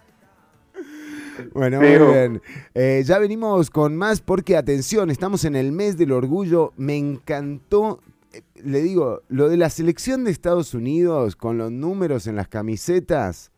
Bueno, 1.54 1.80
muy 1.80 1.88
bien. 1.98 2.42
Eh, 2.76 3.02
ya 3.04 3.18
venimos 3.18 3.72
con 3.72 3.96
más 3.96 4.22
porque, 4.22 4.56
atención, 4.56 5.10
estamos 5.10 5.44
en 5.44 5.56
el 5.56 5.72
mes 5.72 5.98
del 5.98 6.12
orgullo. 6.12 6.72
Me 6.78 6.96
encantó, 6.98 8.00
eh, 8.32 8.44
le 8.64 8.82
digo, 8.82 9.24
lo 9.28 9.50
de 9.50 9.58
la 9.58 9.72
selección 9.72 10.24
de 10.24 10.30
Estados 10.30 10.76
Unidos 10.76 11.36
con 11.36 11.58
los 11.58 11.72
números 11.72 12.28
en 12.28 12.36
las 12.36 12.48
camisetas 12.48 13.52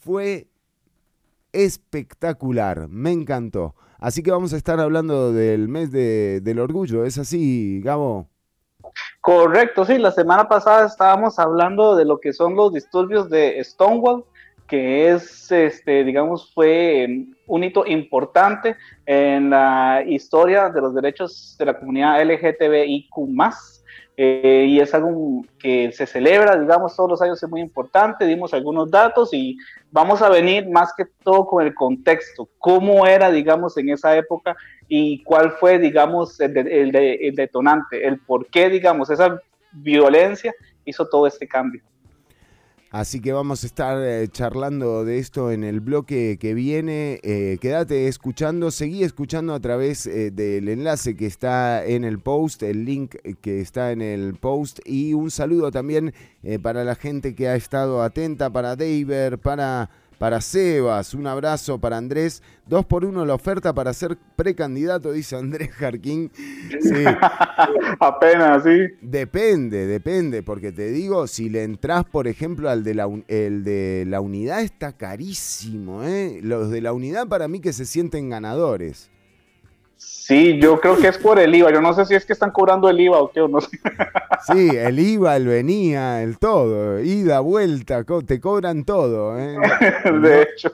fue 0.00 0.48
espectacular. 1.52 2.88
Me 2.88 3.12
encantó. 3.12 3.76
Así 3.98 4.22
que 4.22 4.30
vamos 4.30 4.52
a 4.52 4.56
estar 4.56 4.78
hablando 4.80 5.32
del 5.32 5.68
mes 5.68 5.90
del 5.90 6.58
orgullo. 6.58 7.04
¿Es 7.04 7.18
así, 7.18 7.80
Gabo? 7.82 8.28
Correcto, 9.20 9.84
sí. 9.84 9.98
La 9.98 10.12
semana 10.12 10.48
pasada 10.48 10.86
estábamos 10.86 11.38
hablando 11.38 11.96
de 11.96 12.04
lo 12.04 12.20
que 12.20 12.32
son 12.32 12.54
los 12.54 12.72
disturbios 12.72 13.28
de 13.28 13.62
Stonewall, 13.64 14.24
que 14.66 15.10
es, 15.10 15.50
este, 15.50 16.04
digamos, 16.04 16.52
fue 16.54 17.04
em, 17.04 17.34
un 17.46 17.64
hito 17.64 17.86
importante 17.86 18.76
en 19.06 19.50
la 19.50 20.02
historia 20.06 20.68
de 20.68 20.80
los 20.80 20.94
derechos 20.94 21.56
de 21.58 21.66
la 21.66 21.78
comunidad 21.78 22.20
LGTBIQ 22.22 23.16
eh, 24.16 24.64
y 24.68 24.80
es 24.80 24.94
algo 24.94 25.44
que 25.58 25.92
se 25.92 26.06
celebra, 26.06 26.58
digamos, 26.58 26.96
todos 26.96 27.10
los 27.10 27.22
años 27.22 27.42
es 27.42 27.48
muy 27.50 27.60
importante, 27.60 28.24
dimos 28.24 28.54
algunos 28.54 28.90
datos 28.90 29.34
y 29.34 29.58
vamos 29.90 30.22
a 30.22 30.30
venir 30.30 30.68
más 30.68 30.94
que 30.96 31.04
todo 31.22 31.46
con 31.46 31.66
el 31.66 31.74
contexto, 31.74 32.48
cómo 32.58 33.06
era, 33.06 33.30
digamos, 33.30 33.76
en 33.76 33.90
esa 33.90 34.16
época 34.16 34.56
y 34.88 35.22
cuál 35.22 35.52
fue, 35.52 35.78
digamos, 35.78 36.40
el, 36.40 36.56
el 36.96 37.34
detonante, 37.34 38.06
el 38.06 38.18
por 38.20 38.46
qué, 38.46 38.70
digamos, 38.70 39.10
esa 39.10 39.38
violencia 39.70 40.54
hizo 40.86 41.06
todo 41.06 41.26
este 41.26 41.46
cambio. 41.46 41.82
Así 42.96 43.20
que 43.20 43.34
vamos 43.34 43.62
a 43.62 43.66
estar 43.66 43.98
eh, 44.00 44.26
charlando 44.28 45.04
de 45.04 45.18
esto 45.18 45.52
en 45.52 45.64
el 45.64 45.80
bloque 45.80 46.38
que 46.40 46.54
viene. 46.54 47.20
Eh, 47.22 47.58
quédate 47.60 48.08
escuchando, 48.08 48.70
seguí 48.70 49.02
escuchando 49.02 49.52
a 49.52 49.60
través 49.60 50.06
eh, 50.06 50.30
del 50.30 50.66
enlace 50.70 51.14
que 51.14 51.26
está 51.26 51.84
en 51.84 52.04
el 52.04 52.20
post, 52.20 52.62
el 52.62 52.86
link 52.86 53.16
que 53.42 53.60
está 53.60 53.92
en 53.92 54.00
el 54.00 54.36
post. 54.36 54.78
Y 54.86 55.12
un 55.12 55.30
saludo 55.30 55.70
también 55.70 56.14
para 56.62 56.84
la 56.84 56.94
gente 56.94 57.34
que 57.34 57.48
ha 57.48 57.54
estado 57.54 58.00
atenta, 58.00 58.48
para 58.48 58.76
David, 58.76 59.34
para 59.42 59.90
para 60.18 60.40
Sebas, 60.40 61.14
un 61.14 61.26
abrazo 61.26 61.78
para 61.78 61.96
Andrés. 61.96 62.42
Dos 62.66 62.84
por 62.84 63.04
uno 63.04 63.24
la 63.24 63.34
oferta 63.34 63.72
para 63.74 63.92
ser 63.92 64.16
precandidato, 64.34 65.12
dice 65.12 65.36
Andrés 65.36 65.70
Jarquín. 65.70 66.30
Sí. 66.80 67.04
Apenas, 68.00 68.64
sí. 68.64 68.78
Depende, 69.00 69.86
depende, 69.86 70.42
porque 70.42 70.72
te 70.72 70.90
digo, 70.90 71.26
si 71.26 71.48
le 71.48 71.62
entras, 71.62 72.04
por 72.04 72.26
ejemplo, 72.26 72.68
al 72.68 72.82
de 72.82 72.94
la, 72.94 73.08
el 73.28 73.64
de 73.64 74.04
la 74.06 74.20
unidad 74.20 74.62
está 74.62 74.92
carísimo. 74.92 76.02
¿eh? 76.02 76.40
Los 76.42 76.70
de 76.70 76.80
la 76.80 76.92
unidad 76.92 77.28
para 77.28 77.48
mí 77.48 77.60
que 77.60 77.72
se 77.72 77.84
sienten 77.84 78.30
ganadores. 78.30 79.10
Sí, 79.96 80.58
yo 80.60 80.80
creo 80.80 80.96
que 80.98 81.08
es 81.08 81.18
por 81.18 81.38
el 81.38 81.54
IVA. 81.54 81.72
Yo 81.72 81.80
no 81.80 81.94
sé 81.94 82.04
si 82.04 82.14
es 82.14 82.26
que 82.26 82.32
están 82.32 82.50
cobrando 82.50 82.90
el 82.90 83.00
IVA 83.00 83.18
o 83.18 83.30
qué, 83.30 83.40
o 83.40 83.48
no 83.48 83.60
sé. 83.60 83.78
Sí, 84.46 84.68
el 84.76 84.98
IVA, 85.00 85.36
el 85.36 85.46
venía, 85.46 86.22
el 86.22 86.38
todo. 86.38 87.00
Ida, 87.00 87.40
vuelta, 87.40 88.04
te 88.24 88.38
cobran 88.38 88.84
todo. 88.84 89.36
¿eh? 89.38 89.56
De 90.22 90.42
hecho. 90.42 90.70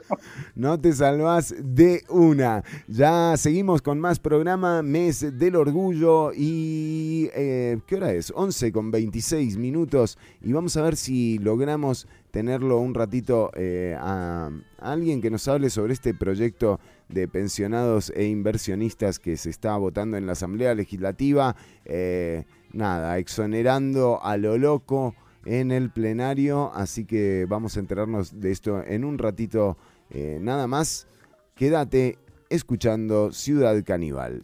No 0.53 0.79
te 0.79 0.93
salvas 0.93 1.55
de 1.57 2.03
una. 2.09 2.63
Ya 2.87 3.35
seguimos 3.37 3.81
con 3.81 3.99
más 3.99 4.19
programa, 4.19 4.83
Mes 4.83 5.39
del 5.39 5.55
Orgullo. 5.55 6.31
¿Y 6.35 7.29
eh, 7.33 7.79
qué 7.87 7.95
hora 7.95 8.11
es? 8.11 8.31
11 8.35 8.71
con 8.71 8.91
26 8.91 9.57
minutos. 9.57 10.19
Y 10.41 10.51
vamos 10.51 10.75
a 10.77 10.83
ver 10.83 10.95
si 10.95 11.39
logramos 11.39 12.07
tenerlo 12.33 12.79
un 12.79 12.95
ratito 12.95 13.51
eh, 13.53 13.95
a, 13.99 14.49
alguien 14.79 15.21
que 15.21 15.29
nos 15.29 15.47
hable 15.47 15.69
sobre 15.69 15.93
este 15.93 16.15
proyecto 16.15 16.79
de 17.09 17.27
pensionados 17.27 18.11
e 18.15 18.25
inversionistas 18.25 19.19
que 19.19 19.37
se 19.37 19.49
está 19.49 19.77
votando 19.77 20.17
en 20.17 20.25
la 20.25 20.33
Asamblea 20.33 20.75
Legislativa. 20.75 21.55
Eh, 21.85 22.45
nada, 22.71 23.17
exonerando 23.17 24.23
a 24.23 24.37
lo 24.37 24.57
loco 24.57 25.15
en 25.45 25.71
el 25.71 25.89
plenario. 25.91 26.71
Así 26.73 27.05
que 27.05 27.45
vamos 27.47 27.77
a 27.77 27.79
enterarnos 27.79 28.39
de 28.39 28.51
esto 28.51 28.83
en 28.83 29.03
un 29.05 29.17
ratito 29.17 29.77
eh, 30.09 30.37
nada 30.41 30.67
más. 30.67 31.07
Quédate 31.55 32.17
escuchando 32.49 33.31
Ciudad 33.31 33.83
Caníbal. 33.83 34.43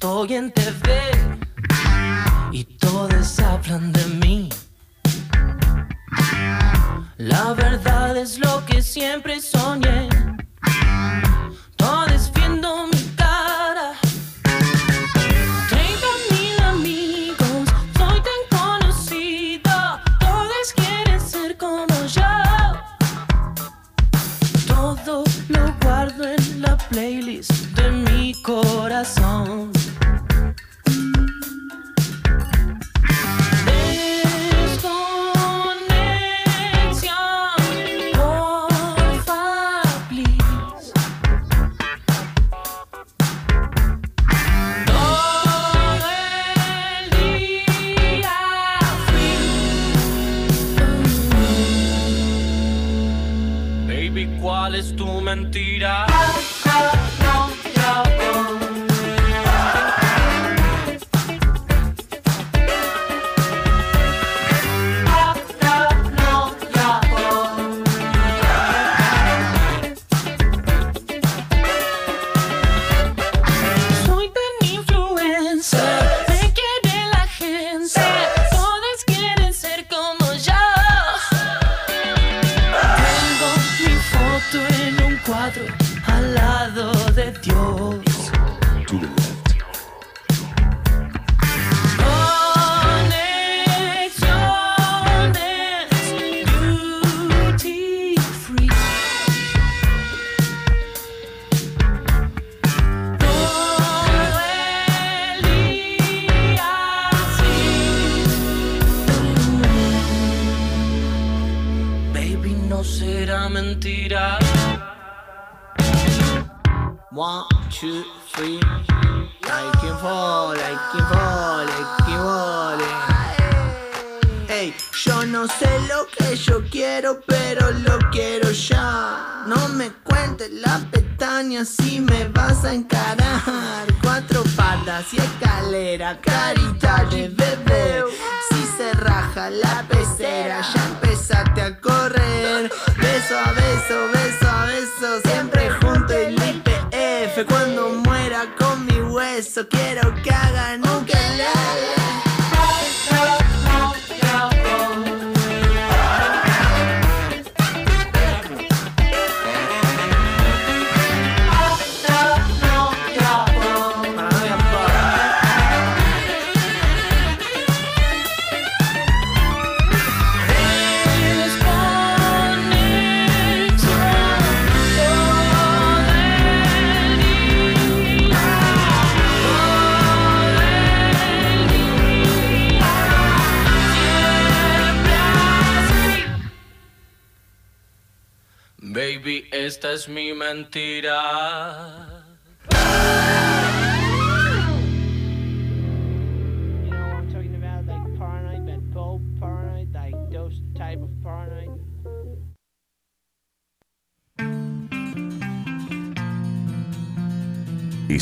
Estoy 0.00 0.32
en 0.32 0.50
TV 0.50 1.10
y 2.52 2.64
todos 2.64 3.38
hablan 3.38 3.92
de 3.92 4.04
mí. 4.06 4.48
La 7.18 7.52
verdad 7.52 8.16
es 8.16 8.38
lo 8.38 8.64
que 8.64 8.80
siempre 8.80 9.42
soñé. 9.42 10.09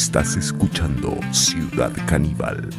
Estás 0.09 0.37
escuchando 0.37 1.21
Ciudad 1.33 1.93
Caníbal. 2.07 2.71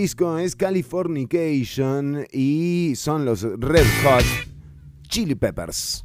Disco 0.00 0.38
es 0.38 0.56
Californication 0.56 2.26
y 2.32 2.94
son 2.96 3.26
los 3.26 3.42
Red 3.42 3.84
Hot 4.02 4.24
Chili 5.06 5.34
Peppers. 5.34 6.02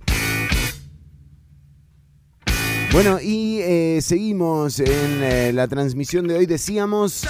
Bueno, 2.92 3.20
y 3.22 3.60
eh, 3.62 4.00
seguimos 4.02 4.82
en 4.82 5.24
eh, 5.24 5.54
la 5.54 5.70
transmisión 5.70 6.28
de 6.28 6.36
hoy. 6.36 6.46
Decíamos 6.46 7.26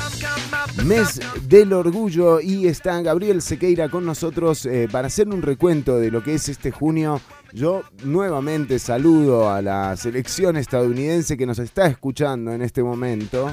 mes 0.83 1.19
del 1.47 1.71
orgullo 1.71 2.41
y 2.41 2.65
está 2.65 2.99
Gabriel 3.03 3.43
Sequeira 3.43 3.89
con 3.89 4.03
nosotros 4.03 4.65
eh, 4.65 4.87
para 4.91 5.05
hacer 5.05 5.27
un 5.27 5.43
recuento 5.43 5.99
de 5.99 6.09
lo 6.09 6.23
que 6.23 6.33
es 6.33 6.49
este 6.49 6.71
junio. 6.71 7.21
Yo 7.53 7.83
nuevamente 8.03 8.79
saludo 8.79 9.51
a 9.51 9.61
la 9.61 9.95
selección 9.97 10.57
estadounidense 10.57 11.37
que 11.37 11.45
nos 11.45 11.59
está 11.59 11.85
escuchando 11.85 12.53
en 12.53 12.63
este 12.63 12.81
momento. 12.81 13.51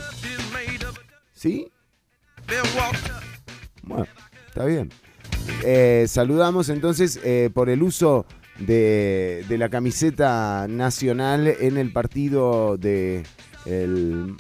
¿Sí? 1.35 1.71
Bueno, 3.83 4.07
está 4.49 4.65
bien. 4.65 4.91
saludamos 6.09 6.69
entonces 6.69 7.21
por 7.53 7.69
el 7.71 7.83
uso 7.83 8.27
de, 8.59 9.45
la 9.49 9.69
camiseta 9.69 10.67
nacional 10.69 11.47
en 11.47 11.77
el 11.77 11.93
partido 11.93 12.77
de 12.77 13.25
el 13.67 14.37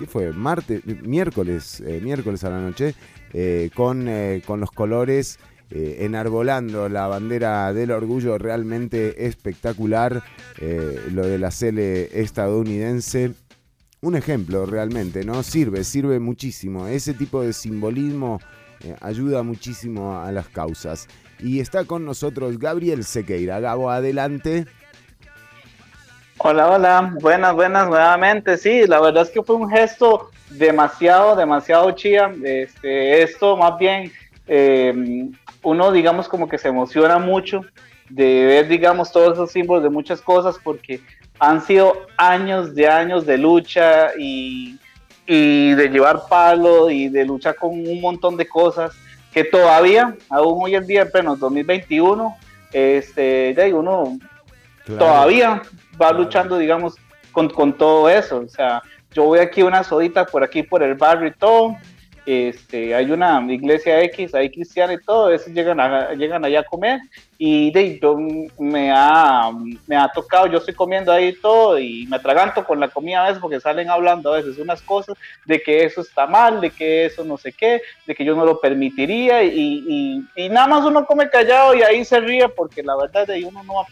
¿qué 0.00 0.06
fue? 0.06 0.32
Martes, 0.32 0.82
miércoles, 0.86 1.82
eh, 1.86 2.00
miércoles 2.02 2.42
a 2.44 2.50
la 2.50 2.60
noche, 2.60 2.94
eh, 3.34 3.70
con, 3.74 4.08
eh, 4.08 4.42
con, 4.46 4.58
los 4.58 4.70
colores 4.70 5.38
enarbolando 5.72 6.88
la 6.88 7.06
bandera 7.06 7.72
del 7.72 7.92
orgullo 7.92 8.38
realmente 8.38 9.26
espectacular, 9.26 10.20
lo 11.12 11.24
de 11.24 11.38
la 11.38 11.52
Cele 11.52 12.10
estadounidense. 12.20 13.34
Un 14.02 14.16
ejemplo 14.16 14.64
realmente, 14.64 15.24
¿no? 15.24 15.42
Sirve, 15.42 15.84
sirve 15.84 16.20
muchísimo. 16.20 16.86
Ese 16.86 17.12
tipo 17.12 17.42
de 17.42 17.52
simbolismo 17.52 18.40
ayuda 19.00 19.42
muchísimo 19.42 20.18
a 20.18 20.32
las 20.32 20.48
causas. 20.48 21.06
Y 21.38 21.60
está 21.60 21.84
con 21.84 22.06
nosotros 22.06 22.58
Gabriel 22.58 23.04
Sequeira. 23.04 23.60
Gabo, 23.60 23.90
adelante. 23.90 24.66
Hola, 26.38 26.70
hola, 26.70 27.14
buenas, 27.20 27.54
buenas 27.54 27.88
nuevamente. 27.88 28.56
Sí, 28.56 28.86
la 28.86 29.00
verdad 29.00 29.24
es 29.24 29.30
que 29.30 29.42
fue 29.42 29.56
un 29.56 29.68
gesto 29.68 30.30
demasiado, 30.48 31.36
demasiado 31.36 31.90
chía. 31.92 32.32
Este, 32.42 33.22
esto 33.22 33.58
más 33.58 33.78
bien, 33.78 34.10
eh, 34.46 35.28
uno 35.62 35.92
digamos 35.92 36.26
como 36.26 36.48
que 36.48 36.56
se 36.56 36.68
emociona 36.68 37.18
mucho 37.18 37.66
de 38.08 38.46
ver, 38.46 38.68
digamos, 38.68 39.12
todos 39.12 39.34
esos 39.34 39.52
símbolos 39.52 39.82
de 39.82 39.90
muchas 39.90 40.20
cosas 40.22 40.56
porque 40.64 41.00
han 41.40 41.62
sido 41.62 42.06
años 42.18 42.74
de 42.74 42.86
años 42.86 43.24
de 43.26 43.38
lucha 43.38 44.10
y, 44.16 44.78
y 45.26 45.72
de 45.72 45.88
llevar 45.88 46.22
palo 46.28 46.90
y 46.90 47.08
de 47.08 47.24
luchar 47.24 47.56
con 47.56 47.70
un 47.70 48.00
montón 48.00 48.36
de 48.36 48.46
cosas 48.46 48.92
que 49.32 49.44
todavía, 49.44 50.14
aún 50.28 50.62
hoy 50.62 50.74
en 50.74 50.86
día, 50.86 51.02
en 51.02 51.10
pleno 51.10 51.36
2021, 51.36 52.36
este, 52.72 53.54
ya 53.56 53.74
uno 53.74 54.18
todavía 54.98 55.62
va 56.00 56.12
luchando, 56.12 56.58
digamos, 56.58 56.96
con, 57.32 57.48
con, 57.48 57.72
todo 57.72 58.08
eso. 58.08 58.38
O 58.40 58.48
sea, 58.48 58.82
yo 59.12 59.24
voy 59.24 59.38
aquí 59.38 59.62
una 59.62 59.82
sodita 59.82 60.26
por 60.26 60.42
aquí, 60.42 60.62
por 60.62 60.82
el 60.82 60.94
barrio 60.94 61.28
y 61.28 61.32
todo, 61.32 61.76
este, 62.26 62.94
hay 62.94 63.10
una 63.10 63.44
iglesia 63.52 64.02
X, 64.04 64.34
hay 64.34 64.50
cristiana 64.50 64.92
y 64.92 64.98
todo, 64.98 65.26
a 65.26 65.30
veces 65.30 65.54
llegan, 65.54 65.78
llegan 66.18 66.44
allá 66.44 66.60
a 66.60 66.64
comer 66.64 67.00
y 67.38 67.70
de, 67.70 67.98
yo 67.98 68.16
me 68.58 68.92
ha, 68.92 69.50
me 69.86 69.96
ha 69.96 70.08
tocado, 70.08 70.46
yo 70.46 70.58
estoy 70.58 70.74
comiendo 70.74 71.10
ahí 71.10 71.32
todo 71.40 71.78
y 71.78 72.06
me 72.06 72.16
atraganto 72.16 72.64
con 72.64 72.78
la 72.78 72.88
comida 72.88 73.24
a 73.24 73.26
veces 73.28 73.40
porque 73.40 73.60
salen 73.60 73.88
hablando 73.88 74.32
a 74.32 74.36
veces 74.36 74.58
unas 74.58 74.82
cosas 74.82 75.16
de 75.46 75.62
que 75.62 75.84
eso 75.84 76.02
está 76.02 76.26
mal, 76.26 76.60
de 76.60 76.70
que 76.70 77.06
eso 77.06 77.24
no 77.24 77.36
sé 77.36 77.52
qué, 77.52 77.80
de 78.06 78.14
que 78.14 78.24
yo 78.24 78.34
no 78.34 78.44
lo 78.44 78.60
permitiría 78.60 79.42
y, 79.42 80.22
y, 80.36 80.48
nada 80.50 80.66
más 80.66 80.84
uno 80.84 81.06
come 81.06 81.30
callado 81.30 81.74
y 81.74 81.82
ahí 81.82 82.04
se 82.04 82.20
ríe 82.20 82.48
porque 82.48 82.82
la 82.82 82.96
verdad 82.96 83.26
de 83.26 83.44
uno 83.44 83.62
no, 83.62 83.86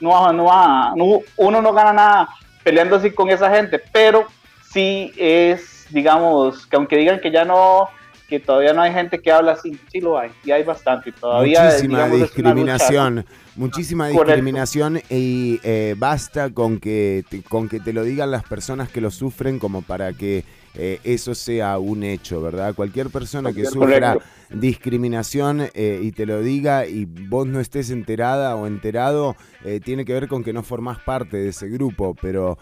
no, 0.00 0.32
no, 0.32 0.94
no, 0.94 1.20
uno 1.36 1.62
no 1.62 1.72
gana 1.72 1.92
nada 1.92 2.28
peleando 2.62 2.96
así 2.96 3.10
con 3.10 3.28
esa 3.30 3.50
gente, 3.50 3.80
pero 3.92 4.26
sí 4.70 5.12
es 5.16 5.73
digamos, 5.94 6.66
que 6.66 6.76
aunque 6.76 6.96
digan 6.96 7.20
que 7.20 7.30
ya 7.30 7.44
no, 7.44 7.88
que 8.28 8.40
todavía 8.40 8.74
no 8.74 8.82
hay 8.82 8.92
gente 8.92 9.20
que 9.20 9.30
habla 9.30 9.52
así, 9.52 9.78
sí 9.90 10.00
lo 10.00 10.18
hay, 10.18 10.30
y 10.44 10.50
hay 10.50 10.64
bastante, 10.64 11.12
todavía 11.12 11.62
muchísima 11.62 12.08
discriminación, 12.08 13.26
muchísima 13.54 14.08
discriminación 14.08 15.00
y 15.08 15.60
eh, 15.62 15.94
basta 15.96 16.50
con 16.50 16.80
que, 16.80 17.24
con 17.48 17.68
que 17.68 17.80
te 17.80 17.92
lo 17.92 18.02
digan 18.02 18.30
las 18.30 18.42
personas 18.42 18.88
que 18.88 19.00
lo 19.00 19.10
sufren 19.10 19.58
como 19.58 19.82
para 19.82 20.12
que 20.12 20.44
eh, 20.74 21.00
eso 21.04 21.34
sea 21.34 21.78
un 21.78 22.02
hecho, 22.02 22.40
¿verdad? 22.42 22.74
Cualquier 22.74 23.10
persona 23.10 23.52
que 23.52 23.64
sufra 23.64 24.18
discriminación 24.50 25.68
eh, 25.74 26.00
y 26.02 26.12
te 26.12 26.26
lo 26.26 26.40
diga 26.40 26.86
y 26.86 27.04
vos 27.06 27.46
no 27.46 27.60
estés 27.60 27.90
enterada 27.90 28.56
o 28.56 28.66
enterado, 28.66 29.36
tiene 29.84 30.04
que 30.04 30.12
ver 30.12 30.28
con 30.28 30.44
que 30.44 30.52
no 30.52 30.62
formás 30.62 30.98
parte 31.00 31.38
de 31.38 31.48
ese 31.48 31.68
grupo, 31.68 32.14
pero 32.20 32.58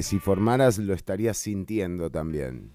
si 0.00 0.18
formaras 0.18 0.78
lo 0.78 0.94
estarías 0.94 1.36
sintiendo 1.36 2.10
también. 2.10 2.72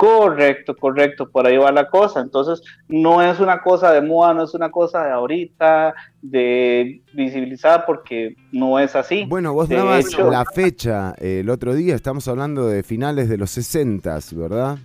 Correcto, 0.00 0.74
correcto, 0.74 1.28
por 1.28 1.46
ahí 1.46 1.58
va 1.58 1.70
la 1.72 1.90
cosa. 1.90 2.20
Entonces, 2.20 2.62
no 2.88 3.20
es 3.20 3.38
una 3.38 3.60
cosa 3.60 3.92
de 3.92 4.00
moda, 4.00 4.32
no 4.32 4.44
es 4.44 4.54
una 4.54 4.70
cosa 4.70 5.04
de 5.04 5.10
ahorita, 5.10 5.94
de 6.22 7.02
visibilizar, 7.12 7.84
porque 7.84 8.34
no 8.50 8.78
es 8.78 8.96
así. 8.96 9.26
Bueno, 9.28 9.52
vos 9.52 9.68
dabas 9.68 10.18
la 10.18 10.46
fecha 10.46 11.12
el 11.18 11.50
otro 11.50 11.74
día, 11.74 11.94
estamos 11.94 12.26
hablando 12.28 12.66
de 12.66 12.82
finales 12.82 13.28
de 13.28 13.36
los 13.36 13.50
60, 13.50 14.18
¿verdad? 14.36 14.78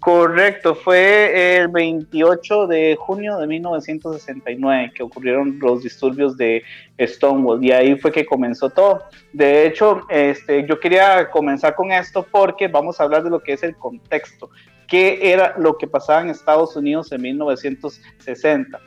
Correcto, 0.00 0.74
fue 0.74 1.58
el 1.58 1.68
28 1.68 2.66
de 2.66 2.96
junio 2.96 3.38
de 3.38 3.46
1969 3.46 4.92
que 4.94 5.02
ocurrieron 5.02 5.58
los 5.60 5.82
disturbios 5.82 6.36
de 6.36 6.62
Stonewall 7.00 7.64
y 7.64 7.70
ahí 7.70 7.96
fue 7.96 8.10
que 8.10 8.26
comenzó 8.26 8.70
todo. 8.70 9.04
De 9.32 9.66
hecho, 9.66 10.00
este, 10.08 10.66
yo 10.66 10.80
quería 10.80 11.30
comenzar 11.30 11.74
con 11.74 11.92
esto 11.92 12.26
porque 12.30 12.66
vamos 12.68 13.00
a 13.00 13.04
hablar 13.04 13.22
de 13.22 13.30
lo 13.30 13.40
que 13.40 13.52
es 13.52 13.62
el 13.62 13.76
contexto, 13.76 14.50
qué 14.88 15.32
era 15.32 15.54
lo 15.58 15.78
que 15.78 15.86
pasaba 15.86 16.22
en 16.22 16.30
Estados 16.30 16.74
Unidos 16.74 17.12
en 17.12 17.22
1960. 17.22 18.80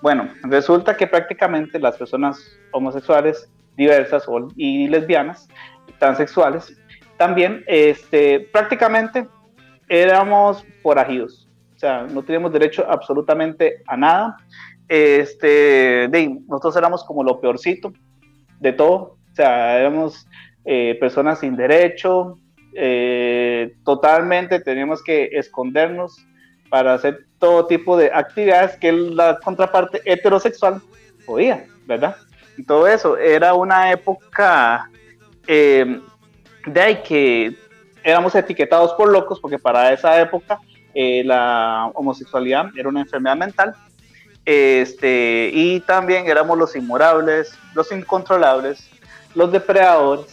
Bueno, 0.00 0.28
resulta 0.44 0.96
que 0.96 1.06
prácticamente 1.06 1.78
las 1.78 1.96
personas 1.96 2.58
homosexuales 2.72 3.50
diversas 3.76 4.24
y 4.56 4.88
lesbianas, 4.88 5.48
transexuales, 5.98 6.76
también 7.16 7.62
este, 7.66 8.40
prácticamente 8.52 9.28
éramos 9.92 10.64
forajidos, 10.82 11.46
o 11.76 11.78
sea, 11.78 12.06
no 12.10 12.22
teníamos 12.22 12.50
derecho 12.50 12.86
absolutamente 12.88 13.82
a 13.86 13.96
nada. 13.96 14.36
Este, 14.88 16.08
de, 16.08 16.40
nosotros 16.48 16.76
éramos 16.76 17.04
como 17.04 17.22
lo 17.22 17.38
peorcito 17.40 17.92
de 18.58 18.72
todo, 18.72 19.18
o 19.30 19.34
sea, 19.34 19.78
éramos 19.78 20.26
eh, 20.64 20.96
personas 20.98 21.40
sin 21.40 21.56
derecho, 21.56 22.38
eh, 22.74 23.74
totalmente 23.84 24.60
teníamos 24.60 25.02
que 25.02 25.28
escondernos 25.32 26.26
para 26.70 26.94
hacer 26.94 27.26
todo 27.38 27.66
tipo 27.66 27.98
de 27.98 28.10
actividades 28.14 28.78
que 28.78 28.92
la 28.92 29.38
contraparte 29.44 30.00
heterosexual 30.06 30.80
podía, 31.26 31.66
¿verdad? 31.86 32.16
Y 32.56 32.64
todo 32.64 32.86
eso 32.86 33.18
era 33.18 33.52
una 33.52 33.92
época 33.92 34.88
eh, 35.46 36.00
de 36.66 37.02
que 37.02 37.56
éramos 38.02 38.34
etiquetados 38.34 38.92
por 38.94 39.10
locos 39.10 39.40
porque 39.40 39.58
para 39.58 39.92
esa 39.92 40.20
época 40.20 40.60
eh, 40.94 41.22
la 41.24 41.90
homosexualidad 41.94 42.66
era 42.76 42.88
una 42.88 43.00
enfermedad 43.00 43.36
mental. 43.36 43.74
Este, 44.44 45.50
y 45.52 45.80
también 45.80 46.26
éramos 46.26 46.58
los 46.58 46.74
inmorables, 46.74 47.56
los 47.74 47.92
incontrolables, 47.92 48.90
los 49.34 49.52
depredadores 49.52 50.26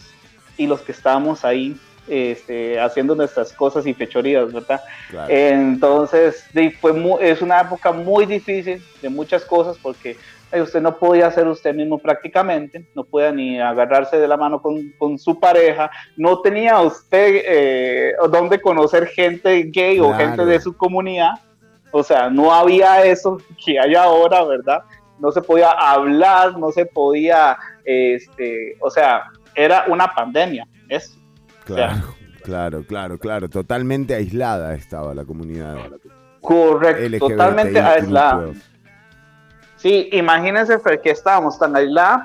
y 0.56 0.66
los 0.66 0.80
que 0.80 0.92
estábamos 0.92 1.44
ahí 1.44 1.76
este, 2.08 2.80
haciendo 2.80 3.14
nuestras 3.14 3.52
cosas 3.52 3.86
y 3.86 3.94
fechorías, 3.94 4.52
¿verdad? 4.52 4.80
Entonces, 5.28 6.44
fue 6.80 6.92
es 7.20 7.40
una 7.40 7.60
época 7.60 7.92
muy 7.92 8.26
difícil 8.26 8.82
de 9.00 9.08
muchas 9.08 9.44
cosas 9.44 9.78
porque 9.80 10.16
usted 10.58 10.80
no 10.80 10.96
podía 10.96 11.30
ser 11.30 11.46
usted 11.46 11.74
mismo 11.74 11.98
prácticamente, 11.98 12.88
no 12.94 13.04
podía 13.04 13.30
ni 13.30 13.60
agarrarse 13.60 14.18
de 14.18 14.26
la 14.26 14.36
mano 14.36 14.60
con, 14.60 15.18
su 15.18 15.38
pareja, 15.38 15.90
no 16.16 16.40
tenía 16.40 16.80
usted 16.80 17.42
eh, 17.46 18.12
donde 18.30 18.60
conocer 18.60 19.06
gente 19.06 19.62
gay 19.64 20.00
o 20.00 20.12
gente 20.14 20.44
de 20.44 20.60
su 20.60 20.76
comunidad, 20.76 21.34
o 21.92 22.02
sea, 22.02 22.30
no 22.30 22.52
había 22.52 23.04
eso 23.04 23.38
que 23.64 23.78
hay 23.78 23.94
ahora, 23.94 24.44
¿verdad? 24.44 24.82
No 25.18 25.30
se 25.30 25.42
podía 25.42 25.70
hablar, 25.70 26.58
no 26.58 26.70
se 26.72 26.86
podía, 26.86 27.56
este, 27.84 28.76
o 28.80 28.90
sea, 28.90 29.24
era 29.54 29.84
una 29.88 30.12
pandemia, 30.12 30.66
eso. 30.88 31.18
Claro, 31.64 32.14
claro, 32.42 32.84
claro, 32.84 33.18
claro, 33.18 33.48
totalmente 33.48 34.14
aislada 34.14 34.74
estaba 34.74 35.14
la 35.14 35.24
comunidad. 35.24 35.76
Correcto, 36.40 37.28
totalmente 37.28 37.80
aislada. 37.80 38.52
Sí, 39.80 40.08
imagínense 40.12 40.78
que 41.02 41.10
estábamos 41.10 41.58
tan 41.58 41.74
aislados 41.74 42.22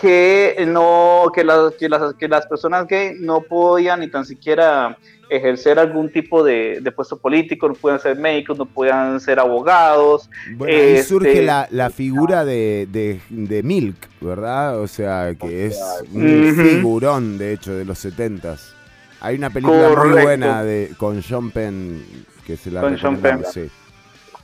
que 0.00 0.64
no 0.66 1.30
que 1.34 1.44
las, 1.44 1.72
que 1.74 1.88
las, 1.88 2.14
que 2.14 2.28
las 2.28 2.46
personas 2.46 2.86
gay 2.88 3.12
no 3.20 3.40
podían 3.42 4.00
ni 4.00 4.08
tan 4.10 4.24
siquiera 4.24 4.98
ejercer 5.30 5.78
algún 5.78 6.10
tipo 6.12 6.42
de, 6.44 6.80
de 6.82 6.92
puesto 6.92 7.16
político, 7.16 7.68
no 7.68 7.74
podían 7.74 8.00
ser 8.00 8.16
médicos, 8.18 8.58
no 8.58 8.66
podían 8.66 9.18
ser 9.20 9.38
abogados. 9.40 10.28
Bueno, 10.56 10.76
ahí 10.76 10.94
Este, 10.94 11.04
surge 11.08 11.42
la, 11.42 11.66
la 11.70 11.90
figura 11.90 12.44
de, 12.44 12.86
de- 12.90 13.20
de 13.30 13.62
Milk, 13.62 13.96
¿verdad? 14.20 14.78
O 14.80 14.86
sea, 14.86 15.34
que 15.40 15.66
es 15.66 15.80
un 16.12 16.54
figurón, 16.54 17.38
de 17.38 17.52
hecho, 17.54 17.72
de 17.74 17.84
los 17.84 17.98
setentas. 17.98 18.74
Hay 19.20 19.36
una 19.36 19.48
película 19.48 19.88
muy 19.96 20.22
buena 20.22 20.62
de, 20.62 20.90
con 20.98 21.22
Sean 21.22 21.50
Penn 21.50 22.04
que 22.46 22.56
se 22.58 22.70
la 22.70 22.82
Con 22.82 22.94
recomendamos, 22.94 23.54
Penn. 23.54 23.68
sí. 23.70 23.74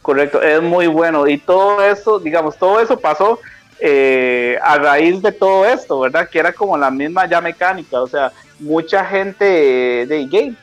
Correcto, 0.02 0.40
es 0.42 0.62
muy 0.62 0.86
bueno. 0.86 1.26
Y 1.26 1.38
todo 1.38 1.82
eso, 1.84 2.18
digamos, 2.18 2.56
todo 2.56 2.80
eso 2.80 2.98
pasó 2.98 3.38
eh, 3.78 4.58
a 4.62 4.78
raíz 4.78 5.22
de 5.22 5.32
todo 5.32 5.66
esto, 5.66 6.00
¿verdad? 6.00 6.28
Que 6.28 6.38
era 6.38 6.52
como 6.52 6.76
la 6.76 6.90
misma 6.90 7.26
ya 7.26 7.40
mecánica. 7.40 8.00
O 8.00 8.06
sea, 8.06 8.32
mucha 8.58 9.04
gente 9.04 9.44
de 10.06 10.26
gay 10.26 10.56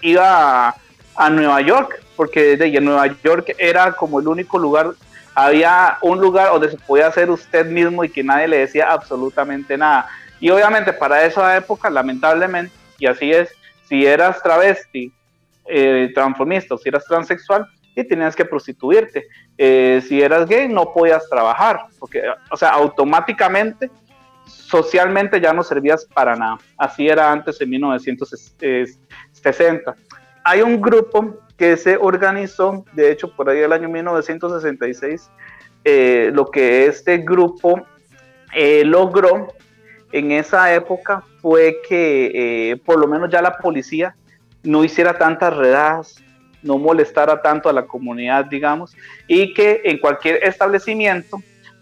iba 0.00 0.74
a, 1.14 1.30
Nueva 1.30 1.60
York, 1.60 2.02
porque 2.16 2.56
de, 2.56 2.76
en 2.76 2.84
Nueva 2.84 3.06
York 3.22 3.54
era 3.58 3.92
como 3.92 4.20
el 4.20 4.28
único 4.28 4.58
lugar, 4.58 4.92
había 5.34 5.98
un 6.02 6.20
lugar 6.20 6.50
donde 6.50 6.70
se 6.70 6.76
podía 6.76 7.10
ser 7.12 7.30
usted 7.30 7.66
mismo 7.66 8.04
y 8.04 8.10
que 8.10 8.24
nadie 8.24 8.48
le 8.48 8.58
decía 8.58 8.90
absolutamente 8.90 9.78
nada. 9.78 10.08
Y 10.40 10.50
obviamente 10.50 10.92
para 10.92 11.24
esa 11.24 11.56
época, 11.56 11.88
lamentablemente, 11.88 12.74
y 12.98 13.06
así 13.06 13.30
es, 13.32 13.48
si 13.88 14.04
eras 14.04 14.42
travesti, 14.42 15.12
eh, 15.66 16.10
transformista 16.14 16.74
o 16.74 16.78
si 16.78 16.88
eras 16.88 17.04
transexual, 17.04 17.66
y 17.94 18.04
tenías 18.04 18.36
que 18.36 18.44
prostituirte. 18.44 19.26
Eh, 19.58 20.02
si 20.06 20.20
eras 20.20 20.48
gay, 20.48 20.68
no 20.68 20.92
podías 20.92 21.28
trabajar, 21.28 21.86
porque, 21.98 22.22
o 22.50 22.56
sea, 22.56 22.70
automáticamente, 22.70 23.90
socialmente 24.46 25.40
ya 25.40 25.52
no 25.52 25.62
servías 25.62 26.06
para 26.06 26.34
nada. 26.36 26.58
Así 26.76 27.06
era 27.08 27.30
antes 27.30 27.60
en 27.60 27.70
1960. 27.70 29.94
Hay 30.44 30.62
un 30.62 30.80
grupo 30.80 31.38
que 31.56 31.76
se 31.76 31.96
organizó, 31.96 32.84
de 32.92 33.12
hecho, 33.12 33.32
por 33.34 33.48
ahí 33.48 33.60
el 33.60 33.72
año 33.72 33.88
1966, 33.88 35.30
eh, 35.84 36.30
lo 36.32 36.46
que 36.46 36.86
este 36.86 37.18
grupo 37.18 37.82
eh, 38.52 38.84
logró 38.84 39.48
en 40.12 40.32
esa 40.32 40.72
época 40.74 41.24
fue 41.40 41.80
que 41.88 42.70
eh, 42.70 42.76
por 42.84 42.98
lo 42.98 43.08
menos 43.08 43.30
ya 43.30 43.42
la 43.42 43.58
policía 43.58 44.14
no 44.62 44.84
hiciera 44.84 45.18
tantas 45.18 45.56
redadas, 45.56 46.22
no 46.62 46.78
molestara 46.78 47.40
tanto 47.42 47.68
a 47.68 47.72
la 47.72 47.86
comunidad, 47.86 48.44
digamos, 48.46 48.96
y 49.26 49.52
que 49.54 49.82
en 49.84 49.98
cualquier 49.98 50.42
establecimiento 50.44 51.38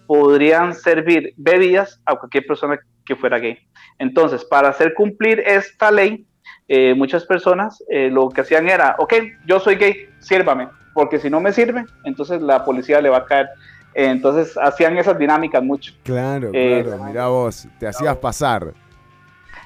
podrían 0.06 0.74
servir 0.74 1.34
bebidas 1.36 2.00
a 2.04 2.16
cualquier 2.16 2.46
persona 2.46 2.78
que 3.04 3.16
fuera 3.16 3.38
gay. 3.38 3.58
Entonces, 3.98 4.44
para 4.44 4.68
hacer 4.68 4.94
cumplir 4.94 5.40
esta 5.40 5.90
ley, 5.90 6.26
eh, 6.68 6.94
muchas 6.94 7.24
personas 7.24 7.82
eh, 7.88 8.10
lo 8.10 8.28
que 8.28 8.40
hacían 8.40 8.68
era, 8.68 8.96
ok, 8.98 9.14
yo 9.46 9.60
soy 9.60 9.76
gay, 9.76 10.08
sírvame, 10.18 10.68
porque 10.94 11.18
si 11.18 11.30
no 11.30 11.40
me 11.40 11.52
sirve, 11.52 11.84
entonces 12.04 12.40
la 12.40 12.64
policía 12.64 13.00
le 13.00 13.08
va 13.08 13.18
a 13.18 13.24
caer. 13.24 13.48
Eh, 13.94 14.06
entonces 14.06 14.56
hacían 14.56 14.96
esas 14.98 15.18
dinámicas 15.18 15.62
mucho. 15.62 15.92
Claro, 16.04 16.50
Eh, 16.52 16.82
claro, 16.84 17.04
mirá 17.04 17.26
vos, 17.28 17.68
te 17.78 17.86
hacías 17.88 18.16
pasar. 18.16 18.72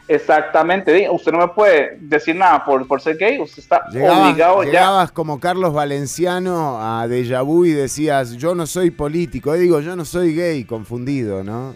Exactamente, 0.07 1.09
usted 1.11 1.33
no 1.33 1.39
me 1.39 1.49
puede 1.49 1.97
decir 1.99 2.37
nada 2.37 2.63
por, 2.63 2.87
por 2.87 3.01
ser 3.01 3.17
gay, 3.17 3.41
usted 3.41 3.63
está 3.63 3.87
Llegabas, 3.91 4.19
obligado 4.33 4.63
ya. 4.65 4.71
llegabas 4.71 5.13
como 5.13 5.41
Carlos 5.41 5.73
Valenciano 5.73 6.79
a 6.79 7.09
Deja 7.09 7.41
Vu 7.41 7.65
y 7.65 7.73
decías, 7.73 8.33
yo 8.33 8.55
no 8.55 8.67
soy 8.67 8.91
político, 8.91 9.55
Eh, 9.55 9.61
digo, 9.61 9.81
yo 9.81 9.97
no 9.97 10.05
soy 10.05 10.35
gay, 10.37 10.65
confundido, 10.65 11.43
¿no? 11.43 11.75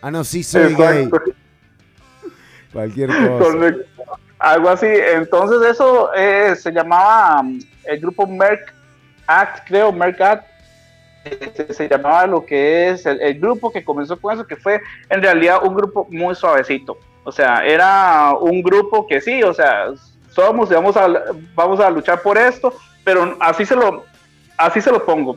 Ah, 0.00 0.10
no, 0.10 0.24
sí 0.24 0.42
soy 0.42 0.74
gay. 0.74 1.10
Cualquier 2.72 3.08
cosa. 3.08 3.38
Correcto. 3.38 4.02
Algo 4.38 4.68
así. 4.70 4.86
Entonces 4.86 5.70
eso 5.70 6.10
eh, 6.14 6.54
se 6.56 6.70
llamaba 6.70 7.42
mm, 7.42 7.58
el 7.84 8.00
grupo 8.00 8.26
Merck 8.26 8.72
Act, 9.26 9.66
creo, 9.66 9.92
Merck 9.92 10.20
Act. 10.20 10.46
Este, 11.24 11.74
se 11.74 11.88
llamaba 11.88 12.26
lo 12.26 12.46
que 12.46 12.90
es 12.90 13.04
el, 13.04 13.20
el 13.20 13.38
grupo 13.40 13.70
que 13.72 13.84
comenzó 13.84 14.18
con 14.18 14.32
eso, 14.34 14.46
que 14.46 14.56
fue 14.56 14.80
en 15.10 15.20
realidad 15.22 15.58
un 15.64 15.74
grupo 15.74 16.06
muy 16.10 16.34
suavecito. 16.34 16.96
O 17.28 17.32
sea, 17.32 17.62
era 17.66 18.32
un 18.40 18.62
grupo 18.62 19.06
que 19.06 19.20
sí, 19.20 19.42
o 19.42 19.52
sea, 19.52 19.88
somos 20.30 20.70
y 20.70 20.74
vamos 20.74 20.96
a, 20.96 21.06
vamos 21.54 21.78
a 21.78 21.90
luchar 21.90 22.22
por 22.22 22.38
esto, 22.38 22.72
pero 23.04 23.36
así 23.38 23.66
se 23.66 23.76
lo, 23.76 24.06
así 24.56 24.80
se 24.80 24.90
lo 24.90 25.04
pongo. 25.04 25.36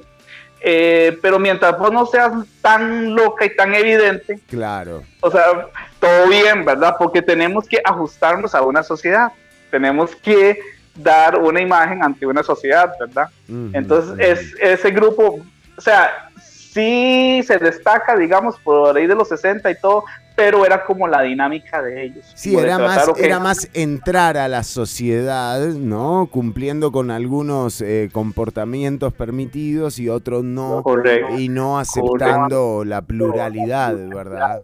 Eh, 0.62 1.18
pero 1.22 1.38
mientras 1.38 1.78
vos 1.78 1.92
no 1.92 2.06
seas 2.06 2.32
tan 2.62 3.14
loca 3.14 3.44
y 3.44 3.54
tan 3.58 3.76
evidente, 3.76 4.40
Claro. 4.48 5.04
o 5.20 5.30
sea, 5.30 5.68
todo 6.00 6.30
bien, 6.30 6.64
¿verdad? 6.64 6.96
Porque 6.98 7.22
tenemos 7.22 7.68
que 7.68 7.82
ajustarnos 7.84 8.56
a 8.56 8.62
una 8.62 8.84
sociedad, 8.84 9.34
tenemos 9.70 10.16
que 10.16 10.60
dar 10.96 11.38
una 11.40 11.60
imagen 11.60 12.02
ante 12.06 12.26
una 12.26 12.42
sociedad, 12.42 12.90
¿verdad? 13.02 13.28
Entonces, 13.74 14.16
es, 14.18 14.56
ese 14.62 14.92
grupo, 14.92 15.42
o 15.76 15.82
sea, 15.82 16.30
sí 16.42 17.42
se 17.46 17.58
destaca, 17.58 18.16
digamos, 18.16 18.58
por 18.60 18.96
ahí 18.96 19.08
de 19.08 19.16
los 19.16 19.28
60 19.28 19.70
y 19.70 19.76
todo, 19.82 20.06
pero 20.36 20.66
era 20.66 20.84
como 20.84 21.08
la 21.08 21.22
dinámica 21.22 21.82
de 21.82 22.04
ellos. 22.06 22.32
Sí, 22.36 22.56
era 22.56 22.78
más, 22.78 23.12
era 23.18 23.40
más 23.40 23.70
entrar 23.74 24.38
a 24.38 24.48
la 24.48 24.64
sociedad, 24.64 25.60
¿no? 25.60 26.28
Cumpliendo 26.32 26.92
con 26.92 27.12
algunos 27.12 27.82
eh, 27.82 28.10
comportamientos 28.12 29.14
permitidos 29.14 30.00
y 30.00 30.10
otros 30.10 30.44
no. 30.44 30.84
Correcto. 30.84 31.38
Y 31.38 31.50
no 31.50 31.80
aceptando 31.80 32.84
la 32.86 33.02
pluralidad, 33.02 33.96
¿verdad? 34.10 34.64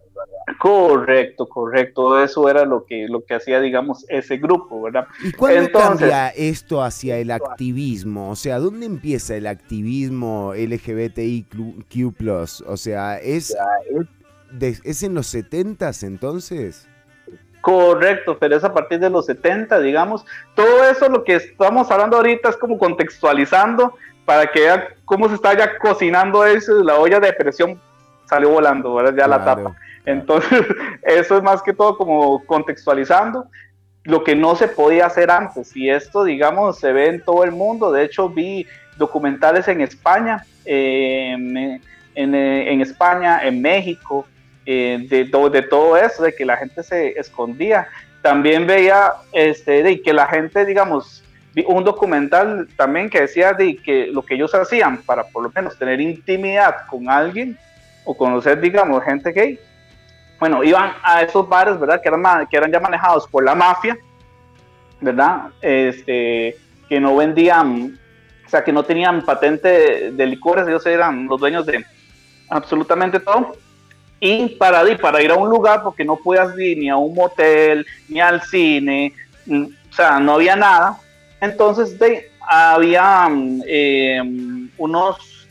Correcto, 0.59 1.47
correcto. 1.47 2.23
Eso 2.23 2.49
era 2.49 2.65
lo 2.65 2.85
que, 2.85 3.07
lo 3.09 3.23
que 3.25 3.35
hacía, 3.35 3.59
digamos, 3.59 4.05
ese 4.07 4.37
grupo, 4.37 4.81
¿verdad? 4.81 5.05
¿Y 5.23 5.33
cuándo 5.33 5.59
Entonces, 5.59 6.09
cambia 6.09 6.29
esto 6.29 6.81
hacia 6.81 7.17
el 7.17 7.31
activismo? 7.31 8.31
O 8.31 8.35
sea, 8.35 8.57
¿dónde 8.57 8.85
empieza 8.85 9.35
el 9.35 9.45
activismo 9.45 10.53
LGBTIQ+. 10.55 11.47
O 12.65 12.77
sea, 12.77 13.17
¿es, 13.17 13.55
de- 14.51 14.77
¿es 14.83 15.03
en 15.03 15.13
los 15.13 15.27
70s 15.27 16.03
entonces? 16.03 16.87
Correcto, 17.61 18.37
pero 18.39 18.55
es 18.55 18.63
a 18.63 18.73
partir 18.73 18.99
de 18.99 19.09
los 19.09 19.25
70, 19.25 19.79
digamos. 19.79 20.25
Todo 20.55 20.89
eso 20.89 21.09
lo 21.09 21.23
que 21.23 21.35
estamos 21.35 21.89
hablando 21.91 22.15
ahorita 22.17 22.49
es 22.49 22.57
como 22.57 22.77
contextualizando 22.77 23.93
para 24.25 24.47
que 24.47 24.61
vean 24.61 24.83
cómo 25.05 25.27
se 25.27 25.35
está 25.35 25.57
ya 25.57 25.77
cocinando 25.77 26.45
eso, 26.45 26.81
la 26.83 26.95
olla 26.95 27.19
de 27.19 27.33
presión 27.33 27.79
salió 28.29 28.49
volando, 28.51 28.93
¿verdad? 28.93 29.15
Ya 29.17 29.27
la 29.27 29.41
Claro, 29.43 29.63
tapa. 29.63 29.75
Entonces, 30.05 30.49
eso 31.03 31.37
es 31.37 31.43
más 31.43 31.61
que 31.61 31.73
todo 31.73 31.97
como 31.97 32.45
contextualizando 32.45 33.47
lo 34.03 34.23
que 34.23 34.35
no 34.35 34.55
se 34.55 34.69
podía 34.69 35.05
hacer 35.07 35.29
antes. 35.29 35.75
Y 35.75 35.89
esto, 35.89 36.23
digamos, 36.23 36.79
se 36.79 36.93
ve 36.93 37.07
en 37.07 37.21
todo 37.21 37.43
el 37.43 37.51
mundo. 37.51 37.91
De 37.91 38.03
hecho, 38.03 38.29
vi 38.29 38.65
documentales 38.97 39.67
en 39.67 39.81
España, 39.81 40.45
eh, 40.65 41.31
en, 41.33 41.81
en, 42.15 42.35
eh, 42.35 42.71
en 42.71 42.81
España, 42.81 43.41
en 43.45 43.61
México, 43.61 44.25
eh, 44.69 44.97
de, 45.07 45.23
de 45.23 45.61
todo 45.61 45.95
eso, 45.95 46.23
de 46.23 46.35
que 46.35 46.43
la 46.43 46.57
gente 46.57 46.83
se 46.83 47.17
escondía. 47.17 47.87
También 48.21 48.67
veía 48.67 49.13
este, 49.31 49.81
de 49.81 50.01
que 50.01 50.11
la 50.11 50.27
gente, 50.27 50.65
digamos, 50.65 51.23
un 51.65 51.85
documental 51.85 52.67
también 52.75 53.09
que 53.09 53.21
decía 53.21 53.53
de 53.53 53.77
que 53.77 54.07
lo 54.07 54.23
que 54.23 54.35
ellos 54.35 54.53
hacían 54.53 54.97
para 55.03 55.23
por 55.23 55.43
lo 55.43 55.51
menos 55.55 55.77
tener 55.77 56.01
intimidad 56.01 56.85
con 56.89 57.09
alguien 57.09 57.57
o 58.03 58.15
conocer, 58.15 58.59
digamos, 58.59 59.01
gente 59.05 59.31
gay, 59.31 59.57
bueno, 60.37 60.61
iban 60.65 60.91
a 61.01 61.21
esos 61.21 61.47
bares, 61.47 61.79
¿verdad? 61.79 62.01
Que 62.01 62.09
eran, 62.09 62.47
que 62.47 62.57
eran 62.57 62.69
ya 62.69 62.81
manejados 62.81 63.25
por 63.25 63.45
la 63.45 63.55
mafia, 63.55 63.97
¿verdad? 64.99 65.43
Este, 65.61 66.57
que 66.89 66.99
no 66.99 67.15
vendían, 67.15 67.97
o 68.45 68.49
sea, 68.49 68.65
que 68.65 68.73
no 68.73 68.83
tenían 68.83 69.23
patente 69.23 69.69
de, 69.69 70.11
de 70.11 70.25
licores, 70.25 70.67
ellos 70.67 70.85
eran 70.85 71.25
los 71.27 71.39
dueños 71.39 71.65
de 71.65 71.85
absolutamente 72.49 73.21
todo. 73.21 73.55
Y 74.19 74.49
para, 74.55 74.83
ir- 74.83 74.99
para 74.99 75.21
ir 75.21 75.29
a 75.31 75.35
un 75.35 75.49
lugar, 75.49 75.83
porque 75.83 76.03
no 76.03 76.15
podías 76.15 76.57
ir 76.57 76.77
ni 76.79 76.89
a 76.89 76.95
un 76.97 77.13
motel, 77.13 77.85
ni 78.09 78.19
al 78.19 78.41
cine, 78.41 79.13
mm, 79.45 79.65
o 79.91 79.93
sea, 79.93 80.19
no 80.19 80.33
había 80.33 80.55
nada. 80.55 80.97
Entonces 81.39 81.99
de, 81.99 82.31
había 82.41 83.27
mm, 83.29 83.61
eh, 83.67 84.21
unos, 84.77 85.47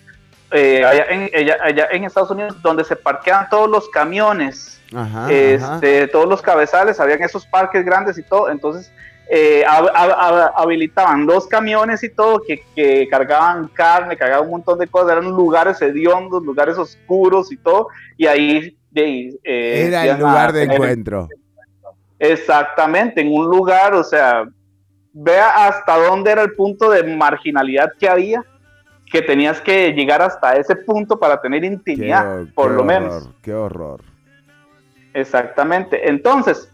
eh, 0.51 0.84
allá, 0.84 1.05
en, 1.10 1.30
allá- 1.34 1.59
allá 1.62 1.88
en 1.93 2.05
Estados 2.05 2.30
Unidos, 2.30 2.60
donde 2.62 2.84
se 2.84 2.97
parquean 2.97 3.48
todos 3.48 3.68
los 3.70 3.88
camiones, 3.90 4.80
Ajá, 4.94 5.24
ajá. 5.26 5.32
este, 5.32 6.09
todos 6.09 6.28
los 6.28 6.43
cabezales, 6.43 6.98
habían 7.01 7.22
esos 7.22 7.47
parques 7.47 7.84
grandes 7.84 8.18
y 8.18 8.22
todo, 8.22 8.51
entonces 8.51 8.90
eh, 9.28 9.65
hab- 9.66 9.93
hab- 9.93 10.16
hab- 10.16 10.53
habilitaban 10.57 11.27
los 11.27 11.47
camiones 11.47 12.03
y 12.05 12.11
todo 12.11 12.40
que, 12.47 12.65
que 12.74 13.09
cargaban 13.09 13.69
carne, 13.69 14.16
cargaban 14.16 14.44
un 14.47 14.53
montón 14.53 14.78
de 14.78 14.86
cosas, 14.86 15.12
eran 15.12 15.24
lugares 15.31 15.81
hediondos, 15.82 16.43
lugares 16.44 16.78
oscuros 16.78 17.51
y 17.51 17.57
todo, 17.57 17.89
y 18.16 18.27
ahí 18.27 18.77
de 18.90 19.39
eh, 19.44 19.86
Era 19.89 20.07
el 20.07 20.19
lugar 20.19 20.53
de 20.53 20.62
encuentro. 20.65 21.28
Exactamente, 22.19 23.20
en 23.20 23.32
un 23.32 23.47
lugar, 23.47 23.94
o 23.94 24.03
sea, 24.05 24.44
vea 25.12 25.66
hasta 25.66 25.97
dónde 25.98 26.31
era 26.31 26.43
el 26.43 26.53
punto 26.55 26.90
de 26.90 27.03
marginalidad 27.03 27.93
que 27.98 28.09
había, 28.09 28.43
que 29.11 29.23
tenías 29.23 29.61
que 29.61 29.93
llegar 29.93 30.23
hasta 30.23 30.57
ese 30.57 30.77
punto 30.77 31.19
para 31.19 31.40
tener 31.40 31.65
intimidad, 31.65 32.44
por 32.55 32.69
qué 32.69 32.74
lo 32.74 32.82
horror, 32.82 32.85
menos. 32.86 33.31
Qué 33.43 33.55
horror. 33.55 34.01
Exactamente. 35.15 36.09
Entonces, 36.09 36.73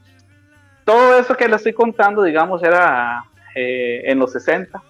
todo 0.85 1.19
eso 1.19 1.37
que 1.37 1.49
le 1.49 1.57
estoy 1.57 1.73
contando, 1.73 2.23
digamos, 2.23 2.63
era 2.63 3.25
eh, 3.55 4.03
en 4.05 4.19
los 4.19 4.33
60, 4.33 4.83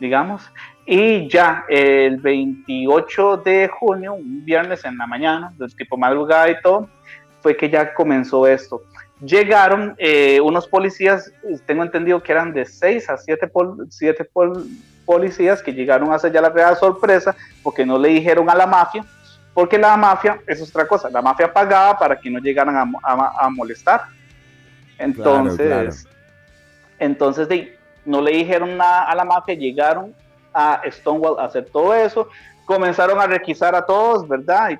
digamos, 0.00 0.42
y 0.86 1.28
ya 1.28 1.64
el 1.68 2.16
28 2.18 3.36
de 3.38 3.68
junio, 3.68 4.14
un 4.14 4.44
viernes 4.44 4.84
en 4.84 4.96
la 4.96 5.06
mañana, 5.06 5.52
del 5.58 5.74
tipo 5.76 5.96
madrugada 5.96 6.50
y 6.50 6.60
todo, 6.62 6.88
fue 7.40 7.56
que 7.56 7.68
ya 7.68 7.92
comenzó 7.94 8.46
esto. 8.46 8.82
Llegaron 9.20 9.94
eh, 9.98 10.40
unos 10.40 10.68
policías, 10.68 11.32
tengo 11.66 11.82
entendido 11.82 12.22
que 12.22 12.32
eran 12.32 12.52
de 12.52 12.64
6 12.64 13.10
a 13.10 13.16
7 13.16 13.50
siete 13.88 14.30
policías 15.04 15.62
que 15.62 15.72
llegaron 15.72 16.12
a 16.12 16.16
hacer 16.16 16.32
ya 16.32 16.40
la 16.40 16.50
real 16.50 16.76
sorpresa 16.76 17.34
porque 17.62 17.84
no 17.84 17.98
le 17.98 18.10
dijeron 18.10 18.48
a 18.48 18.54
la 18.54 18.66
mafia, 18.66 19.04
porque 19.54 19.76
la 19.76 19.96
mafia, 19.96 20.40
es 20.46 20.62
otra 20.62 20.86
cosa, 20.86 21.10
la 21.10 21.20
mafia 21.20 21.52
pagaba 21.52 21.98
para 21.98 22.20
que 22.20 22.30
no 22.30 22.38
llegaran 22.38 22.76
a, 23.02 23.48
molestar. 23.50 24.04
Entonces, 24.98 26.06
entonces 26.98 27.48
no 28.04 28.20
le 28.20 28.32
dijeron 28.32 28.76
nada 28.76 29.04
a 29.04 29.14
la 29.14 29.24
mafia, 29.24 29.54
llegaron 29.54 30.14
a 30.52 30.80
Stonewall 30.90 31.38
a 31.38 31.44
hacer 31.44 31.66
todo 31.70 31.94
eso, 31.94 32.28
comenzaron 32.64 33.20
a 33.20 33.26
requisar 33.26 33.74
a 33.74 33.84
todos, 33.84 34.26
¿verdad? 34.26 34.78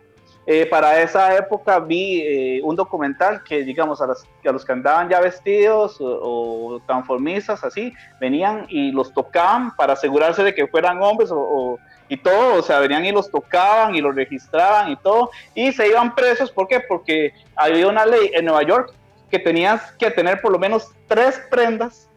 Eh, 0.50 0.64
para 0.64 1.02
esa 1.02 1.36
época 1.36 1.78
vi 1.78 2.22
eh, 2.22 2.60
un 2.64 2.74
documental 2.74 3.42
que, 3.44 3.62
digamos, 3.64 4.00
a, 4.00 4.06
los 4.06 4.64
que 4.64 4.72
andaban 4.72 5.10
ya 5.10 5.20
vestidos 5.20 5.98
o, 6.00 6.80
transformistas, 6.86 7.62
así, 7.64 7.92
venían 8.18 8.64
y 8.70 8.90
los 8.90 9.12
tocaban 9.12 9.76
para 9.76 9.92
asegurarse 9.92 10.42
de 10.42 10.54
que 10.54 10.66
fueran 10.66 11.02
hombres 11.02 11.28
o, 11.30 11.78
y 12.08 12.16
todo, 12.16 12.60
o 12.60 12.62
sea, 12.62 12.78
venían 12.78 13.04
y 13.04 13.12
los 13.12 13.30
tocaban 13.30 13.94
y 13.94 14.00
los 14.00 14.14
registraban 14.14 14.90
y 14.90 14.96
todo, 14.96 15.30
y 15.54 15.70
se 15.70 15.86
iban 15.86 16.14
presos, 16.14 16.50
¿por 16.50 16.66
qué? 16.66 16.80
Porque 16.80 17.34
había 17.54 17.86
una 17.86 18.06
ley 18.06 18.30
en 18.32 18.46
Nueva 18.46 18.62
York 18.62 18.94
que 19.30 19.38
tenías 19.38 19.92
que 19.92 20.10
tener 20.10 20.40
por 20.40 20.52
lo 20.52 20.58
menos 20.58 20.90
tres 21.06 21.40
prendas 21.50 22.08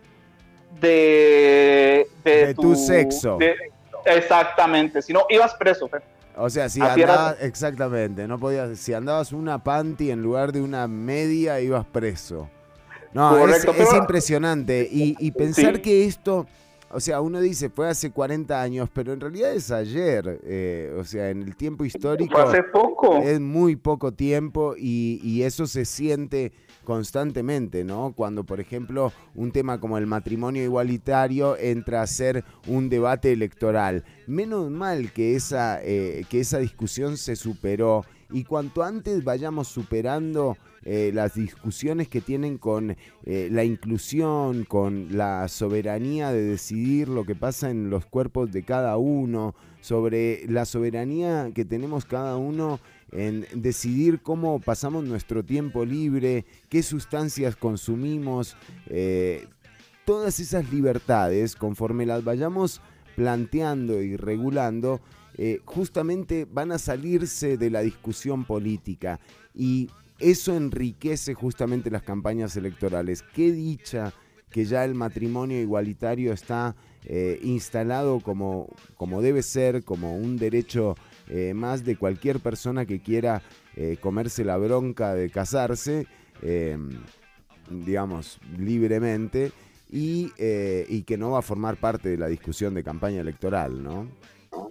de, 0.79 2.07
de, 2.23 2.53
tu, 2.55 2.75
sexo. 2.75 3.37
exactamente, 4.05 5.01
si 5.01 5.13
no, 5.13 5.25
ibas 5.29 5.53
preso. 5.55 5.89
O 6.35 6.49
sea, 6.49 6.69
si 6.69 6.81
andabas, 6.81 7.37
exactamente, 7.41 8.27
no 8.27 8.39
podías, 8.39 8.79
si 8.79 8.93
andabas 8.93 9.31
una 9.31 9.63
panty 9.63 10.11
en 10.11 10.21
lugar 10.21 10.51
de 10.51 10.61
una 10.61 10.87
media, 10.87 11.59
ibas 11.59 11.85
preso. 11.85 12.49
No, 13.13 13.47
es, 13.47 13.65
impresionante. 13.93 14.87
Y, 14.89 15.31
pensar 15.31 15.81
que 15.81 16.05
esto, 16.05 16.47
o 16.89 16.99
sea, 16.99 17.19
uno 17.19 17.41
dice, 17.41 17.69
fue 17.69 17.89
hace 17.89 18.09
40 18.09 18.61
años, 18.61 18.89
pero 18.93 19.11
en 19.11 19.19
realidad 19.19 19.53
es 19.53 19.69
ayer. 19.69 20.39
Eh, 20.43 20.95
o 20.97 21.03
sea, 21.03 21.29
en 21.29 21.43
el 21.43 21.55
tiempo 21.57 21.83
histórico. 21.83 22.37
hace 22.37 22.63
poco. 22.63 23.17
Es 23.17 23.39
muy 23.39 23.75
poco 23.75 24.13
tiempo 24.13 24.75
y, 24.77 25.19
y 25.23 25.43
eso 25.43 25.67
se 25.67 25.83
siente 25.83 26.53
constantemente, 26.83 27.83
¿no? 27.83 28.13
Cuando, 28.15 28.43
por 28.43 28.59
ejemplo, 28.59 29.11
un 29.35 29.51
tema 29.51 29.79
como 29.79 29.97
el 29.97 30.07
matrimonio 30.07 30.63
igualitario 30.63 31.57
entra 31.57 32.01
a 32.01 32.07
ser 32.07 32.43
un 32.67 32.89
debate 32.89 33.31
electoral. 33.31 34.03
Menos 34.27 34.69
mal 34.69 35.11
que 35.13 35.35
esa, 35.35 35.79
eh, 35.83 36.25
que 36.29 36.39
esa 36.39 36.59
discusión 36.59 37.17
se 37.17 37.35
superó 37.35 38.05
y 38.31 38.43
cuanto 38.43 38.83
antes 38.83 39.23
vayamos 39.23 39.67
superando 39.67 40.57
eh, 40.83 41.11
las 41.13 41.35
discusiones 41.35 42.07
que 42.07 42.21
tienen 42.21 42.57
con 42.57 42.95
eh, 43.25 43.49
la 43.51 43.63
inclusión, 43.63 44.63
con 44.63 45.15
la 45.15 45.47
soberanía 45.47 46.31
de 46.31 46.41
decidir 46.41 47.07
lo 47.07 47.25
que 47.25 47.35
pasa 47.35 47.69
en 47.69 47.89
los 47.89 48.05
cuerpos 48.05 48.51
de 48.51 48.63
cada 48.63 48.97
uno, 48.97 49.53
sobre 49.81 50.45
la 50.47 50.65
soberanía 50.65 51.51
que 51.53 51.65
tenemos 51.65 52.05
cada 52.05 52.37
uno 52.37 52.79
en 53.11 53.45
decidir 53.53 54.21
cómo 54.21 54.59
pasamos 54.59 55.03
nuestro 55.03 55.43
tiempo 55.43 55.85
libre, 55.85 56.45
qué 56.69 56.81
sustancias 56.83 57.55
consumimos, 57.55 58.55
eh, 58.87 59.47
todas 60.05 60.39
esas 60.39 60.71
libertades, 60.71 61.55
conforme 61.55 62.05
las 62.05 62.23
vayamos 62.23 62.81
planteando 63.15 64.01
y 64.01 64.15
regulando, 64.15 65.01
eh, 65.37 65.59
justamente 65.65 66.45
van 66.51 66.71
a 66.71 66.77
salirse 66.77 67.57
de 67.57 67.69
la 67.69 67.81
discusión 67.81 68.45
política 68.45 69.19
y 69.53 69.89
eso 70.19 70.55
enriquece 70.55 71.33
justamente 71.33 71.89
las 71.89 72.03
campañas 72.03 72.55
electorales. 72.55 73.23
Qué 73.33 73.51
dicha 73.51 74.13
que 74.51 74.65
ya 74.65 74.83
el 74.85 74.93
matrimonio 74.93 75.59
igualitario 75.59 76.33
está 76.33 76.75
eh, 77.05 77.39
instalado 77.41 78.19
como, 78.19 78.67
como 78.97 79.21
debe 79.21 79.41
ser, 79.41 79.83
como 79.83 80.15
un 80.15 80.37
derecho 80.37 80.95
eh, 81.33 81.53
más 81.53 81.85
de 81.85 81.95
cualquier 81.95 82.41
persona 82.41 82.85
que 82.85 82.99
quiera 82.99 83.41
eh, 83.77 83.95
comerse 84.01 84.43
la 84.43 84.57
bronca 84.57 85.13
de 85.13 85.29
casarse, 85.29 86.05
em, 86.41 86.89
digamos, 87.69 88.37
libremente, 88.57 89.53
y, 89.89 90.33
eh, 90.37 90.85
y, 90.89 91.03
que 91.03 91.17
no 91.17 91.31
va 91.31 91.39
a 91.39 91.41
formar 91.41 91.77
parte 91.77 92.09
de 92.09 92.17
la 92.17 92.27
discusión 92.27 92.73
de 92.73 92.83
campaña 92.83 93.21
electoral, 93.21 93.81
¿no? 93.81 94.07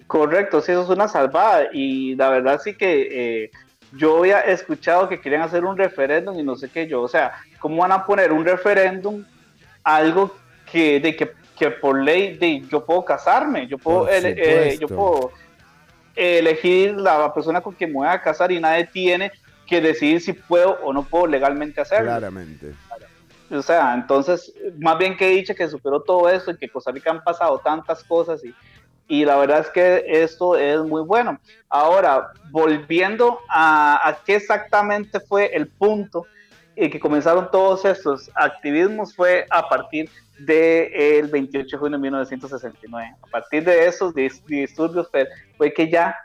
Correcto, 0.07 0.61
sí, 0.61 0.73
eso 0.73 0.83
es 0.83 0.91
una 0.91 1.09
salvada, 1.09 1.69
y 1.73 2.15
la 2.17 2.29
verdad 2.29 2.61
sí 2.63 2.75
que 2.75 3.51
yo 3.97 4.19
había 4.19 4.41
escuchado 4.41 5.09
que 5.09 5.19
querían 5.19 5.41
hacer 5.41 5.65
un 5.65 5.79
referéndum 5.79 6.39
y 6.39 6.43
no 6.43 6.57
sé 6.57 6.69
qué 6.69 6.87
yo, 6.87 7.01
o 7.01 7.09
sea, 7.09 7.33
¿cómo 7.59 7.79
van 7.79 7.93
a 7.93 8.05
poner 8.05 8.33
un 8.33 8.45
referéndum 8.45 9.25
algo 9.83 10.37
que, 10.71 11.01
de 11.01 11.17
que, 11.17 11.31
que 11.59 11.71
por 11.71 12.03
ley 12.03 12.37
de, 12.37 12.61
yo 12.71 12.85
puedo 12.85 13.03
casarme, 13.03 13.67
yo 13.67 13.79
puedo, 13.79 14.07
yo 14.79 14.89
puedo 14.89 15.33
elegir 16.15 16.95
la 16.95 17.33
persona 17.33 17.61
con 17.61 17.75
quien 17.75 17.91
me 17.91 17.99
voy 17.99 18.09
a 18.09 18.21
casar 18.21 18.53
y 18.53 18.61
nadie 18.61 18.85
tiene 18.87 19.33
que 19.67 19.81
decidir 19.81 20.21
si 20.21 20.33
puedo 20.33 20.79
o 20.83 20.93
no 20.93 21.05
puedo 21.05 21.27
legalmente 21.27 21.81
hacerlo. 21.81 22.11
Claramente. 22.11 22.75
O 23.51 23.63
sea, 23.63 23.95
entonces, 23.95 24.53
más 24.79 24.99
bien 24.99 25.17
que 25.17 25.29
he 25.29 25.37
dicho 25.37 25.55
que 25.55 25.69
superó 25.69 26.03
todo 26.03 26.29
eso 26.29 26.51
y 26.51 26.57
que 26.57 26.69
Costa 26.69 26.93
Rica 26.93 27.11
han 27.11 27.23
pasado 27.23 27.59
tantas 27.59 28.05
cosas 28.05 28.45
y, 28.45 28.55
y 29.09 29.25
la 29.25 29.37
verdad 29.37 29.61
es 29.61 29.71
que 29.71 30.05
esto 30.07 30.57
es 30.57 30.81
muy 30.81 31.03
bueno. 31.03 31.41
Ahora, 31.69 32.33
volviendo 32.51 33.41
a, 33.49 34.09
a 34.09 34.19
qué 34.25 34.37
exactamente 34.37 35.19
fue 35.19 35.47
el 35.55 35.67
punto 35.67 36.27
y 36.77 36.89
que 36.89 37.01
comenzaron 37.01 37.51
todos 37.51 37.85
estos 37.85 38.31
activismos 38.35 39.15
fue 39.15 39.47
a 39.51 39.69
partir 39.69 40.09
del 40.39 41.27
28 41.27 41.77
de 41.77 41.79
junio 41.79 41.99
de 41.99 42.03
1969. 42.03 43.17
A 43.23 43.27
partir 43.27 43.65
de 43.65 43.87
esos 43.87 44.15
disturbios 44.15 45.09
pues, 45.11 45.29
fue 45.57 45.73
que 45.73 45.91
ya 45.91 46.17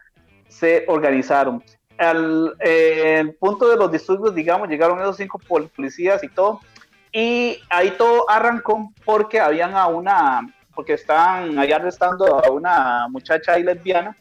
se 0.48 0.86
organizaron. 0.88 1.64
Al 1.98 2.56
el 2.60 3.34
punto 3.36 3.70
de 3.70 3.78
los 3.78 3.92
disturbios, 3.92 4.36
digamos, 4.36 4.68
llegaron 4.68 5.00
esos 5.00 5.18
cinco 5.18 5.40
policías 5.40 6.24
y 6.24 6.30
todo, 6.30 6.60
y 7.12 7.60
ahí 7.70 7.92
todo 7.98 8.30
arrancó 8.30 8.92
porque 9.06 9.40
habían 9.40 9.76
a 9.76 9.88
una, 9.88 10.42
porque 10.74 10.94
estaban 10.94 11.58
ahí 11.58 11.72
arrestando 11.72 12.44
a 12.44 12.52
una 12.52 13.08
muchacha 13.10 13.54
ahí 13.54 13.64
lesbiana, 13.64 14.16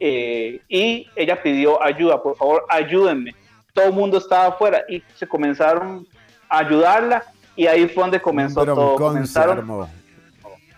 eh, 0.00 0.60
y 0.68 1.08
ella 1.14 1.40
pidió 1.40 1.80
ayuda, 1.80 2.20
por 2.20 2.36
favor, 2.36 2.64
ayúdenme. 2.68 3.32
Todo 3.72 3.86
el 3.86 3.92
mundo 3.92 4.18
estaba 4.18 4.46
afuera 4.48 4.84
y 4.88 5.02
se 5.14 5.26
comenzaron 5.26 6.06
a 6.48 6.58
ayudarla 6.58 7.24
y 7.56 7.66
ahí 7.66 7.88
fue 7.88 8.04
donde 8.04 8.20
comenzó 8.20 8.64
todo. 8.64 8.96
Comenzaron, 8.96 9.88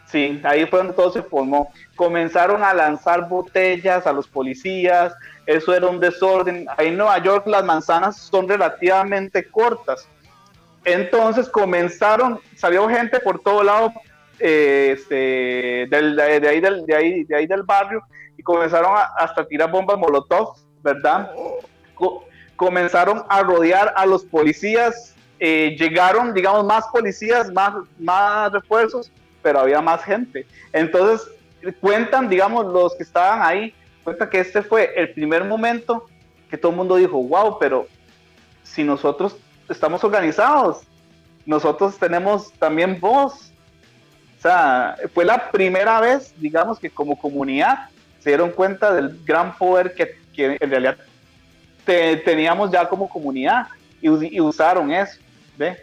sí, 0.07 0.41
ahí 0.45 0.67
fue 0.67 0.79
donde 0.79 0.95
todo 0.95 1.11
se 1.13 1.23
formó. 1.23 1.73
Comenzaron 1.97 2.63
a 2.63 2.73
lanzar 2.73 3.29
botellas 3.29 4.07
a 4.07 4.13
los 4.13 4.29
policías, 4.29 5.15
eso 5.47 5.75
era 5.75 5.87
un 5.89 5.99
desorden. 5.99 6.67
Ahí 6.77 6.89
en 6.89 6.97
Nueva 6.97 7.19
York 7.19 7.47
las 7.47 7.65
manzanas 7.65 8.17
son 8.17 8.49
relativamente 8.49 9.49
cortas. 9.51 10.09
Entonces 10.85 11.49
comenzaron, 11.49 12.41
salió 12.57 12.89
gente 12.89 13.19
por 13.21 13.41
todo 13.41 13.63
lado 13.63 13.93
eh, 14.39 14.91
este, 14.97 15.87
del, 15.89 16.17
de, 16.17 16.49
ahí 16.49 16.61
del, 16.61 16.85
de, 16.85 16.95
ahí, 16.95 17.25
de 17.25 17.37
ahí 17.37 17.47
del 17.47 17.63
barrio 17.63 18.03
y 18.37 18.43
comenzaron 18.43 18.97
a, 18.97 19.03
hasta 19.17 19.47
tirar 19.47 19.71
bombas 19.71 19.97
molotov, 19.97 20.57
¿verdad? 20.83 21.31
Comenzaron 22.57 23.25
a 23.29 23.43
rodear 23.43 23.93
a 23.97 24.07
los 24.07 24.25
policías 24.25 25.15
eh, 25.41 25.77
llegaron, 25.79 26.33
digamos, 26.33 26.65
más 26.65 26.87
policías, 26.93 27.53
más, 27.53 27.75
más 27.99 28.53
refuerzos, 28.53 29.11
pero 29.43 29.61
había 29.61 29.81
más 29.81 30.03
gente. 30.03 30.47
Entonces, 30.73 31.29
cuentan, 31.81 32.29
digamos, 32.29 32.67
los 32.67 32.95
que 32.95 33.03
estaban 33.03 33.43
ahí, 33.43 33.75
cuentan 34.05 34.31
que 34.31 34.41
este 34.41 34.63
fue 34.63 34.93
el 34.97 35.11
primer 35.13 35.45
momento 35.45 36.07
que 36.49 36.57
todo 36.57 36.71
el 36.71 36.77
mundo 36.77 36.97
dijo, 36.97 37.23
wow, 37.23 37.59
pero 37.59 37.87
si 38.63 38.85
nosotros 38.85 39.37
estamos 39.69 40.05
organizados, 40.05 40.83
nosotros 41.45 41.99
tenemos 41.99 42.53
también 42.53 43.01
voz. 43.01 43.51
O 44.39 44.41
sea, 44.41 44.97
fue 45.13 45.25
la 45.25 45.51
primera 45.51 46.01
vez, 46.01 46.33
digamos, 46.39 46.79
que 46.79 46.91
como 46.91 47.19
comunidad 47.19 47.89
se 48.21 48.31
dieron 48.31 48.51
cuenta 48.51 48.95
del 48.95 49.21
gran 49.25 49.59
poder 49.59 49.95
que, 49.95 50.17
que 50.33 50.57
en 50.61 50.71
realidad 50.71 50.97
teníamos 51.85 52.71
ya 52.71 52.89
como 52.89 53.09
comunidad 53.09 53.67
y, 54.01 54.41
usaron 54.41 54.93
eso. 54.93 55.19
¿ve? 55.57 55.77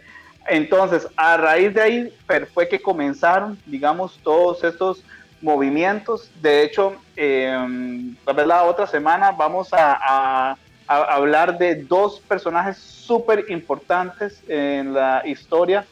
Entonces, 0.48 1.06
a 1.16 1.36
raíz 1.36 1.74
de 1.74 1.80
ahí 1.80 2.14
fue 2.52 2.68
que 2.68 2.80
comenzaron, 2.80 3.58
digamos, 3.66 4.18
todos 4.22 4.62
estos 4.64 5.04
movimientos. 5.40 6.30
De 6.40 6.62
hecho, 6.62 6.96
eh, 7.16 8.14
la 8.26 8.62
otra 8.64 8.86
semana 8.86 9.32
vamos 9.32 9.68
a, 9.72 10.56
hablar 10.86 11.56
de 11.56 11.76
dos 11.76 12.20
personajes 12.20 12.76
súper 12.76 13.46
importantes 13.48 14.42
en 14.46 14.92
la 14.92 15.22
historia 15.24 15.86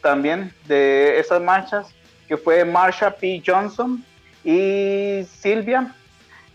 también 0.00 0.54
de 0.66 1.18
esas 1.18 1.42
marchas, 1.42 1.88
que 2.26 2.36
fue 2.36 2.64
Marsha 2.64 3.10
P. 3.10 3.42
Johnson 3.44 4.02
y 4.44 5.26
Silvia. 5.38 5.94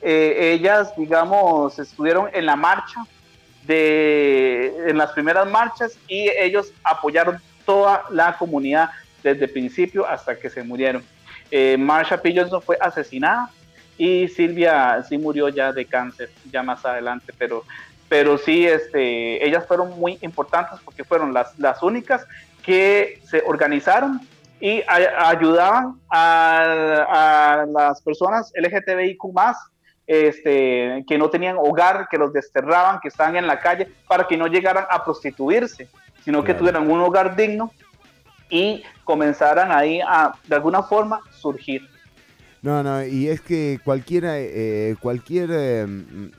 Eh, 0.04 0.54
ellas, 0.54 0.94
digamos, 0.98 1.80
estuvieron 1.80 2.30
en 2.34 2.46
la 2.46 2.56
marcha, 2.56 3.06
de, 3.66 4.74
en 4.88 4.98
las 4.98 5.12
primeras 5.12 5.50
marchas 5.50 5.98
y 6.08 6.30
ellos 6.30 6.74
apoyaron 6.84 7.40
toda 7.66 8.04
la 8.10 8.38
comunidad 8.38 8.90
desde 9.24 9.46
el 9.46 9.52
principio 9.52 10.06
hasta 10.06 10.38
que 10.38 10.50
se 10.50 10.64
murieron. 10.64 11.04
Eh, 11.50 11.78
Marsha 11.78 12.22
P. 12.22 12.34
Johnson 12.36 12.62
fue 12.62 12.78
asesinada 12.82 13.50
y 13.98 14.28
Silvia 14.28 15.02
sí 15.08 15.18
murió 15.18 15.50
ya 15.50 15.72
de 15.72 15.86
cáncer, 15.86 16.30
ya 16.52 16.64
más 16.64 16.84
adelante, 16.86 17.32
pero, 17.38 17.64
pero 18.10 18.38
sí, 18.38 18.66
este, 18.66 19.46
ellas 19.46 19.66
fueron 19.66 19.98
muy 20.00 20.18
importantes 20.22 20.80
porque 20.84 21.04
fueron 21.04 21.34
las, 21.34 21.58
las 21.58 21.82
únicas 21.82 22.26
que 22.64 23.22
se 23.26 23.44
organizaron 23.46 24.20
y 24.60 24.82
ayudaban 24.88 26.00
a, 26.10 27.66
las 27.68 28.02
personas 28.02 28.52
LGTBIQ 28.56 29.20
este, 30.08 31.04
que 31.08 31.18
no 31.18 31.30
tenían 31.30 31.58
hogar, 31.58 32.08
que 32.10 32.18
los 32.18 32.34
desterraban, 32.34 33.00
que 33.02 33.08
estaban 33.08 33.36
en 33.36 33.48
la 33.48 33.60
calle, 33.60 33.90
para 34.08 34.28
que 34.28 34.38
no 34.38 34.48
llegaran 34.48 34.86
a 34.90 35.04
prostituirse, 35.04 35.88
sino 36.24 36.44
que 36.44 36.54
tuvieran 36.54 36.90
un 36.90 37.00
hogar 37.02 37.36
digno 37.36 37.72
y 38.50 38.84
comenzaran 39.04 39.72
ahí 39.72 40.00
a, 40.02 40.34
de 40.48 40.56
alguna 40.56 40.84
forma, 40.84 41.22
surgir. 41.32 41.88
No, 42.64 42.82
no, 42.82 43.06
y 43.06 43.28
es 43.28 43.42
que 43.42 43.82
cualquiera, 43.84 44.40
eh, 44.40 44.96
cualquier, 45.02 45.50
eh, 45.52 45.86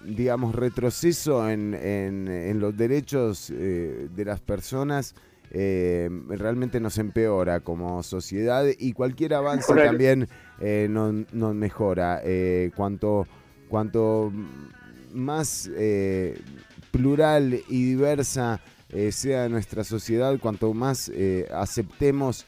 digamos, 0.04 0.54
retroceso 0.54 1.50
en, 1.50 1.74
en, 1.74 2.60
los 2.60 2.74
derechos 2.74 3.50
eh, 3.50 4.08
de 4.10 4.24
las 4.24 4.40
personas 4.40 5.14
realmente 5.52 6.80
nos 6.80 6.98
empeora 6.98 7.60
como 7.60 8.02
sociedad 8.02 8.64
y 8.76 8.92
cualquier 8.92 9.34
avance 9.34 9.72
también 9.72 10.26
nos, 10.88 11.32
nos, 11.32 11.54
mejora. 11.54 12.22
cuanto, 12.74 13.28
cuanto 13.74 14.32
más 15.12 15.68
plural 16.92 17.60
y 17.68 17.84
diversa 17.84 18.60
sea 19.10 19.48
nuestra 19.48 19.82
sociedad, 19.82 20.38
cuanto 20.38 20.72
más 20.74 21.10
aceptemos 21.52 22.46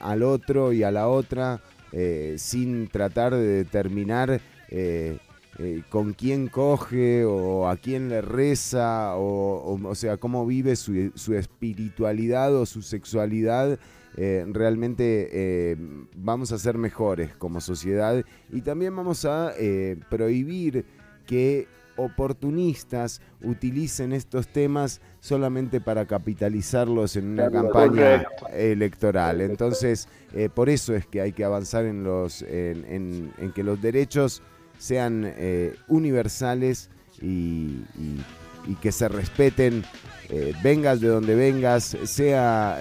al 0.00 0.22
otro 0.22 0.72
y 0.72 0.84
a 0.84 0.92
la 0.92 1.08
otra, 1.08 1.60
eh, 1.92 2.36
sin 2.38 2.88
tratar 2.88 3.34
de 3.34 3.46
determinar 3.46 4.40
eh, 4.70 5.18
eh, 5.58 5.82
con 5.90 6.14
quién 6.14 6.48
coge 6.48 7.26
o 7.26 7.68
a 7.68 7.76
quién 7.76 8.08
le 8.08 8.22
reza 8.22 9.14
o, 9.16 9.78
o, 9.78 9.94
sea, 9.94 10.16
cómo 10.16 10.46
vive 10.46 10.74
su, 10.76 11.12
su, 11.14 11.34
espiritualidad 11.34 12.56
o 12.56 12.64
su 12.64 12.80
sexualidad. 12.80 13.78
Realmente 14.14 15.76
vamos 16.14 16.52
a 16.52 16.58
ser 16.58 16.76
mejores 16.76 17.34
como 17.36 17.60
sociedad 17.60 18.22
y 18.50 18.60
también 18.60 18.94
vamos 18.94 19.24
a 19.24 19.52
prohibir 20.10 20.84
que 21.26 21.66
oportunistas 21.96 23.20
utilicen 23.42 24.12
estos 24.12 24.48
temas 24.48 25.00
solamente 25.20 25.80
para 25.80 26.06
capitalizarlos 26.06 27.16
en 27.16 27.30
una 27.30 27.50
campaña 27.50 28.24
electoral. 28.52 29.40
Entonces, 29.40 30.08
eh, 30.32 30.48
por 30.52 30.68
eso 30.68 30.94
es 30.94 31.06
que 31.06 31.20
hay 31.20 31.32
que 31.32 31.44
avanzar 31.44 31.84
en, 31.84 32.04
los, 32.04 32.42
en, 32.42 33.52
que 33.54 33.62
los 33.62 33.80
derechos 33.80 34.42
sean 34.78 35.24
eh, 35.24 35.74
universales 35.88 36.90
y, 37.20 37.82
que 38.80 38.92
se 38.92 39.08
respeten, 39.08 39.84
eh, 40.28 40.54
vengas 40.62 41.00
de 41.00 41.08
donde 41.08 41.34
vengas, 41.34 41.96
sea 42.04 42.78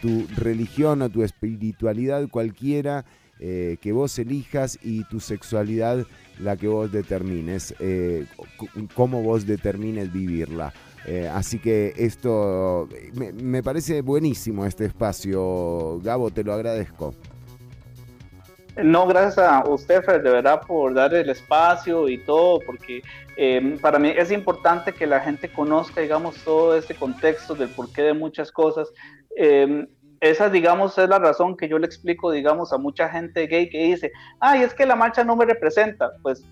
tu 0.00 0.26
religión 0.36 1.02
o 1.02 1.08
tu 1.08 1.22
espiritualidad 1.22 2.28
cualquiera 2.28 3.04
que 3.38 3.92
vos 3.92 4.18
elijas 4.20 4.78
y 4.84 5.02
tu 5.04 5.18
sexualidad 5.18 6.06
la 6.38 6.56
que 6.56 6.68
vos 6.68 6.90
determines, 6.90 7.74
eh, 7.78 8.26
cómo 8.94 9.22
vos 9.22 9.46
determines 9.46 10.12
vivirla. 10.12 10.72
Eh, 11.06 11.28
así 11.32 11.58
que 11.58 11.94
esto 11.96 12.88
me, 13.14 13.62
parece 13.62 14.02
buenísimo 14.02 14.66
este 14.66 14.86
espacio. 14.86 16.00
Gabo, 16.02 16.30
te 16.30 16.44
lo 16.44 16.52
agradezco. 16.52 17.14
No, 18.76 19.06
gracias 19.06 19.38
a 19.38 19.64
usted, 19.68 20.02
Fred, 20.02 20.22
de 20.22 20.30
verdad, 20.30 20.62
por 20.66 20.94
dar 20.94 21.12
el 21.14 21.28
espacio 21.28 22.08
y 22.08 22.18
todo, 22.18 22.58
porque 22.64 23.02
eh, 23.36 23.78
para 23.80 23.98
mí 23.98 24.12
es 24.16 24.30
importante 24.30 24.92
que 24.92 25.06
la 25.06 25.20
gente 25.20 25.52
conozca, 25.52 26.00
digamos, 26.00 26.36
todo 26.36 26.76
este 26.76 26.94
contexto 26.94 27.54
del 27.54 27.68
porqué 27.68 28.02
de 28.02 28.14
muchas 28.14 28.50
cosas 28.50 28.90
esa, 30.22 30.48
digamos, 30.48 30.96
es 30.98 31.08
la 31.08 31.18
razón 31.18 31.56
que 31.56 31.68
yo 31.68 31.80
le 31.80 31.86
explico, 31.86 32.30
digamos, 32.30 32.72
a 32.72 32.78
mucha 32.78 33.08
gente 33.08 33.48
gay 33.48 33.68
que 33.68 33.82
dice, 33.86 34.12
ay, 34.38 34.62
es 34.62 34.72
que 34.72 34.86
la 34.86 34.94
marcha 34.94 35.24
no 35.24 35.34
me 35.34 35.44
representa. 35.44 36.12
Pues, 36.22 36.44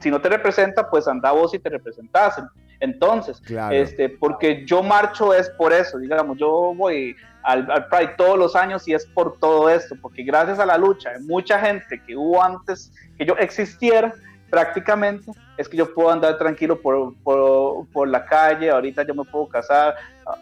si 0.00 0.10
no 0.10 0.20
te 0.20 0.28
representa, 0.28 0.90
pues 0.90 1.08
anda 1.08 1.32
vos 1.32 1.54
y 1.54 1.58
te 1.58 1.70
representasen. 1.70 2.44
Entonces, 2.84 3.42
este, 3.70 4.10
porque 4.10 4.66
yo 4.66 4.82
marcho 4.82 5.32
es 5.32 5.48
por 5.50 5.72
eso, 5.72 5.98
digamos, 5.98 6.36
yo 6.36 6.74
voy 6.76 7.16
al, 7.42 7.70
al, 7.70 7.88
Pride 7.88 8.14
todos 8.18 8.38
los 8.38 8.54
años 8.54 8.86
y 8.86 8.92
es 8.92 9.06
por 9.06 9.38
todo 9.38 9.70
esto, 9.70 9.94
porque 10.02 10.22
gracias 10.22 10.58
a 10.58 10.66
la 10.66 10.76
lucha 10.76 11.12
de 11.12 11.20
mucha 11.20 11.58
gente 11.58 12.02
que 12.06 12.14
hubo 12.14 12.42
antes 12.42 12.92
que 13.16 13.24
yo 13.24 13.36
existiera, 13.38 14.12
prácticamente 14.50 15.32
es 15.56 15.66
que 15.66 15.78
yo 15.78 15.94
puedo 15.94 16.10
andar 16.10 16.36
tranquilo 16.36 16.78
por, 16.80 17.14
por, 17.22 17.86
por, 17.88 18.06
la 18.06 18.24
calle, 18.26 18.70
ahorita 18.70 19.02
yo 19.04 19.14
me 19.14 19.24
puedo 19.24 19.48
casar, 19.48 19.94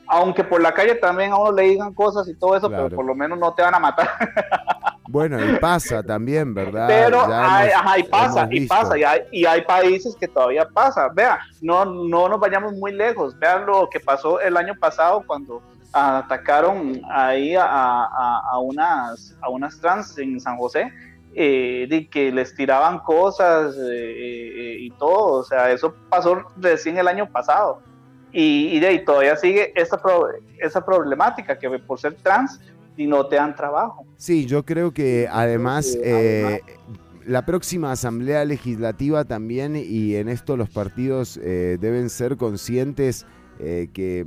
aunque 0.09 0.43
por 0.43 0.61
la 0.61 0.75
calle 0.75 0.97
también 0.97 1.33
a 1.33 1.37
uno 1.37 1.53
le 1.53 1.63
digan 1.63 1.95
cosas 1.95 2.29
y 2.29 2.35
todo 2.35 2.57
eso, 2.57 2.69
pero 2.69 2.91
por 2.91 3.05
lo 3.05 3.15
menos 3.15 3.39
no 3.39 3.55
te 3.55 3.63
van 3.63 3.75
a 3.75 3.79
matar. 3.79 4.09
Bueno, 5.13 5.39
y 5.45 5.59
pasa 5.59 6.03
también, 6.03 6.55
¿verdad? 6.55 6.89
Pero 6.89 7.21
hay, 7.31 7.69
ajá, 7.69 7.99
y 7.99 8.03
pasa, 8.05 8.49
y 8.51 8.67
pasa, 8.67 8.99
y 8.99 9.05
hay, 9.05 9.21
y 9.31 9.45
hay 9.45 9.61
países 9.61 10.17
que 10.17 10.27
todavía 10.27 10.67
pasa. 10.67 11.11
Vea, 11.11 11.39
no, 11.61 11.85
no 11.85 12.31
nos 12.31 12.41
vayamos 12.41 12.73
muy 12.73 12.93
lejos, 12.93 13.39
vean 13.39 13.67
lo 13.67 13.91
que 13.91 14.01
pasó 14.01 14.41
el 14.41 14.57
año 14.57 14.75
pasado 14.81 15.23
cuando 15.27 15.61
atacaron 15.93 17.03
ahí 17.11 17.55
a, 17.55 17.67
a, 17.67 18.41
a 18.53 18.59
unas, 18.61 19.37
a 19.43 19.51
unas 19.51 19.79
trans 19.79 20.17
en 20.17 20.41
San 20.41 20.57
José 20.57 20.91
eh, 21.35 21.87
de 21.91 22.09
que 22.09 22.33
les 22.33 22.55
tiraban 22.55 22.99
cosas 23.01 23.77
eh, 23.77 23.81
eh, 23.83 24.77
y 24.81 24.91
todo, 24.93 25.41
o 25.41 25.45
sea, 25.45 25.71
eso 25.71 25.95
pasó 26.09 26.43
recién 26.57 26.97
el 26.97 27.07
año 27.07 27.27
pasado. 27.27 27.81
Y, 28.35 28.81
de 28.81 28.87
ahí 28.87 29.05
todavía 29.05 29.37
sigue 29.37 29.79
esa, 29.79 30.01
esa 30.59 30.83
problemática 30.83 31.59
que 31.59 31.69
por 31.81 32.01
ser 32.01 32.15
trans 32.23 32.59
y 32.97 33.07
no 33.07 33.27
te 33.27 33.37
dan 33.37 33.55
trabajo. 33.55 34.07
Sí, 34.17 34.47
yo 34.47 34.65
creo 34.65 34.93
que 34.93 35.29
además 35.31 35.97
la 37.25 37.47
próxima 37.47 37.93
asamblea 37.93 38.45
legislativa 38.45 39.25
también 39.25 39.77
y 39.77 40.17
en 40.17 40.29
esto 40.29 40.57
los 40.57 40.71
partidos 40.71 41.41
deben 41.43 42.11
ser 42.11 42.37
conscientes 42.37 43.27
que 43.59 44.27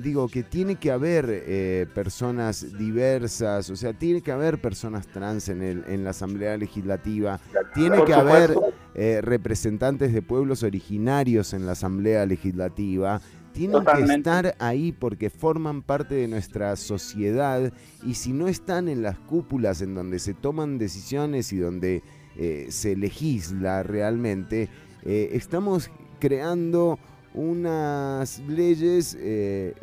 digo 0.00 0.28
que 0.28 0.42
tiene 0.42 0.76
que 0.76 0.90
haber 0.90 1.26
eh, 1.28 1.86
personas 1.94 2.76
diversas, 2.78 3.70
o 3.70 3.76
sea, 3.76 3.92
tiene 3.92 4.22
que 4.22 4.32
haber 4.32 4.60
personas 4.60 5.06
trans 5.06 5.48
en, 5.48 5.62
el, 5.62 5.84
en 5.86 6.04
la 6.04 6.10
Asamblea 6.10 6.56
Legislativa, 6.56 7.40
tiene 7.74 8.04
que 8.04 8.14
haber 8.14 8.54
eh, 8.94 9.20
representantes 9.22 10.12
de 10.12 10.22
pueblos 10.22 10.62
originarios 10.62 11.52
en 11.52 11.66
la 11.66 11.72
Asamblea 11.72 12.26
Legislativa, 12.26 13.20
tienen 13.68 13.84
que 13.84 14.14
estar 14.14 14.56
ahí 14.58 14.92
porque 14.92 15.30
forman 15.30 15.82
parte 15.82 16.14
de 16.14 16.28
nuestra 16.28 16.76
sociedad 16.76 17.72
y 18.04 18.14
si 18.14 18.32
no 18.32 18.48
están 18.48 18.88
en 18.88 19.02
las 19.02 19.18
cúpulas 19.18 19.82
en 19.82 19.94
donde 19.94 20.18
se 20.18 20.34
toman 20.34 20.78
decisiones 20.78 21.52
y 21.52 21.58
donde 21.58 22.02
eh, 22.36 22.66
se 22.70 22.96
legisla 22.96 23.82
realmente, 23.82 24.68
estamos 25.02 25.90
creando 26.18 26.98
unas 27.34 28.40
leyes 28.48 29.16
eh, 29.20 29.74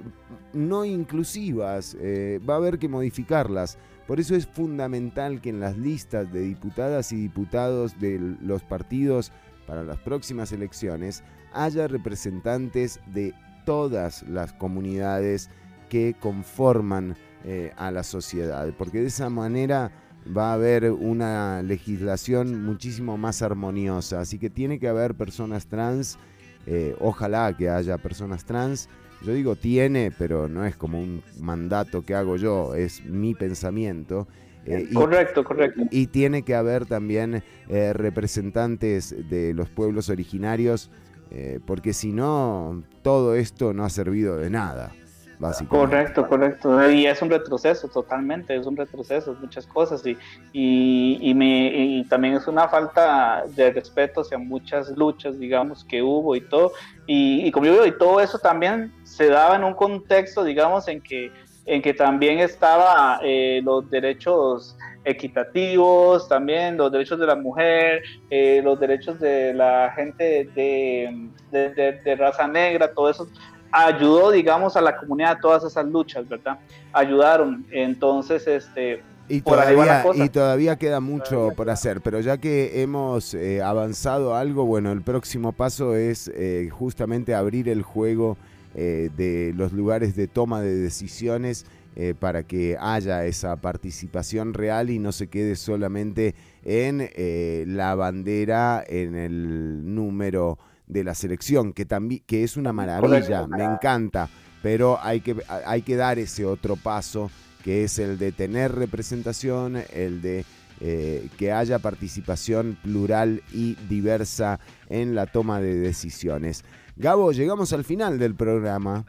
no 0.54 0.86
inclusivas, 0.86 1.96
eh, 2.00 2.40
va 2.48 2.56
a 2.56 2.58
haber 2.58 2.80
que 2.80 2.90
modificarlas. 2.90 3.78
Por 4.06 4.20
eso 4.20 4.36
es 4.36 4.48
fundamental 4.48 5.42
que 5.42 5.50
en 5.50 5.60
las 5.60 5.78
listas 5.78 6.32
de 6.32 6.42
diputadas 6.42 7.12
y 7.12 7.18
diputados 7.18 8.00
de 8.00 8.20
los 8.42 8.64
partidos 8.64 9.32
para 9.66 9.84
las 9.84 9.98
próximas 9.98 10.52
elecciones 10.52 11.24
haya 11.54 11.88
representantes 11.88 13.02
de 13.14 13.34
todas 13.68 14.24
las 14.30 14.54
comunidades 14.54 15.50
que 15.90 16.16
conforman 16.18 17.18
eh, 17.44 17.74
a 17.76 17.92
la 17.92 18.04
sociedad, 18.04 18.74
porque 18.78 19.02
de 19.02 19.08
esa 19.08 19.30
manera 19.30 19.92
va 20.26 20.52
a 20.52 20.54
haber 20.54 20.90
una 20.90 21.62
legislación 21.64 22.64
muchísimo 22.64 23.18
más 23.18 23.42
armoniosa, 23.42 24.22
así 24.22 24.40
que 24.40 24.50
tiene 24.50 24.80
que 24.80 24.88
haber 24.88 25.16
personas 25.16 25.68
trans 25.68 26.18
eh, 26.66 26.96
ojalá 27.02 27.56
que 27.58 27.70
haya 27.70 27.98
personas 27.98 28.46
trans. 28.46 28.88
Yo 29.22 29.34
digo 29.34 29.58
tiene, 29.58 30.14
pero 30.18 30.48
no 30.48 30.66
es 30.66 30.78
como 30.78 31.02
un 31.02 31.22
mandato 31.38 32.06
que 32.06 32.16
hago 32.16 32.38
yo, 32.38 32.74
es 32.74 33.04
mi 33.04 33.36
pensamiento. 33.36 34.30
Eh, 34.66 34.88
correcto, 34.94 35.44
correcto. 35.44 35.84
Y 35.92 36.08
tiene 36.08 36.44
que 36.44 36.56
haber 36.56 36.86
también 36.86 37.44
representantes 37.68 39.14
de 39.30 39.54
los 39.54 39.70
pueblos 39.70 40.08
originarios 40.08 40.90
eh, 41.32 41.60
porque 41.66 41.94
si 41.94 42.14
no, 42.14 42.84
todo 43.02 43.36
esto 43.36 43.74
no 43.74 43.84
ha 43.84 43.90
servido 43.90 44.38
de 44.38 44.50
nada. 44.50 44.92
Básicamente. 45.40 45.96
Correcto, 45.96 46.28
correcto. 46.28 46.92
Y 46.92 47.06
es 47.06 47.22
un 47.22 47.30
retroceso 47.30 47.88
totalmente, 47.88 48.56
es 48.56 48.66
un 48.66 48.76
retroceso, 48.76 49.36
muchas 49.40 49.68
cosas. 49.68 50.06
Y, 50.06 50.18
y, 50.52 51.20
y, 51.22 51.34
me, 51.36 51.68
y 51.68 52.04
también 52.06 52.34
es 52.34 52.48
una 52.48 52.68
falta 52.68 53.44
de 53.56 53.72
respeto 53.72 54.22
hacia 54.22 54.38
muchas 54.38 54.90
luchas, 54.98 55.38
digamos, 55.38 55.84
que 55.84 56.02
hubo 56.02 56.36
y 56.36 56.42
todo. 56.42 56.72
Y, 57.06 57.52
como 57.52 57.68
yo 57.68 57.74
digo, 57.74 57.86
y 57.86 57.98
todo 57.98 58.20
eso 58.20 58.40
también 58.40 58.92
se 59.04 59.28
daba 59.28 59.56
en 59.56 59.64
un 59.64 59.74
contexto, 59.76 60.44
digamos, 60.44 60.88
en 60.88 61.02
que, 61.02 61.32
en 61.66 61.82
que 61.82 61.94
también 61.94 62.40
estaba 62.40 63.20
eh, 63.24 63.62
los 63.64 63.90
derechos 63.90 64.77
equitativos, 65.08 66.28
también 66.28 66.78
los 66.78 66.92
derechos 66.92 67.20
de 67.20 67.26
la 67.26 67.36
mujer, 67.36 68.04
eh, 68.30 68.62
los 68.64 68.80
derechos 68.80 69.20
de 69.20 69.54
la 69.54 69.92
gente 69.96 70.50
de, 70.54 71.30
de, 71.52 71.70
de, 71.70 71.94
de 72.04 72.16
raza 72.16 72.48
negra, 72.48 72.92
todo 72.94 73.10
eso 73.10 73.28
ayudó, 73.72 74.32
digamos, 74.32 74.76
a 74.76 74.82
la 74.82 74.98
comunidad 74.98 75.32
a 75.32 75.40
todas 75.40 75.64
esas 75.64 75.86
luchas, 75.86 76.28
¿verdad? 76.28 76.60
Ayudaron. 76.94 77.66
Entonces, 77.72 78.48
este, 78.48 79.04
y 79.30 79.42
todavía, 79.42 80.06
y 80.16 80.30
todavía 80.30 80.78
queda 80.78 81.00
mucho 81.02 81.52
por 81.56 81.70
hacer, 81.70 82.00
pero 82.02 82.20
ya 82.22 82.38
que 82.38 82.82
hemos 82.82 83.34
eh, 83.34 83.62
avanzado 83.62 84.36
algo, 84.36 84.66
bueno, 84.66 84.92
el 84.92 85.02
próximo 85.02 85.52
paso 85.52 85.96
es 85.96 86.32
eh, 86.34 86.70
justamente 86.72 87.36
abrir 87.36 87.68
el 87.68 87.82
juego 87.82 88.38
eh, 88.74 89.10
de 89.18 89.54
los 89.56 89.74
lugares 89.74 90.16
de 90.16 90.28
toma 90.28 90.62
de 90.62 90.76
decisiones 90.76 91.66
eh, 92.00 92.14
para 92.14 92.44
que 92.44 92.78
haya 92.80 93.26
esa 93.26 93.56
participación 93.56 94.54
real 94.54 94.92
y 94.92 95.00
no 95.00 95.12
se 95.12 95.30
quede 95.30 95.56
solamente 95.56 96.36
en 96.64 97.10
eh, 97.16 97.64
la 97.66 97.96
bandera, 97.96 98.84
en 98.88 99.16
el 99.16 99.96
número 99.96 100.60
de 100.86 101.04
la 101.04 101.16
selección, 101.16 101.74
que, 101.74 101.86
también, 101.86 102.22
que 102.28 102.44
es 102.44 102.56
una 102.56 102.72
maravilla, 102.72 103.48
me 103.48 103.64
encanta, 103.64 104.30
pero 104.62 105.00
hay 105.02 105.22
que, 105.22 105.38
hay 105.66 105.82
que 105.82 105.96
dar 105.96 106.20
ese 106.20 106.46
otro 106.46 106.76
paso, 106.76 107.32
que 107.64 107.84
es 107.84 107.98
el 107.98 108.20
de 108.20 108.32
tener 108.32 108.76
representación, 108.76 109.82
el 109.92 110.22
de 110.22 110.46
eh, 110.80 111.30
que 111.36 111.52
haya 111.52 111.80
participación 111.80 112.78
plural 112.84 113.42
y 113.52 113.74
diversa 113.90 114.60
en 114.88 115.16
la 115.16 115.26
toma 115.26 115.62
de 115.62 115.74
decisiones. 115.74 116.64
Gabo, 116.96 117.32
llegamos 117.32 117.74
al 117.74 117.84
final 117.84 118.20
del 118.20 118.36
programa. 118.36 119.06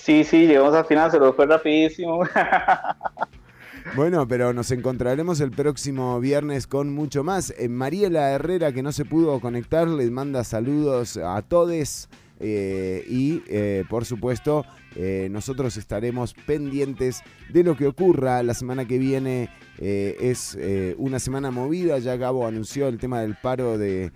Sí, 0.00 0.24
sí, 0.24 0.46
llegamos 0.46 0.74
al 0.74 0.84
final, 0.84 1.10
se 1.10 1.18
lo 1.18 1.32
fue 1.32 1.46
rapidísimo. 1.46 2.20
Bueno, 3.96 4.28
pero 4.28 4.52
nos 4.52 4.70
encontraremos 4.70 5.40
el 5.40 5.50
próximo 5.50 6.20
viernes 6.20 6.66
con 6.66 6.92
mucho 6.92 7.24
más. 7.24 7.54
Eh, 7.56 7.70
Mariela 7.70 8.30
Herrera, 8.32 8.70
que 8.70 8.82
no 8.82 8.92
se 8.92 9.06
pudo 9.06 9.40
conectar, 9.40 9.88
les 9.88 10.10
manda 10.10 10.44
saludos 10.44 11.16
a 11.16 11.40
todos. 11.40 12.06
Eh, 12.40 13.04
y 13.08 13.42
eh, 13.48 13.84
por 13.88 14.04
supuesto, 14.04 14.64
eh, 14.94 15.28
nosotros 15.30 15.76
estaremos 15.76 16.34
pendientes 16.34 17.22
de 17.52 17.64
lo 17.64 17.76
que 17.76 17.86
ocurra. 17.86 18.42
La 18.42 18.54
semana 18.54 18.86
que 18.86 18.98
viene 18.98 19.50
es 19.80 20.58
una 20.96 21.18
semana 21.18 21.50
movida. 21.50 21.98
Ya 21.98 22.16
Gabo 22.16 22.46
anunció 22.46 22.88
el 22.88 22.98
tema 22.98 23.20
del 23.20 23.36
paro 23.36 23.78
de 23.78 24.12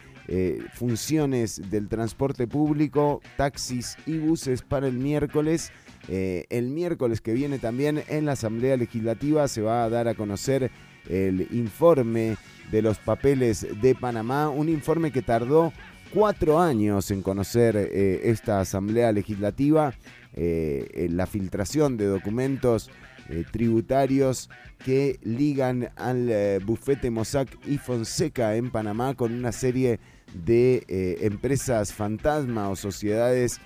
funciones 0.75 1.61
del 1.71 1.89
transporte 1.89 2.47
público, 2.47 3.21
taxis 3.37 3.97
y 4.07 4.19
buses 4.19 4.63
para 4.63 4.87
el 4.87 4.95
miércoles. 4.95 5.73
el 6.09 6.69
miércoles 6.69 7.21
que 7.21 7.33
viene 7.33 7.59
también 7.59 8.03
en 8.09 8.27
la 8.27 8.33
Asamblea 8.33 8.77
Legislativa 8.77 9.49
se 9.49 9.63
va 9.63 9.85
a 9.85 9.89
dar 9.91 10.09
a 10.09 10.15
conocer 10.15 10.71
el 11.09 11.49
informe 11.53 12.37
de 12.71 12.83
los 12.83 12.99
papeles 12.99 13.67
de 13.81 13.95
Panamá, 13.95 14.49
un 14.49 14.69
informe 14.69 15.11
que 15.11 15.23
tardó 15.23 15.73
cuatro 16.15 16.61
años 16.61 17.11
en 17.11 17.23
conocer 17.23 17.77
esta 17.77 18.61
Asamblea 18.61 19.13
Legislativa 19.13 19.95
eh, 20.35 21.09
la 21.11 21.27
filtración 21.27 21.99
de 21.99 22.07
documentos 22.07 22.91
eh, 23.33 23.47
tributarios 23.51 24.51
que 24.85 25.19
ligan 25.23 25.89
al 25.97 26.29
eh, 26.29 26.59
bufete 26.63 27.11
Mossack 27.11 27.49
y 27.67 27.79
Fonseca 27.79 28.57
en 28.57 28.71
Panamá 28.71 29.15
con 29.15 29.33
una 29.33 29.53
serie 29.53 30.01
de 30.35 30.85
eh, 30.87 31.17
empresas 31.23 31.95
fantasma 31.95 32.69
o 32.69 32.77
sociedades 32.77 33.59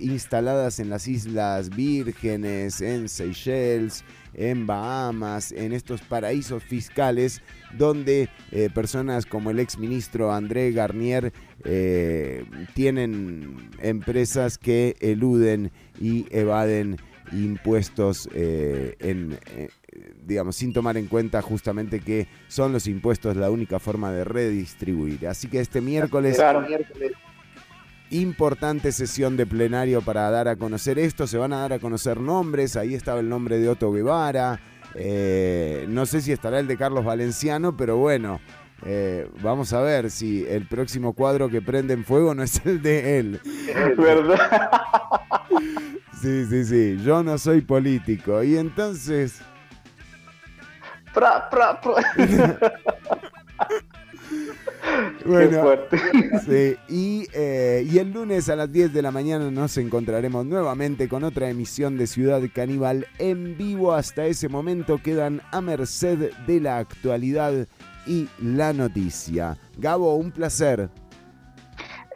instaladas 0.00 0.80
en 0.80 0.88
las 0.88 1.06
Islas 1.06 1.68
Vírgenes, 1.68 2.80
en 2.80 3.10
Seychelles, 3.10 4.04
en 4.32 4.66
Bahamas, 4.66 5.52
en 5.52 5.74
estos 5.74 6.00
paraísos 6.00 6.62
fiscales 6.62 7.42
donde 7.76 8.30
personas 8.72 9.26
como 9.26 9.50
el 9.50 9.58
exministro 9.58 10.32
André 10.32 10.72
Garnier 10.72 11.30
tienen 12.72 13.68
empresas 13.82 14.56
que 14.56 14.96
eluden 15.00 15.70
y 16.00 16.24
evaden 16.30 16.96
impuestos 17.32 18.28
eh, 18.34 18.96
en, 19.00 19.38
eh, 19.54 19.68
digamos, 20.24 20.56
sin 20.56 20.72
tomar 20.72 20.96
en 20.96 21.06
cuenta 21.06 21.42
justamente 21.42 22.00
que 22.00 22.26
son 22.48 22.72
los 22.72 22.86
impuestos 22.86 23.36
la 23.36 23.50
única 23.50 23.78
forma 23.78 24.12
de 24.12 24.24
redistribuir. 24.24 25.26
Así 25.28 25.48
que 25.48 25.60
este 25.60 25.80
miércoles, 25.80 26.36
Claro, 26.36 26.60
miércoles. 26.62 27.12
importante 28.10 28.92
sesión 28.92 29.36
de 29.36 29.46
plenario 29.46 30.00
para 30.02 30.30
dar 30.30 30.48
a 30.48 30.56
conocer 30.56 30.98
esto. 30.98 31.26
Se 31.26 31.38
van 31.38 31.52
a 31.52 31.58
dar 31.60 31.72
a 31.72 31.78
conocer 31.78 32.20
nombres. 32.20 32.76
Ahí 32.76 32.94
estaba 32.94 33.20
el 33.20 33.28
nombre 33.28 33.58
de 33.58 33.68
Otto 33.68 33.90
Guevara. 33.92 34.60
Eh, 34.94 35.86
no 35.88 36.06
sé 36.06 36.20
si 36.20 36.32
estará 36.32 36.58
el 36.60 36.66
de 36.66 36.76
Carlos 36.76 37.04
Valenciano, 37.04 37.76
pero 37.76 37.96
bueno. 37.96 38.40
eh, 38.84 39.26
vamos 39.42 39.72
a 39.72 39.80
ver 39.80 40.10
si 40.10 40.44
el 40.48 40.66
próximo 40.66 41.14
cuadro 41.14 41.48
que 41.48 41.62
prende 41.62 41.94
en 41.94 42.04
fuego 42.04 42.34
no 42.34 42.42
es 42.42 42.64
el 42.66 42.80
de 42.82 43.18
él. 43.18 43.40
¿Verdad? 43.96 44.70
Sí, 46.20 46.46
sí, 46.46 46.64
sí. 46.64 46.98
Yo 47.04 47.22
no 47.22 47.38
soy 47.38 47.60
político. 47.60 48.42
Y 48.42 48.56
entonces. 48.56 49.40
Pra, 51.12 51.48
pra, 51.48 51.80
pra. 51.80 51.94
Bueno, 55.24 55.64
sí, 56.46 56.76
y, 56.88 57.26
eh, 57.32 57.86
y 57.90 57.98
el 57.98 58.12
lunes 58.12 58.48
a 58.48 58.56
las 58.56 58.70
10 58.70 58.92
de 58.92 59.02
la 59.02 59.10
mañana 59.10 59.50
nos 59.50 59.76
encontraremos 59.76 60.46
nuevamente 60.46 61.08
con 61.08 61.24
otra 61.24 61.50
emisión 61.50 61.98
de 61.98 62.06
Ciudad 62.06 62.40
Caníbal 62.54 63.06
en 63.18 63.56
vivo. 63.56 63.92
Hasta 63.92 64.26
ese 64.26 64.48
momento 64.48 65.02
quedan 65.02 65.42
a 65.50 65.60
merced 65.60 66.30
de 66.46 66.60
la 66.60 66.78
actualidad 66.78 67.66
y 68.06 68.28
la 68.40 68.72
noticia. 68.72 69.58
Gabo, 69.78 70.14
un 70.14 70.30
placer. 70.30 70.88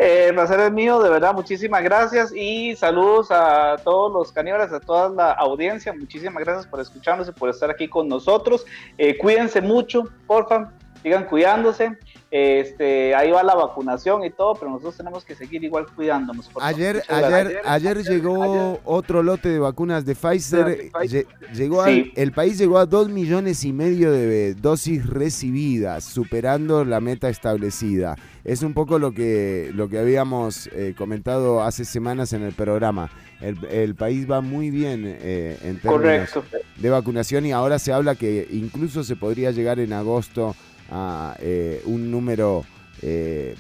Eh, 0.03 0.29
el 0.29 0.35
placer 0.35 0.59
es 0.61 0.73
mío, 0.73 0.99
de 1.03 1.11
verdad, 1.11 1.35
muchísimas 1.35 1.83
gracias 1.83 2.33
y 2.35 2.75
saludos 2.75 3.31
a 3.31 3.77
todos 3.85 4.11
los 4.11 4.33
caníbales, 4.33 4.73
a 4.73 4.81
toda 4.81 5.11
la 5.11 5.33
audiencia. 5.33 5.93
Muchísimas 5.93 6.43
gracias 6.43 6.67
por 6.67 6.81
escucharnos 6.81 7.29
y 7.29 7.33
por 7.33 7.51
estar 7.51 7.69
aquí 7.69 7.87
con 7.87 8.09
nosotros. 8.09 8.65
Eh, 8.97 9.19
cuídense 9.19 9.61
mucho, 9.61 10.05
porfa, 10.27 10.73
sigan 11.03 11.27
cuidándose. 11.27 11.99
Este, 12.31 13.13
ahí 13.15 13.31
va 13.33 13.43
la 13.43 13.57
vacunación 13.57 14.25
y 14.25 14.31
todo, 14.31 14.55
pero 14.55 14.71
nosotros 14.71 14.97
tenemos 14.97 15.25
que 15.25 15.35
seguir 15.35 15.65
igual 15.65 15.87
cuidándonos. 15.97 16.49
Ayer, 16.61 17.03
gracias. 17.09 17.33
ayer, 17.33 17.61
ayer 17.65 18.03
llegó 18.05 18.79
otro 18.85 19.23
lote 19.25 19.49
de 19.49 19.59
vacunas 19.59 20.05
de 20.07 20.15
Pfizer. 20.15 20.65
De 20.65 20.91
Pfizer. 20.97 21.27
Lle- 21.27 21.53
Llegó 21.55 21.85
Sí. 21.85 21.91
al- 21.91 22.23
el 22.23 22.33
país 22.33 22.57
llegó 22.59 22.79
a 22.79 22.87
2 22.87 23.09
millones 23.09 23.65
y 23.65 23.73
medio 23.73 24.13
de 24.13 24.55
dosis 24.55 25.05
recibidas, 25.07 26.05
superando 26.05 26.85
la 26.85 27.01
meta 27.01 27.29
establecida. 27.29 28.15
Es 28.45 28.63
un 28.63 28.73
poco 28.75 28.99
lo 29.01 29.11
que, 29.13 29.71
lo 29.75 29.89
que 29.89 29.99
habíamos 29.99 30.69
eh, 30.73 30.95
comentado 30.97 31.63
hace 31.63 31.85
semanas 31.85 32.33
en 32.33 32.43
el 32.43 32.53
programa. 32.53 33.11
El, 33.41 33.59
el 33.67 33.95
país 33.97 34.31
va 34.31 34.41
muy 34.41 34.71
bien 34.71 35.03
eh, 35.07 35.59
en 35.63 35.81
términos 35.81 36.31
Correcto. 36.31 36.45
de 36.77 36.91
vacunación 36.91 37.47
y 37.47 37.53
ahora 37.53 37.79
se 37.81 37.93
habla 37.93 38.15
que 38.15 38.47
incluso 38.53 39.03
se 39.03 39.17
podría 39.17 39.51
llegar 39.51 39.81
en 39.81 39.93
agosto 39.93 40.55
a 40.91 41.37
eh, 41.41 41.83
un 41.85 42.11
número, 42.11 42.65
eh, 43.03 43.55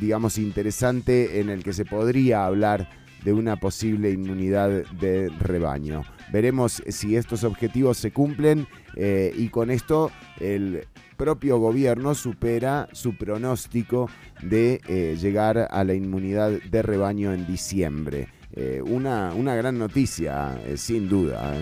digamos, 0.00 0.38
interesante 0.38 1.40
en 1.40 1.48
el 1.48 1.62
que 1.62 1.72
se 1.72 1.84
podría 1.84 2.46
hablar 2.46 2.88
de 3.24 3.32
una 3.32 3.56
posible 3.56 4.10
inmunidad 4.10 4.84
de 5.00 5.28
rebaño. 5.38 6.04
Veremos 6.32 6.82
si 6.88 7.16
estos 7.16 7.44
objetivos 7.44 7.98
se 7.98 8.12
cumplen 8.12 8.66
eh, 8.96 9.34
y 9.36 9.48
con 9.48 9.70
esto 9.70 10.10
el 10.38 10.86
propio 11.16 11.58
gobierno 11.58 12.14
supera 12.14 12.88
su 12.92 13.14
pronóstico 13.14 14.08
de 14.40 14.80
llegar 15.20 15.68
a 15.70 15.84
la 15.84 15.92
inmunidad 15.92 16.50
de 16.50 16.82
rebaño 16.82 17.34
en 17.34 17.46
diciembre. 17.46 18.28
Una, 18.84 19.32
una 19.34 19.54
gran 19.54 19.78
noticia, 19.78 20.58
sin 20.76 21.10
duda. 21.10 21.54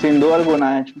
Sin 0.00 0.20
duda 0.20 0.36
alguna, 0.36 0.80
hecho. 0.80 0.94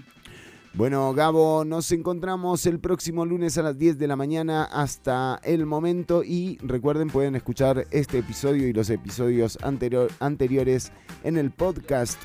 Bueno, 0.74 1.12
Gabo, 1.12 1.64
nos 1.66 1.92
encontramos 1.92 2.64
el 2.64 2.80
próximo 2.80 3.26
lunes 3.26 3.58
a 3.58 3.62
las 3.62 3.76
10 3.78 3.98
de 3.98 4.06
la 4.06 4.16
mañana 4.16 4.64
hasta 4.64 5.38
el 5.44 5.66
momento 5.66 6.24
y 6.24 6.56
recuerden 6.62 7.08
pueden 7.08 7.36
escuchar 7.36 7.86
este 7.90 8.18
episodio 8.18 8.66
y 8.66 8.72
los 8.72 8.88
episodios 8.88 9.58
anterior- 9.62 10.10
anteriores 10.18 10.90
en 11.24 11.36
el 11.36 11.50
podcast 11.50 12.18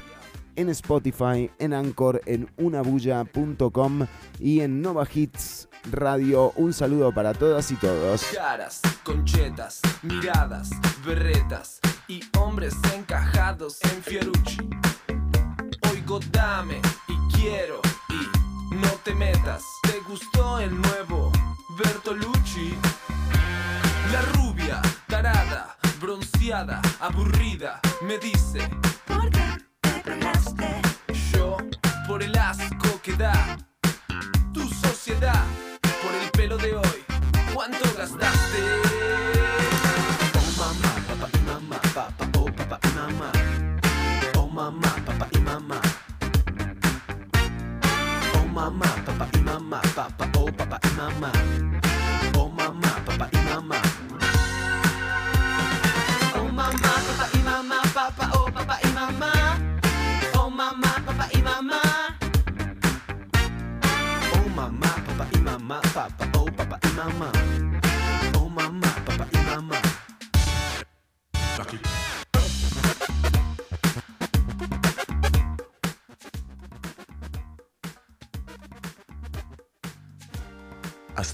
en 0.56 0.69
Spotify, 0.69 1.52
en 1.60 1.74
Anchor, 1.74 2.22
en 2.26 2.49
unabulla.com 2.57 4.07
y 4.40 4.61
en 4.61 4.82
Nova 4.82 5.06
Hits 5.14 5.68
Radio. 5.91 6.52
Un 6.56 6.72
saludo 6.74 7.14
para 7.14 7.34
todas 7.36 7.69
y 7.72 7.76
todos. 7.76 8.24
Caras, 8.34 8.82
conchetas, 9.03 9.82
miradas, 10.02 10.72
berretas 11.06 11.80
y 12.07 12.22
hombres 12.40 12.74
encajados 12.95 13.78
en 13.84 14.02
Fiorucci. 14.02 14.57
Oigo 15.91 16.19
dame 16.32 16.82
y 17.07 17.36
quiero 17.36 17.80
no 18.77 18.89
te 19.03 19.13
metas. 19.13 19.63
¿Te 19.83 19.99
gustó 20.07 20.59
el 20.59 20.79
nuevo 20.81 21.31
Bertolucci? 21.77 22.75
La 24.11 24.21
rubia, 24.33 24.81
tarada, 25.07 25.77
bronceada, 25.99 26.81
aburrida, 26.99 27.79
me 28.01 28.17
dice. 28.17 28.69
¿Por 29.05 29.29
qué 29.29 29.65
te 29.81 29.89
pelaste? 30.01 30.81
Yo, 31.33 31.57
por 32.07 32.23
el 32.23 32.37
asco 32.37 33.01
que 33.01 33.13
da 33.13 33.57
tu 34.53 34.67
sociedad, 34.69 35.43
por 35.81 36.13
el 36.15 36.29
pelo 36.31 36.57
de 36.57 36.75
hoy. 36.75 37.05
¿Cuánto 37.53 37.83
gastaste? 37.97 38.97
mama, 48.69 48.85
papa 49.06 49.26
imama, 49.39 49.80
papa 49.95 50.26
oh 50.39 50.52
papa 50.52 50.77
imama. 50.91 51.31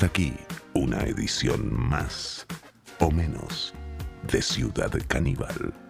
Aquí 0.03 0.33
una 0.73 1.01
edición 1.03 1.73
más 1.73 2.45
o 2.99 3.09
menos 3.09 3.73
de 4.29 4.41
Ciudad 4.41 4.91
Caníbal. 5.07 5.82